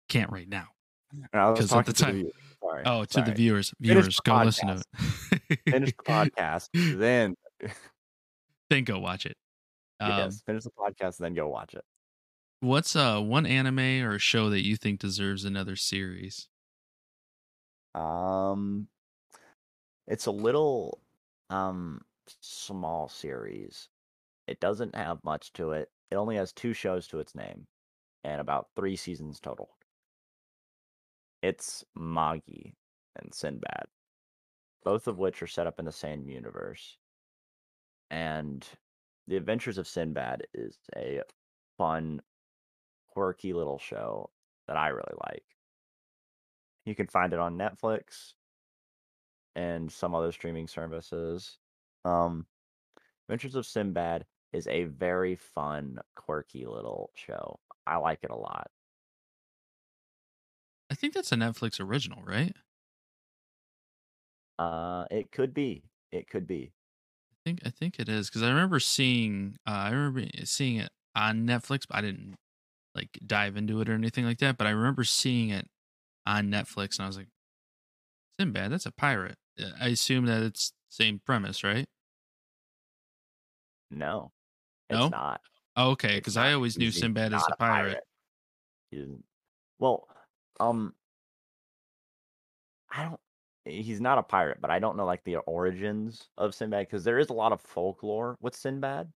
can't 0.08 0.30
right 0.30 0.48
now. 0.48 0.68
And 1.12 1.28
I 1.32 1.50
was 1.50 1.58
'Cause 1.60 1.72
at 1.72 1.86
the 1.86 1.92
time- 1.92 2.14
viewers. 2.16 2.32
Sorry, 2.62 2.82
Oh, 2.84 3.04
to 3.06 3.22
the 3.22 3.32
viewers, 3.32 3.70
Finish 3.80 3.92
viewers, 4.02 4.16
the 4.16 4.22
go 4.24 4.42
listen 4.44 4.68
to 4.68 4.74
it. 5.48 5.60
Finish 5.68 5.90
the 5.96 6.02
podcast, 6.04 6.68
then 6.98 7.34
then 8.70 8.84
go 8.84 8.98
watch 8.98 9.24
it. 9.26 9.36
Um, 9.98 10.10
yes, 10.10 10.42
finish 10.42 10.64
the 10.64 10.70
podcast, 10.70 11.16
then 11.16 11.32
go 11.34 11.48
watch 11.48 11.74
it. 11.74 11.84
What's 12.60 12.94
uh 12.94 13.18
one 13.20 13.46
anime 13.46 14.04
or 14.04 14.18
show 14.18 14.50
that 14.50 14.62
you 14.64 14.76
think 14.76 15.00
deserves 15.00 15.44
another 15.46 15.74
series? 15.76 16.48
Um, 17.94 18.88
it's 20.06 20.26
a 20.26 20.30
little 20.30 21.00
um 21.48 22.02
small 22.42 23.08
series. 23.08 23.88
It 24.50 24.58
doesn't 24.58 24.96
have 24.96 25.22
much 25.22 25.52
to 25.52 25.70
it. 25.70 25.92
it 26.10 26.16
only 26.16 26.34
has 26.34 26.52
two 26.52 26.72
shows 26.72 27.06
to 27.06 27.20
its 27.20 27.36
name 27.36 27.68
and 28.24 28.40
about 28.40 28.66
three 28.74 28.96
seasons 28.96 29.38
total. 29.38 29.70
It's 31.40 31.84
Magi 31.94 32.72
and 33.14 33.32
Sinbad, 33.32 33.84
both 34.82 35.06
of 35.06 35.18
which 35.18 35.40
are 35.40 35.46
set 35.46 35.68
up 35.68 35.78
in 35.78 35.84
the 35.84 35.92
same 35.92 36.28
universe. 36.28 36.98
And 38.10 38.66
The 39.28 39.36
Adventures 39.36 39.78
of 39.78 39.86
Sinbad 39.86 40.48
is 40.52 40.76
a 40.96 41.20
fun, 41.78 42.20
quirky 43.08 43.52
little 43.52 43.78
show 43.78 44.30
that 44.66 44.76
I 44.76 44.88
really 44.88 45.14
like. 45.28 45.44
You 46.86 46.96
can 46.96 47.06
find 47.06 47.32
it 47.32 47.38
on 47.38 47.56
Netflix 47.56 48.32
and 49.54 49.92
some 49.92 50.12
other 50.12 50.32
streaming 50.32 50.66
services. 50.66 51.56
Um, 52.04 52.46
Adventures 53.28 53.54
of 53.54 53.64
Sinbad 53.64 54.26
is 54.52 54.66
a 54.66 54.84
very 54.84 55.36
fun, 55.36 55.98
quirky 56.16 56.66
little 56.66 57.10
show. 57.14 57.60
I 57.86 57.96
like 57.96 58.20
it 58.22 58.30
a 58.30 58.36
lot. 58.36 58.70
I 60.90 60.94
think 60.94 61.14
that's 61.14 61.32
a 61.32 61.36
Netflix 61.36 61.80
original, 61.80 62.22
right? 62.24 62.54
Uh, 64.58 65.04
it 65.10 65.30
could 65.32 65.54
be. 65.54 65.84
It 66.12 66.28
could 66.28 66.46
be. 66.46 66.72
I 67.32 67.36
think 67.44 67.60
I 67.64 67.70
think 67.70 67.98
it 67.98 68.08
is 68.08 68.28
because 68.28 68.42
I 68.42 68.48
remember 68.48 68.80
seeing 68.80 69.56
uh, 69.66 69.70
I 69.70 69.90
remember 69.90 70.24
seeing 70.44 70.76
it 70.76 70.90
on 71.14 71.46
Netflix, 71.46 71.86
but 71.88 71.96
I 71.96 72.00
didn't 72.02 72.36
like 72.94 73.18
dive 73.26 73.56
into 73.56 73.80
it 73.80 73.88
or 73.88 73.94
anything 73.94 74.24
like 74.24 74.38
that. 74.38 74.58
But 74.58 74.66
I 74.66 74.70
remember 74.70 75.04
seeing 75.04 75.50
it 75.50 75.68
on 76.26 76.48
Netflix, 76.48 76.98
and 76.98 77.04
I 77.04 77.06
was 77.06 77.16
like, 77.16 77.28
Sinbad, 78.38 78.72
that's 78.72 78.86
a 78.86 78.92
pirate. 78.92 79.36
I 79.80 79.88
assume 79.88 80.26
that 80.26 80.42
it's 80.42 80.72
same 80.88 81.20
premise, 81.24 81.62
right? 81.62 81.86
No, 83.90 84.32
it's 84.90 84.98
No? 84.98 85.08
not. 85.08 85.40
Oh, 85.76 85.90
okay, 85.90 86.16
because. 86.16 86.36
I 86.36 86.52
always 86.52 86.76
knew 86.76 86.90
Sinbad 86.90 87.32
as 87.32 87.44
a 87.48 87.56
pirate. 87.56 88.02
He 88.90 89.06
Well, 89.78 90.08
um, 90.58 90.94
I 92.90 93.04
don't. 93.04 93.20
He's 93.64 94.00
not 94.00 94.18
a 94.18 94.22
pirate, 94.22 94.58
but 94.60 94.70
I 94.70 94.78
don't 94.78 94.96
know 94.96 95.04
like 95.04 95.22
the 95.24 95.36
origins 95.36 96.28
of 96.36 96.54
Sinbad 96.54 96.86
because 96.86 97.04
there 97.04 97.18
is 97.18 97.28
a 97.28 97.34
lot 97.34 97.52
of 97.52 97.60
folklore 97.60 98.36
with 98.40 98.56
Sinbad 98.56 99.12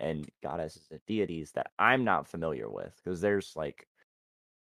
and 0.00 0.28
goddesses 0.42 0.88
and 0.90 1.00
deities 1.06 1.52
that 1.52 1.70
I'm 1.78 2.04
not 2.04 2.28
familiar 2.28 2.68
with 2.68 2.94
because 3.02 3.20
there's 3.20 3.54
like 3.56 3.86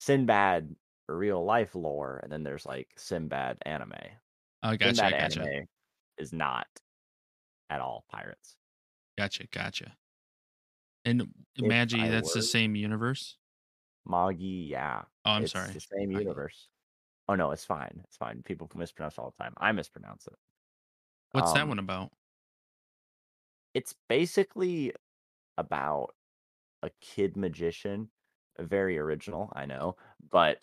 Sinbad 0.00 0.74
real 1.08 1.44
life 1.44 1.74
lore 1.74 2.20
and 2.22 2.30
then 2.30 2.42
there's 2.42 2.66
like 2.66 2.88
Sinbad 2.96 3.58
anime. 3.62 3.92
Oh, 4.62 4.76
gotcha, 4.76 4.94
Sinbad 4.94 5.20
gotcha, 5.20 5.40
anime 5.40 5.66
is 6.18 6.32
not 6.32 6.66
at 7.70 7.80
all 7.80 8.04
pirates. 8.10 8.56
gotcha, 9.16 9.46
gotcha. 9.50 9.96
And 11.08 11.26
Magi, 11.58 12.08
that's 12.08 12.34
the 12.34 12.42
same 12.42 12.76
universe. 12.76 13.36
Magi, 14.06 14.36
yeah. 14.70 15.02
Oh, 15.24 15.30
I'm 15.32 15.44
it's 15.44 15.52
sorry. 15.52 15.72
the 15.72 15.80
same 15.80 16.14
I- 16.14 16.18
universe. 16.20 16.68
Oh 17.28 17.34
no, 17.34 17.50
it's 17.50 17.64
fine. 17.64 18.00
It's 18.04 18.16
fine. 18.16 18.42
People 18.42 18.70
mispronounce 18.74 19.18
all 19.18 19.34
the 19.36 19.42
time. 19.42 19.54
I 19.58 19.72
mispronounce 19.72 20.26
it. 20.26 20.34
What's 21.32 21.52
that 21.52 21.62
Um, 21.62 21.68
one 21.68 21.78
about? 21.78 22.10
It's 23.74 23.94
basically 24.08 24.92
about 25.58 26.14
a 26.82 26.90
kid 27.00 27.36
magician. 27.36 28.10
Very 28.58 28.98
original, 28.98 29.52
I 29.54 29.66
know, 29.66 29.96
but 30.30 30.60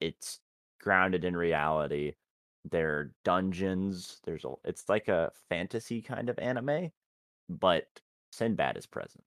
it's 0.00 0.40
grounded 0.80 1.24
in 1.24 1.36
reality. 1.36 2.14
There 2.64 2.98
are 2.98 3.14
dungeons. 3.24 4.20
There's 4.24 4.44
a. 4.44 4.54
It's 4.64 4.88
like 4.88 5.08
a 5.08 5.30
fantasy 5.48 6.02
kind 6.02 6.28
of 6.28 6.38
anime, 6.38 6.90
but 7.48 7.86
Sinbad 8.32 8.76
is 8.76 8.86
present, 8.86 9.24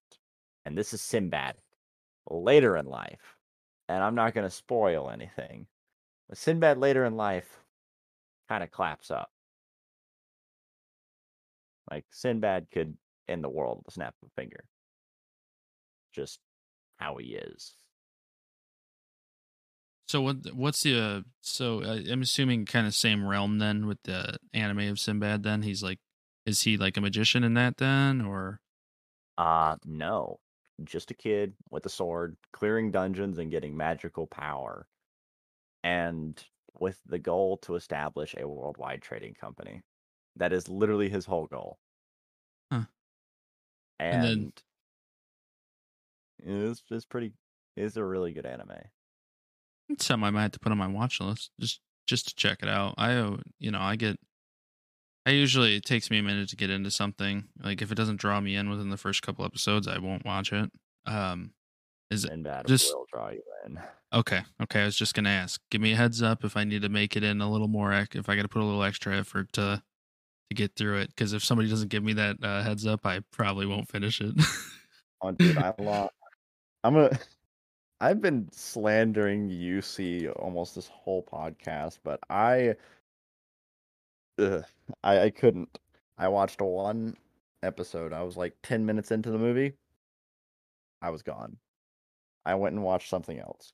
and 0.64 0.76
this 0.76 0.92
is 0.92 1.00
Sinbad 1.00 1.56
later 2.28 2.76
in 2.76 2.86
life. 2.86 3.36
And 3.88 4.02
I'm 4.02 4.14
not 4.14 4.34
going 4.34 4.46
to 4.46 4.54
spoil 4.54 5.10
anything. 5.10 5.66
But 6.28 6.38
Sinbad 6.38 6.78
later 6.78 7.04
in 7.04 7.16
life 7.16 7.48
kind 8.48 8.62
of 8.62 8.70
claps 8.70 9.10
up. 9.10 9.30
Like 11.90 12.04
Sinbad 12.12 12.68
could 12.72 12.96
end 13.28 13.42
the 13.42 13.48
world 13.48 13.78
with 13.78 13.88
a 13.88 13.92
snap 13.92 14.14
of 14.22 14.28
a 14.28 14.40
finger. 14.40 14.64
Just 16.12 16.38
how 16.98 17.16
he 17.16 17.34
is. 17.34 17.74
So 20.06 20.20
what? 20.20 20.36
What's 20.54 20.82
the? 20.82 21.00
Uh, 21.00 21.20
so 21.40 21.82
uh, 21.82 22.00
I'm 22.10 22.22
assuming 22.22 22.66
kind 22.66 22.86
of 22.86 22.94
same 22.94 23.24
realm 23.24 23.58
then 23.58 23.86
with 23.86 23.98
the 24.04 24.38
anime 24.52 24.88
of 24.88 24.98
Sinbad. 24.98 25.44
Then 25.44 25.62
he's 25.62 25.82
like, 25.84 25.98
is 26.46 26.62
he 26.62 26.76
like 26.76 26.96
a 26.96 27.00
magician 27.00 27.44
in 27.44 27.54
that 27.54 27.76
then, 27.76 28.20
or 28.20 28.60
Uh 29.38 29.76
no. 29.84 30.40
Just 30.84 31.10
a 31.10 31.14
kid 31.14 31.54
with 31.70 31.84
a 31.86 31.90
sword, 31.90 32.36
clearing 32.52 32.90
dungeons 32.90 33.38
and 33.38 33.50
getting 33.50 33.76
magical 33.76 34.26
power. 34.26 34.86
And 35.84 36.42
with 36.78 36.98
the 37.06 37.18
goal 37.18 37.58
to 37.58 37.74
establish 37.74 38.34
a 38.38 38.46
worldwide 38.48 39.02
trading 39.02 39.34
company. 39.34 39.82
That 40.36 40.52
is 40.52 40.68
literally 40.68 41.08
his 41.08 41.26
whole 41.26 41.46
goal. 41.46 41.78
Huh. 42.72 42.84
And, 43.98 44.24
And 44.24 44.24
then- 44.24 44.52
it's 46.70 46.80
just 46.80 47.08
pretty 47.10 47.32
it's 47.76 47.96
a 47.96 48.04
really 48.04 48.32
good 48.32 48.46
anime. 48.46 48.72
it's 49.90 50.06
something 50.06 50.26
I 50.26 50.30
might 50.30 50.42
have 50.42 50.52
to 50.52 50.60
put 50.60 50.72
on 50.72 50.78
my 50.78 50.86
watch 50.86 51.20
list 51.20 51.50
just 51.60 51.80
just 52.06 52.28
to 52.28 52.34
check 52.34 52.62
it 52.62 52.68
out. 52.68 52.94
I 52.96 53.14
uh, 53.16 53.36
you 53.58 53.70
know 53.70 53.80
I 53.80 53.96
get. 53.96 54.18
I 55.26 55.30
usually 55.30 55.76
it 55.76 55.84
takes 55.84 56.10
me 56.10 56.18
a 56.18 56.22
minute 56.22 56.48
to 56.50 56.56
get 56.56 56.70
into 56.70 56.90
something. 56.90 57.44
Like 57.62 57.82
if 57.82 57.92
it 57.92 57.94
doesn't 57.96 58.16
draw 58.20 58.40
me 58.40 58.56
in 58.56 58.70
within 58.70 58.90
the 58.90 58.96
first 58.96 59.22
couple 59.22 59.44
episodes, 59.44 59.86
I 59.86 59.98
won't 59.98 60.24
watch 60.24 60.52
it. 60.52 60.70
Um, 61.06 61.52
is 62.10 62.24
it 62.24 62.32
just- 62.66 62.92
will 62.94 63.06
draw 63.12 63.30
you 63.30 63.42
in. 63.66 63.78
okay? 64.12 64.40
Okay, 64.62 64.82
I 64.82 64.84
was 64.86 64.96
just 64.96 65.14
gonna 65.14 65.28
ask. 65.30 65.60
Give 65.70 65.80
me 65.80 65.92
a 65.92 65.96
heads 65.96 66.22
up 66.22 66.44
if 66.44 66.56
I 66.56 66.64
need 66.64 66.82
to 66.82 66.88
make 66.88 67.16
it 67.16 67.22
in 67.22 67.40
a 67.40 67.50
little 67.50 67.68
more. 67.68 67.92
If 67.92 68.28
I 68.28 68.34
got 68.36 68.42
to 68.42 68.48
put 68.48 68.62
a 68.62 68.64
little 68.64 68.82
extra 68.82 69.16
effort 69.16 69.52
to 69.52 69.82
to 70.50 70.54
get 70.54 70.74
through 70.74 70.98
it, 70.98 71.08
because 71.10 71.32
if 71.32 71.44
somebody 71.44 71.68
doesn't 71.68 71.90
give 71.90 72.02
me 72.02 72.12
that 72.14 72.36
uh, 72.42 72.62
heads 72.62 72.84
up, 72.86 73.06
I 73.06 73.20
probably 73.30 73.66
won't 73.66 73.88
finish 73.88 74.20
it. 74.20 74.34
Oh, 75.22 75.30
dude, 75.30 75.56
I 75.58 75.72
lost. 75.78 76.12
I'm 76.82 76.94
gonna. 76.94 77.18
I've 78.00 78.20
been 78.22 78.48
slandering 78.50 79.50
UC 79.50 80.32
almost 80.40 80.74
this 80.74 80.88
whole 80.88 81.22
podcast, 81.22 81.98
but 82.02 82.18
I, 82.30 82.74
ugh, 84.40 84.64
I, 85.02 85.20
I 85.22 85.30
couldn't. 85.30 85.78
I 86.18 86.28
watched 86.28 86.60
one 86.60 87.16
episode. 87.62 88.12
I 88.12 88.22
was 88.22 88.36
like 88.36 88.54
ten 88.62 88.86
minutes 88.86 89.10
into 89.10 89.30
the 89.30 89.38
movie. 89.38 89.74
I 91.02 91.10
was 91.10 91.22
gone. 91.22 91.56
I 92.44 92.54
went 92.54 92.74
and 92.74 92.84
watched 92.84 93.08
something 93.08 93.38
else. 93.38 93.72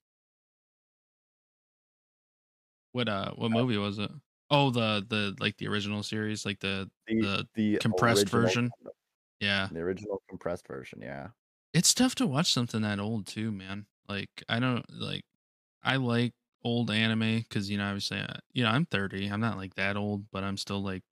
what 2.96 3.10
uh, 3.10 3.30
what 3.36 3.50
movie 3.50 3.76
was 3.76 3.98
it? 3.98 4.10
Oh, 4.50 4.70
the 4.70 5.04
the 5.06 5.36
like 5.38 5.58
the 5.58 5.68
original 5.68 6.02
series, 6.02 6.46
like 6.46 6.60
the 6.60 6.90
The 7.06 7.14
The 7.20 7.46
the 7.54 7.76
compressed 7.76 8.28
version? 8.28 8.70
Yeah. 9.38 9.68
The 9.70 9.80
original 9.80 10.22
compressed 10.30 10.66
version, 10.66 11.00
yeah. 11.02 11.28
It's 11.74 11.92
tough 11.92 12.14
to 12.16 12.26
watch 12.26 12.50
something 12.54 12.80
that 12.80 12.98
old 12.98 13.26
too, 13.26 13.52
man. 13.52 13.84
Like 14.08 14.30
I 14.48 14.60
don't 14.60 14.86
like 14.90 15.24
I 15.82 15.96
like 15.96 16.32
old 16.66 16.90
anime 16.90 17.38
because 17.38 17.70
you 17.70 17.78
know 17.78 17.86
obviously 17.86 18.18
uh, 18.18 18.34
you 18.52 18.64
know 18.64 18.70
I'm 18.70 18.84
30. 18.84 19.28
I'm 19.28 19.40
not 19.40 19.56
like 19.56 19.76
that 19.76 19.96
old, 19.96 20.24
but 20.32 20.42
I'm 20.42 20.56
still 20.56 20.82
like 20.82 21.04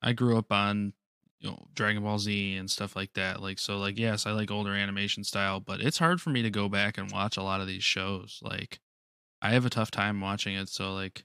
I 0.00 0.12
grew 0.12 0.38
up 0.38 0.52
on 0.52 0.92
you 1.40 1.50
know 1.50 1.66
Dragon 1.74 2.02
Ball 2.04 2.18
Z 2.18 2.56
and 2.56 2.70
stuff 2.70 2.94
like 2.94 3.12
that. 3.14 3.42
Like 3.42 3.58
so 3.58 3.76
like 3.78 3.98
yes, 3.98 4.24
I 4.24 4.30
like 4.30 4.50
older 4.50 4.72
animation 4.72 5.24
style, 5.24 5.58
but 5.58 5.80
it's 5.80 5.98
hard 5.98 6.20
for 6.20 6.30
me 6.30 6.42
to 6.42 6.50
go 6.50 6.68
back 6.68 6.96
and 6.96 7.10
watch 7.10 7.36
a 7.36 7.42
lot 7.42 7.60
of 7.60 7.66
these 7.66 7.82
shows. 7.82 8.40
Like 8.40 8.78
I 9.42 9.50
have 9.50 9.66
a 9.66 9.70
tough 9.70 9.90
time 9.90 10.20
watching 10.20 10.54
it, 10.54 10.68
so 10.68 10.94
like 10.94 11.24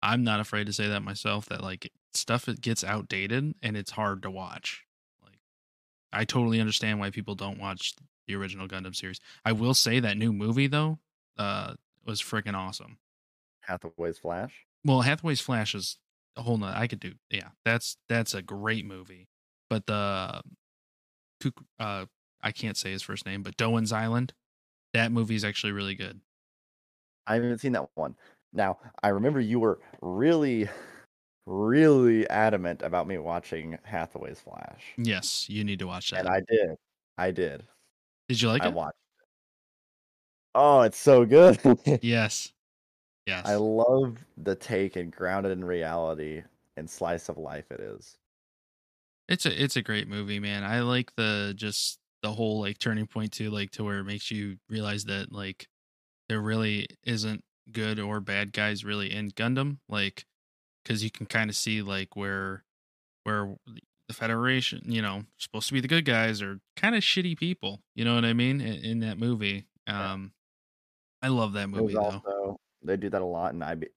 I'm 0.00 0.22
not 0.22 0.40
afraid 0.40 0.66
to 0.66 0.72
say 0.72 0.86
that 0.86 1.02
myself 1.02 1.46
that 1.46 1.60
like 1.60 1.90
stuff 2.12 2.48
it 2.48 2.60
gets 2.60 2.84
outdated 2.84 3.54
and 3.62 3.76
it's 3.76 3.90
hard 3.90 4.22
to 4.22 4.30
watch. 4.30 4.84
Like 5.24 5.40
I 6.12 6.24
totally 6.24 6.60
understand 6.60 7.00
why 7.00 7.10
people 7.10 7.34
don't 7.34 7.58
watch 7.58 7.94
the 8.28 8.36
original 8.36 8.68
Gundam 8.68 8.94
series. 8.94 9.18
I 9.44 9.52
will 9.52 9.74
say 9.74 9.98
that 9.98 10.16
new 10.16 10.32
movie 10.32 10.68
though, 10.68 11.00
uh, 11.36 11.74
was 12.06 12.22
freaking 12.22 12.54
awesome. 12.54 12.98
Hathaway's 13.66 14.18
Flash. 14.18 14.66
Well, 14.84 15.02
Hathaway's 15.02 15.40
Flash 15.40 15.74
is 15.74 15.98
a 16.36 16.42
whole 16.42 16.56
nother. 16.56 16.76
I 16.76 16.86
could 16.86 17.00
do, 17.00 17.12
yeah. 17.30 17.48
That's 17.64 17.96
that's 18.08 18.34
a 18.34 18.42
great 18.42 18.84
movie. 18.86 19.28
But 19.70 19.86
the, 19.86 20.42
uh, 21.80 22.06
I 22.42 22.52
can't 22.52 22.76
say 22.76 22.92
his 22.92 23.02
first 23.02 23.26
name, 23.26 23.42
but 23.42 23.56
Doan's 23.56 23.92
Island, 23.92 24.34
that 24.92 25.10
movie 25.10 25.34
is 25.34 25.44
actually 25.44 25.72
really 25.72 25.94
good. 25.94 26.20
I 27.26 27.34
haven't 27.34 27.58
seen 27.58 27.72
that 27.72 27.88
one. 27.94 28.14
Now, 28.52 28.78
I 29.02 29.08
remember 29.08 29.40
you 29.40 29.58
were 29.58 29.80
really, 30.00 30.68
really 31.46 32.28
adamant 32.28 32.82
about 32.82 33.08
me 33.08 33.18
watching 33.18 33.78
Hathaway's 33.82 34.40
Flash. 34.40 34.82
Yes, 34.96 35.48
you 35.48 35.64
need 35.64 35.80
to 35.80 35.86
watch 35.86 36.10
that. 36.10 36.20
And 36.20 36.28
I 36.28 36.40
did. 36.48 36.76
I 37.18 37.30
did. 37.30 37.64
Did 38.28 38.40
you 38.40 38.48
like 38.48 38.62
I 38.62 38.66
it? 38.66 38.68
I 38.68 38.72
watched 38.72 38.96
it. 39.20 39.26
Oh, 40.54 40.80
it's 40.82 40.98
so 40.98 41.24
good. 41.24 41.58
Yes. 42.02 42.52
Yes. 43.26 43.46
I 43.46 43.54
love 43.56 44.18
the 44.36 44.54
take 44.54 44.96
and 44.96 45.10
grounded 45.10 45.52
in 45.52 45.64
reality 45.64 46.42
and 46.76 46.88
slice 46.88 47.28
of 47.28 47.38
life 47.38 47.70
it 47.70 47.80
is. 47.80 48.18
It's 49.28 49.46
a 49.46 49.62
it's 49.62 49.76
a 49.76 49.82
great 49.82 50.08
movie, 50.08 50.38
man. 50.38 50.64
I 50.64 50.80
like 50.80 51.14
the 51.16 51.54
just 51.56 51.98
the 52.22 52.32
whole 52.32 52.60
like 52.60 52.78
turning 52.78 53.06
point 53.06 53.32
to 53.32 53.50
like 53.50 53.70
to 53.72 53.84
where 53.84 54.00
it 54.00 54.04
makes 54.04 54.30
you 54.30 54.56
realize 54.68 55.04
that 55.04 55.32
like 55.32 55.66
there 56.28 56.40
really 56.40 56.86
isn't 57.04 57.42
good 57.72 57.98
or 57.98 58.20
bad 58.20 58.52
guys 58.52 58.84
really 58.84 59.12
in 59.12 59.30
Gundam, 59.30 59.78
like 59.88 60.26
because 60.82 61.02
you 61.02 61.10
can 61.10 61.24
kind 61.24 61.48
of 61.48 61.56
see 61.56 61.80
like 61.80 62.16
where 62.16 62.64
where 63.22 63.54
the 64.08 64.14
Federation, 64.14 64.82
you 64.84 65.00
know, 65.00 65.22
supposed 65.38 65.68
to 65.68 65.72
be 65.72 65.80
the 65.80 65.88
good 65.88 66.04
guys 66.04 66.42
are 66.42 66.60
kind 66.76 66.94
of 66.94 67.02
shitty 67.02 67.38
people. 67.38 67.80
You 67.94 68.04
know 68.04 68.14
what 68.14 68.26
I 68.26 68.34
mean? 68.34 68.60
In, 68.60 68.84
in 68.84 69.00
that 69.00 69.18
movie, 69.18 69.64
um, 69.86 70.32
I 71.22 71.28
love 71.28 71.54
that 71.54 71.68
movie 71.68 71.94
though. 71.94 72.00
also 72.00 72.60
they 72.84 72.96
do 72.96 73.10
that 73.10 73.22
a 73.22 73.26
lot, 73.26 73.54
and 73.54 73.64
I 73.64 73.74
be, 73.76 73.88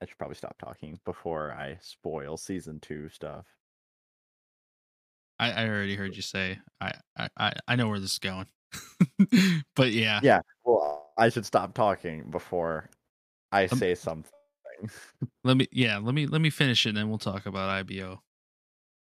I 0.00 0.06
should 0.06 0.18
probably 0.18 0.36
stop 0.36 0.58
talking 0.58 1.00
before 1.04 1.52
I 1.52 1.78
spoil 1.82 2.36
season 2.36 2.80
two 2.80 3.08
stuff. 3.08 3.46
I, 5.38 5.52
I 5.52 5.68
already 5.68 5.94
heard 5.94 6.16
you 6.16 6.22
say 6.22 6.58
I, 6.80 6.92
I 7.36 7.52
I 7.66 7.76
know 7.76 7.88
where 7.88 8.00
this 8.00 8.12
is 8.14 8.18
going, 8.18 8.46
but 9.76 9.92
yeah, 9.92 10.20
Yeah, 10.22 10.40
well, 10.64 11.12
I 11.16 11.28
should 11.28 11.46
stop 11.46 11.74
talking 11.74 12.30
before 12.30 12.90
I 13.52 13.66
Um, 13.70 13.78
say 13.78 13.94
something. 13.94 14.32
let 15.44 15.56
me 15.56 15.66
yeah 15.72 15.98
let 15.98 16.14
me 16.14 16.26
let 16.26 16.40
me 16.40 16.50
finish 16.50 16.86
it 16.86 16.90
and 16.90 16.98
then 16.98 17.08
we'll 17.08 17.18
talk 17.18 17.46
about 17.46 17.68
IBO. 17.70 18.22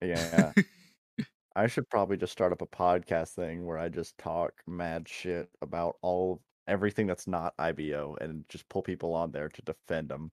yeah, 0.01 0.53
I 1.57 1.67
should 1.67 1.89
probably 1.91 2.17
just 2.17 2.33
start 2.33 2.53
up 2.53 2.63
a 2.63 2.67
podcast 2.67 3.35
thing 3.35 3.67
where 3.67 3.79
I 3.79 3.89
just 3.89 4.19
talk 4.19 4.63
mad 4.67 5.09
shit 5.09 5.51
about 5.63 5.97
all 6.03 6.43
everything 6.69 7.07
that's 7.07 7.27
not 7.27 7.55
IBO 7.59 8.17
and 8.21 8.45
just 8.49 8.69
pull 8.69 8.83
people 8.83 9.15
on 9.15 9.33
there 9.33 9.49
to 9.49 9.63
defend 9.63 10.09
them, 10.09 10.31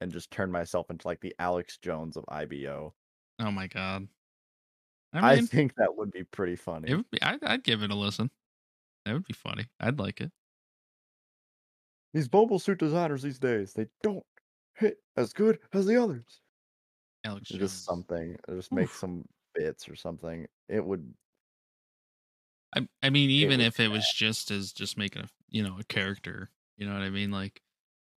and 0.00 0.12
just 0.12 0.30
turn 0.30 0.50
myself 0.50 0.90
into 0.90 1.06
like 1.06 1.20
the 1.20 1.34
Alex 1.38 1.78
Jones 1.78 2.16
of 2.16 2.24
IBO. 2.28 2.94
Oh 3.40 3.50
my 3.50 3.66
god. 3.66 4.08
I, 5.12 5.34
I 5.34 5.40
think 5.42 5.74
that 5.76 5.96
would 5.96 6.10
be 6.10 6.24
pretty 6.24 6.56
funny. 6.56 6.90
it 6.90 6.96
would 6.96 7.10
be. 7.10 7.22
I'd, 7.22 7.42
I'd 7.44 7.64
give 7.64 7.82
it 7.82 7.90
a 7.90 7.94
listen. 7.94 8.30
That 9.04 9.12
would 9.12 9.26
be 9.26 9.34
funny. 9.34 9.66
I'd 9.78 9.98
like 9.98 10.20
it. 10.20 10.32
These 12.12 12.32
mobile 12.32 12.58
suit 12.58 12.78
designers 12.78 13.22
these 13.22 13.38
days, 13.38 13.72
they 13.72 13.86
don't 14.02 14.24
hit 14.76 14.98
as 15.16 15.32
good 15.32 15.58
as 15.72 15.86
the 15.86 16.00
others. 16.00 16.40
Alex 17.24 17.48
Jones. 17.48 17.60
Just 17.60 17.84
something, 17.84 18.36
just 18.50 18.72
make 18.72 18.90
some 18.90 19.24
bits 19.54 19.88
or 19.88 19.94
something. 19.94 20.46
It 20.68 20.84
would. 20.84 21.12
I, 22.74 22.88
I 23.02 23.10
mean, 23.10 23.30
even 23.30 23.58
was 23.58 23.66
if 23.68 23.80
it 23.80 23.88
was 23.88 24.10
just 24.14 24.50
as 24.50 24.72
just 24.72 24.98
making 24.98 25.22
a 25.22 25.28
you 25.48 25.62
know 25.62 25.76
a 25.78 25.84
character, 25.84 26.50
you 26.76 26.86
know 26.86 26.92
what 26.92 27.02
I 27.02 27.10
mean? 27.10 27.30
Like 27.30 27.62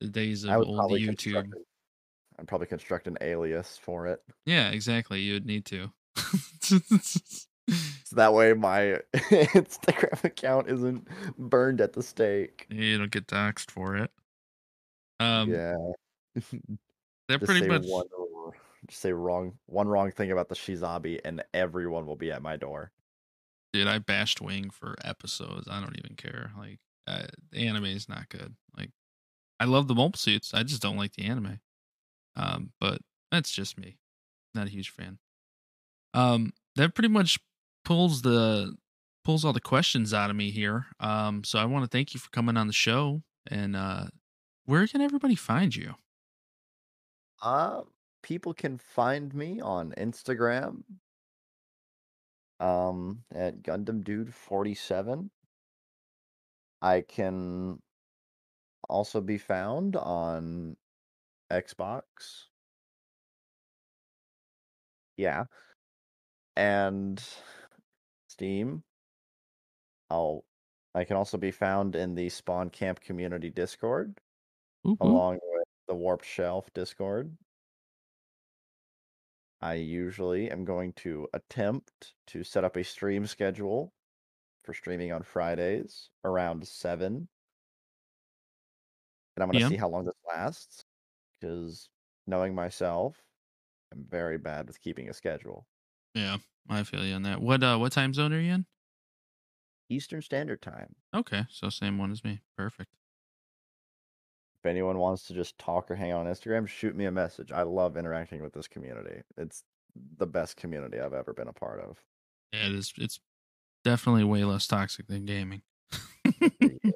the 0.00 0.08
days 0.08 0.44
of 0.44 0.50
old 0.50 0.90
YouTube. 0.92 1.50
I'd 2.38 2.48
probably 2.48 2.66
construct 2.66 3.06
an 3.06 3.16
alias 3.20 3.78
for 3.80 4.08
it, 4.08 4.20
Yeah, 4.44 4.70
exactly. 4.70 5.20
You 5.20 5.34
would 5.34 5.46
need 5.46 5.64
to. 5.66 5.92
so 6.60 6.78
that 8.12 8.34
way 8.34 8.52
my 8.54 9.00
Instagram 9.14 10.24
account 10.24 10.68
isn't 10.68 11.06
burned 11.38 11.80
at 11.80 11.92
the 11.92 12.02
stake. 12.02 12.66
you 12.70 12.98
don't 12.98 13.10
get 13.10 13.28
doxxed 13.28 13.70
for 13.70 13.96
it. 13.96 14.10
Um, 15.20 15.50
yeah, 15.50 15.76
that 17.28 17.38
just 17.40 17.44
pretty 17.44 17.68
much. 17.68 17.84
one, 17.86 18.06
just 18.88 19.00
say 19.00 19.12
wrong, 19.12 19.54
one 19.66 19.86
wrong 19.86 20.10
thing 20.10 20.32
about 20.32 20.48
the 20.48 20.56
Shizabi, 20.56 21.20
and 21.24 21.42
everyone 21.54 22.06
will 22.06 22.16
be 22.16 22.32
at 22.32 22.42
my 22.42 22.56
door. 22.56 22.90
Dude, 23.74 23.88
I 23.88 23.98
bashed 23.98 24.40
Wing 24.40 24.70
for 24.70 24.94
episodes. 25.02 25.66
I 25.68 25.80
don't 25.80 25.98
even 25.98 26.14
care. 26.14 26.52
Like, 26.56 26.78
the 27.08 27.58
anime 27.58 27.86
is 27.86 28.08
not 28.08 28.28
good. 28.28 28.54
Like, 28.78 28.92
I 29.58 29.64
love 29.64 29.88
the 29.88 29.96
mobile 29.96 30.16
suits. 30.16 30.54
I 30.54 30.62
just 30.62 30.80
don't 30.80 30.96
like 30.96 31.14
the 31.14 31.24
anime. 31.24 31.60
Um, 32.36 32.72
but 32.80 33.00
that's 33.32 33.50
just 33.50 33.76
me. 33.76 33.98
Not 34.54 34.68
a 34.68 34.70
huge 34.70 34.90
fan. 34.90 35.18
Um, 36.14 36.52
that 36.76 36.94
pretty 36.94 37.08
much 37.08 37.40
pulls 37.84 38.22
the 38.22 38.76
pulls 39.24 39.44
all 39.44 39.52
the 39.52 39.60
questions 39.60 40.14
out 40.14 40.30
of 40.30 40.36
me 40.36 40.52
here. 40.52 40.86
Um, 41.00 41.42
so 41.44 41.58
I 41.58 41.64
want 41.64 41.84
to 41.84 41.88
thank 41.88 42.14
you 42.14 42.20
for 42.20 42.30
coming 42.30 42.56
on 42.56 42.68
the 42.68 42.72
show. 42.72 43.22
And 43.50 43.74
uh, 43.74 44.06
where 44.66 44.86
can 44.86 45.00
everybody 45.00 45.34
find 45.34 45.74
you? 45.74 45.96
Uh, 47.40 47.82
people 48.22 48.54
can 48.54 48.78
find 48.78 49.34
me 49.34 49.60
on 49.60 49.92
Instagram. 49.92 50.82
Um, 52.64 53.22
at 53.34 53.62
Gundam 53.62 54.02
Dude 54.02 54.32
forty 54.32 54.74
seven. 54.74 55.30
I 56.80 57.02
can 57.02 57.78
also 58.88 59.20
be 59.20 59.36
found 59.36 59.96
on 59.96 60.76
Xbox. 61.52 62.46
Yeah, 65.18 65.44
and 66.56 67.22
Steam. 68.28 68.82
I'll. 70.08 70.44
I 70.94 71.04
can 71.04 71.16
also 71.16 71.36
be 71.36 71.50
found 71.50 71.96
in 71.96 72.14
the 72.14 72.30
Spawn 72.30 72.70
Camp 72.70 73.00
Community 73.00 73.50
Discord, 73.50 74.16
ooh. 74.86 74.96
along 75.02 75.34
with 75.34 75.68
the 75.86 75.94
Warped 75.94 76.24
Shelf 76.24 76.72
Discord. 76.72 77.36
I 79.64 79.74
usually 79.74 80.48
am 80.48 80.64
going 80.64 80.92
to 80.92 81.28
attempt 81.32 82.14
to 82.28 82.44
set 82.44 82.62
up 82.62 82.76
a 82.76 82.84
stream 82.84 83.26
schedule 83.26 83.92
for 84.64 84.74
streaming 84.74 85.12
on 85.12 85.22
Fridays 85.24 86.10
around 86.24 86.68
7. 86.68 87.28
And 89.36 89.42
I'm 89.42 89.48
going 89.48 89.58
to 89.58 89.60
Yeah. 89.60 89.68
see 89.68 89.76
how 89.76 89.88
long 89.88 90.04
this 90.04 90.14
lasts 90.26 90.84
because 91.40 91.90
knowing 92.26 92.54
myself, 92.54 93.24
I'm 93.92 94.04
very 94.04 94.38
bad 94.38 94.68
with 94.68 94.80
keeping 94.80 95.08
a 95.10 95.14
schedule. 95.14 95.68
Yeah, 96.14 96.38
I 96.68 96.82
feel 96.84 97.04
you 97.04 97.14
on 97.14 97.22
that. 97.22 97.40
What 97.40 97.62
uh, 97.62 97.76
what 97.78 97.92
time 97.92 98.14
zone 98.14 98.32
are 98.32 98.40
you 98.40 98.52
in? 98.52 98.66
Eastern 99.88 100.20
Standard 100.20 100.60
Time. 100.60 100.94
Okay, 101.14 101.46
so 101.48 101.70
same 101.70 101.96
one 101.98 102.10
as 102.10 102.22
me. 102.24 102.40
Perfect. 102.56 102.96
If 104.64 104.70
anyone 104.70 104.96
wants 104.96 105.24
to 105.24 105.34
just 105.34 105.58
talk 105.58 105.90
or 105.90 105.94
hang 105.94 106.12
out 106.12 106.26
on 106.26 106.32
Instagram, 106.32 106.66
shoot 106.66 106.96
me 106.96 107.04
a 107.04 107.10
message. 107.10 107.52
I 107.52 107.64
love 107.64 107.98
interacting 107.98 108.42
with 108.42 108.54
this 108.54 108.66
community. 108.66 109.20
It's 109.36 109.62
the 110.16 110.26
best 110.26 110.56
community 110.56 110.98
I've 110.98 111.12
ever 111.12 111.34
been 111.34 111.48
a 111.48 111.52
part 111.52 111.80
of. 111.80 111.98
Yeah, 112.50 112.68
it 112.68 112.72
is. 112.72 112.94
It's 112.96 113.20
definitely 113.84 114.24
way 114.24 114.42
less 114.44 114.66
toxic 114.66 115.06
than 115.06 115.26
gaming. 115.26 115.62
Yeah. 116.40 116.70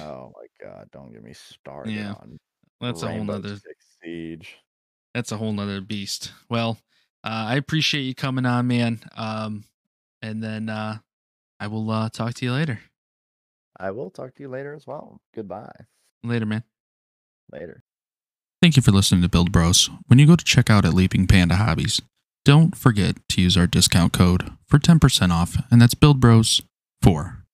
Oh 0.00 0.32
my 0.34 0.66
god, 0.66 0.88
don't 0.90 1.12
get 1.12 1.22
me 1.22 1.34
started 1.34 1.92
Yeah, 1.92 2.14
on 2.14 2.38
That's 2.80 3.02
a 3.02 3.08
whole 3.08 3.16
Rainbow 3.16 3.34
nother. 3.34 3.58
Siege. 4.02 4.56
That's 5.12 5.30
a 5.32 5.36
whole 5.36 5.52
nother 5.52 5.82
beast. 5.82 6.32
Well, 6.48 6.78
uh, 7.22 7.44
I 7.48 7.56
appreciate 7.56 8.02
you 8.02 8.14
coming 8.14 8.46
on, 8.46 8.68
man. 8.68 9.00
Um, 9.14 9.64
and 10.22 10.42
then 10.42 10.70
uh, 10.70 10.96
I 11.60 11.66
will 11.66 11.90
uh, 11.90 12.08
talk 12.08 12.32
to 12.34 12.46
you 12.46 12.52
later. 12.52 12.80
I 13.78 13.90
will 13.90 14.08
talk 14.10 14.34
to 14.36 14.42
you 14.42 14.48
later 14.48 14.72
as 14.72 14.86
well. 14.86 15.20
Goodbye. 15.34 15.84
Later, 16.28 16.46
man. 16.46 16.64
Later. 17.52 17.82
Thank 18.60 18.76
you 18.76 18.82
for 18.82 18.90
listening 18.90 19.22
to 19.22 19.28
Build 19.28 19.52
Bros. 19.52 19.90
When 20.06 20.18
you 20.18 20.26
go 20.26 20.36
to 20.36 20.44
check 20.44 20.70
out 20.70 20.84
at 20.84 20.94
Leaping 20.94 21.26
Panda 21.26 21.56
Hobbies, 21.56 22.00
don't 22.44 22.76
forget 22.76 23.16
to 23.30 23.40
use 23.40 23.56
our 23.56 23.66
discount 23.66 24.12
code 24.12 24.52
for 24.66 24.78
10% 24.78 25.30
off, 25.30 25.56
and 25.70 25.80
that's 25.80 25.94
Build 25.94 26.20
Bros 26.20 26.62
4. 27.02 27.45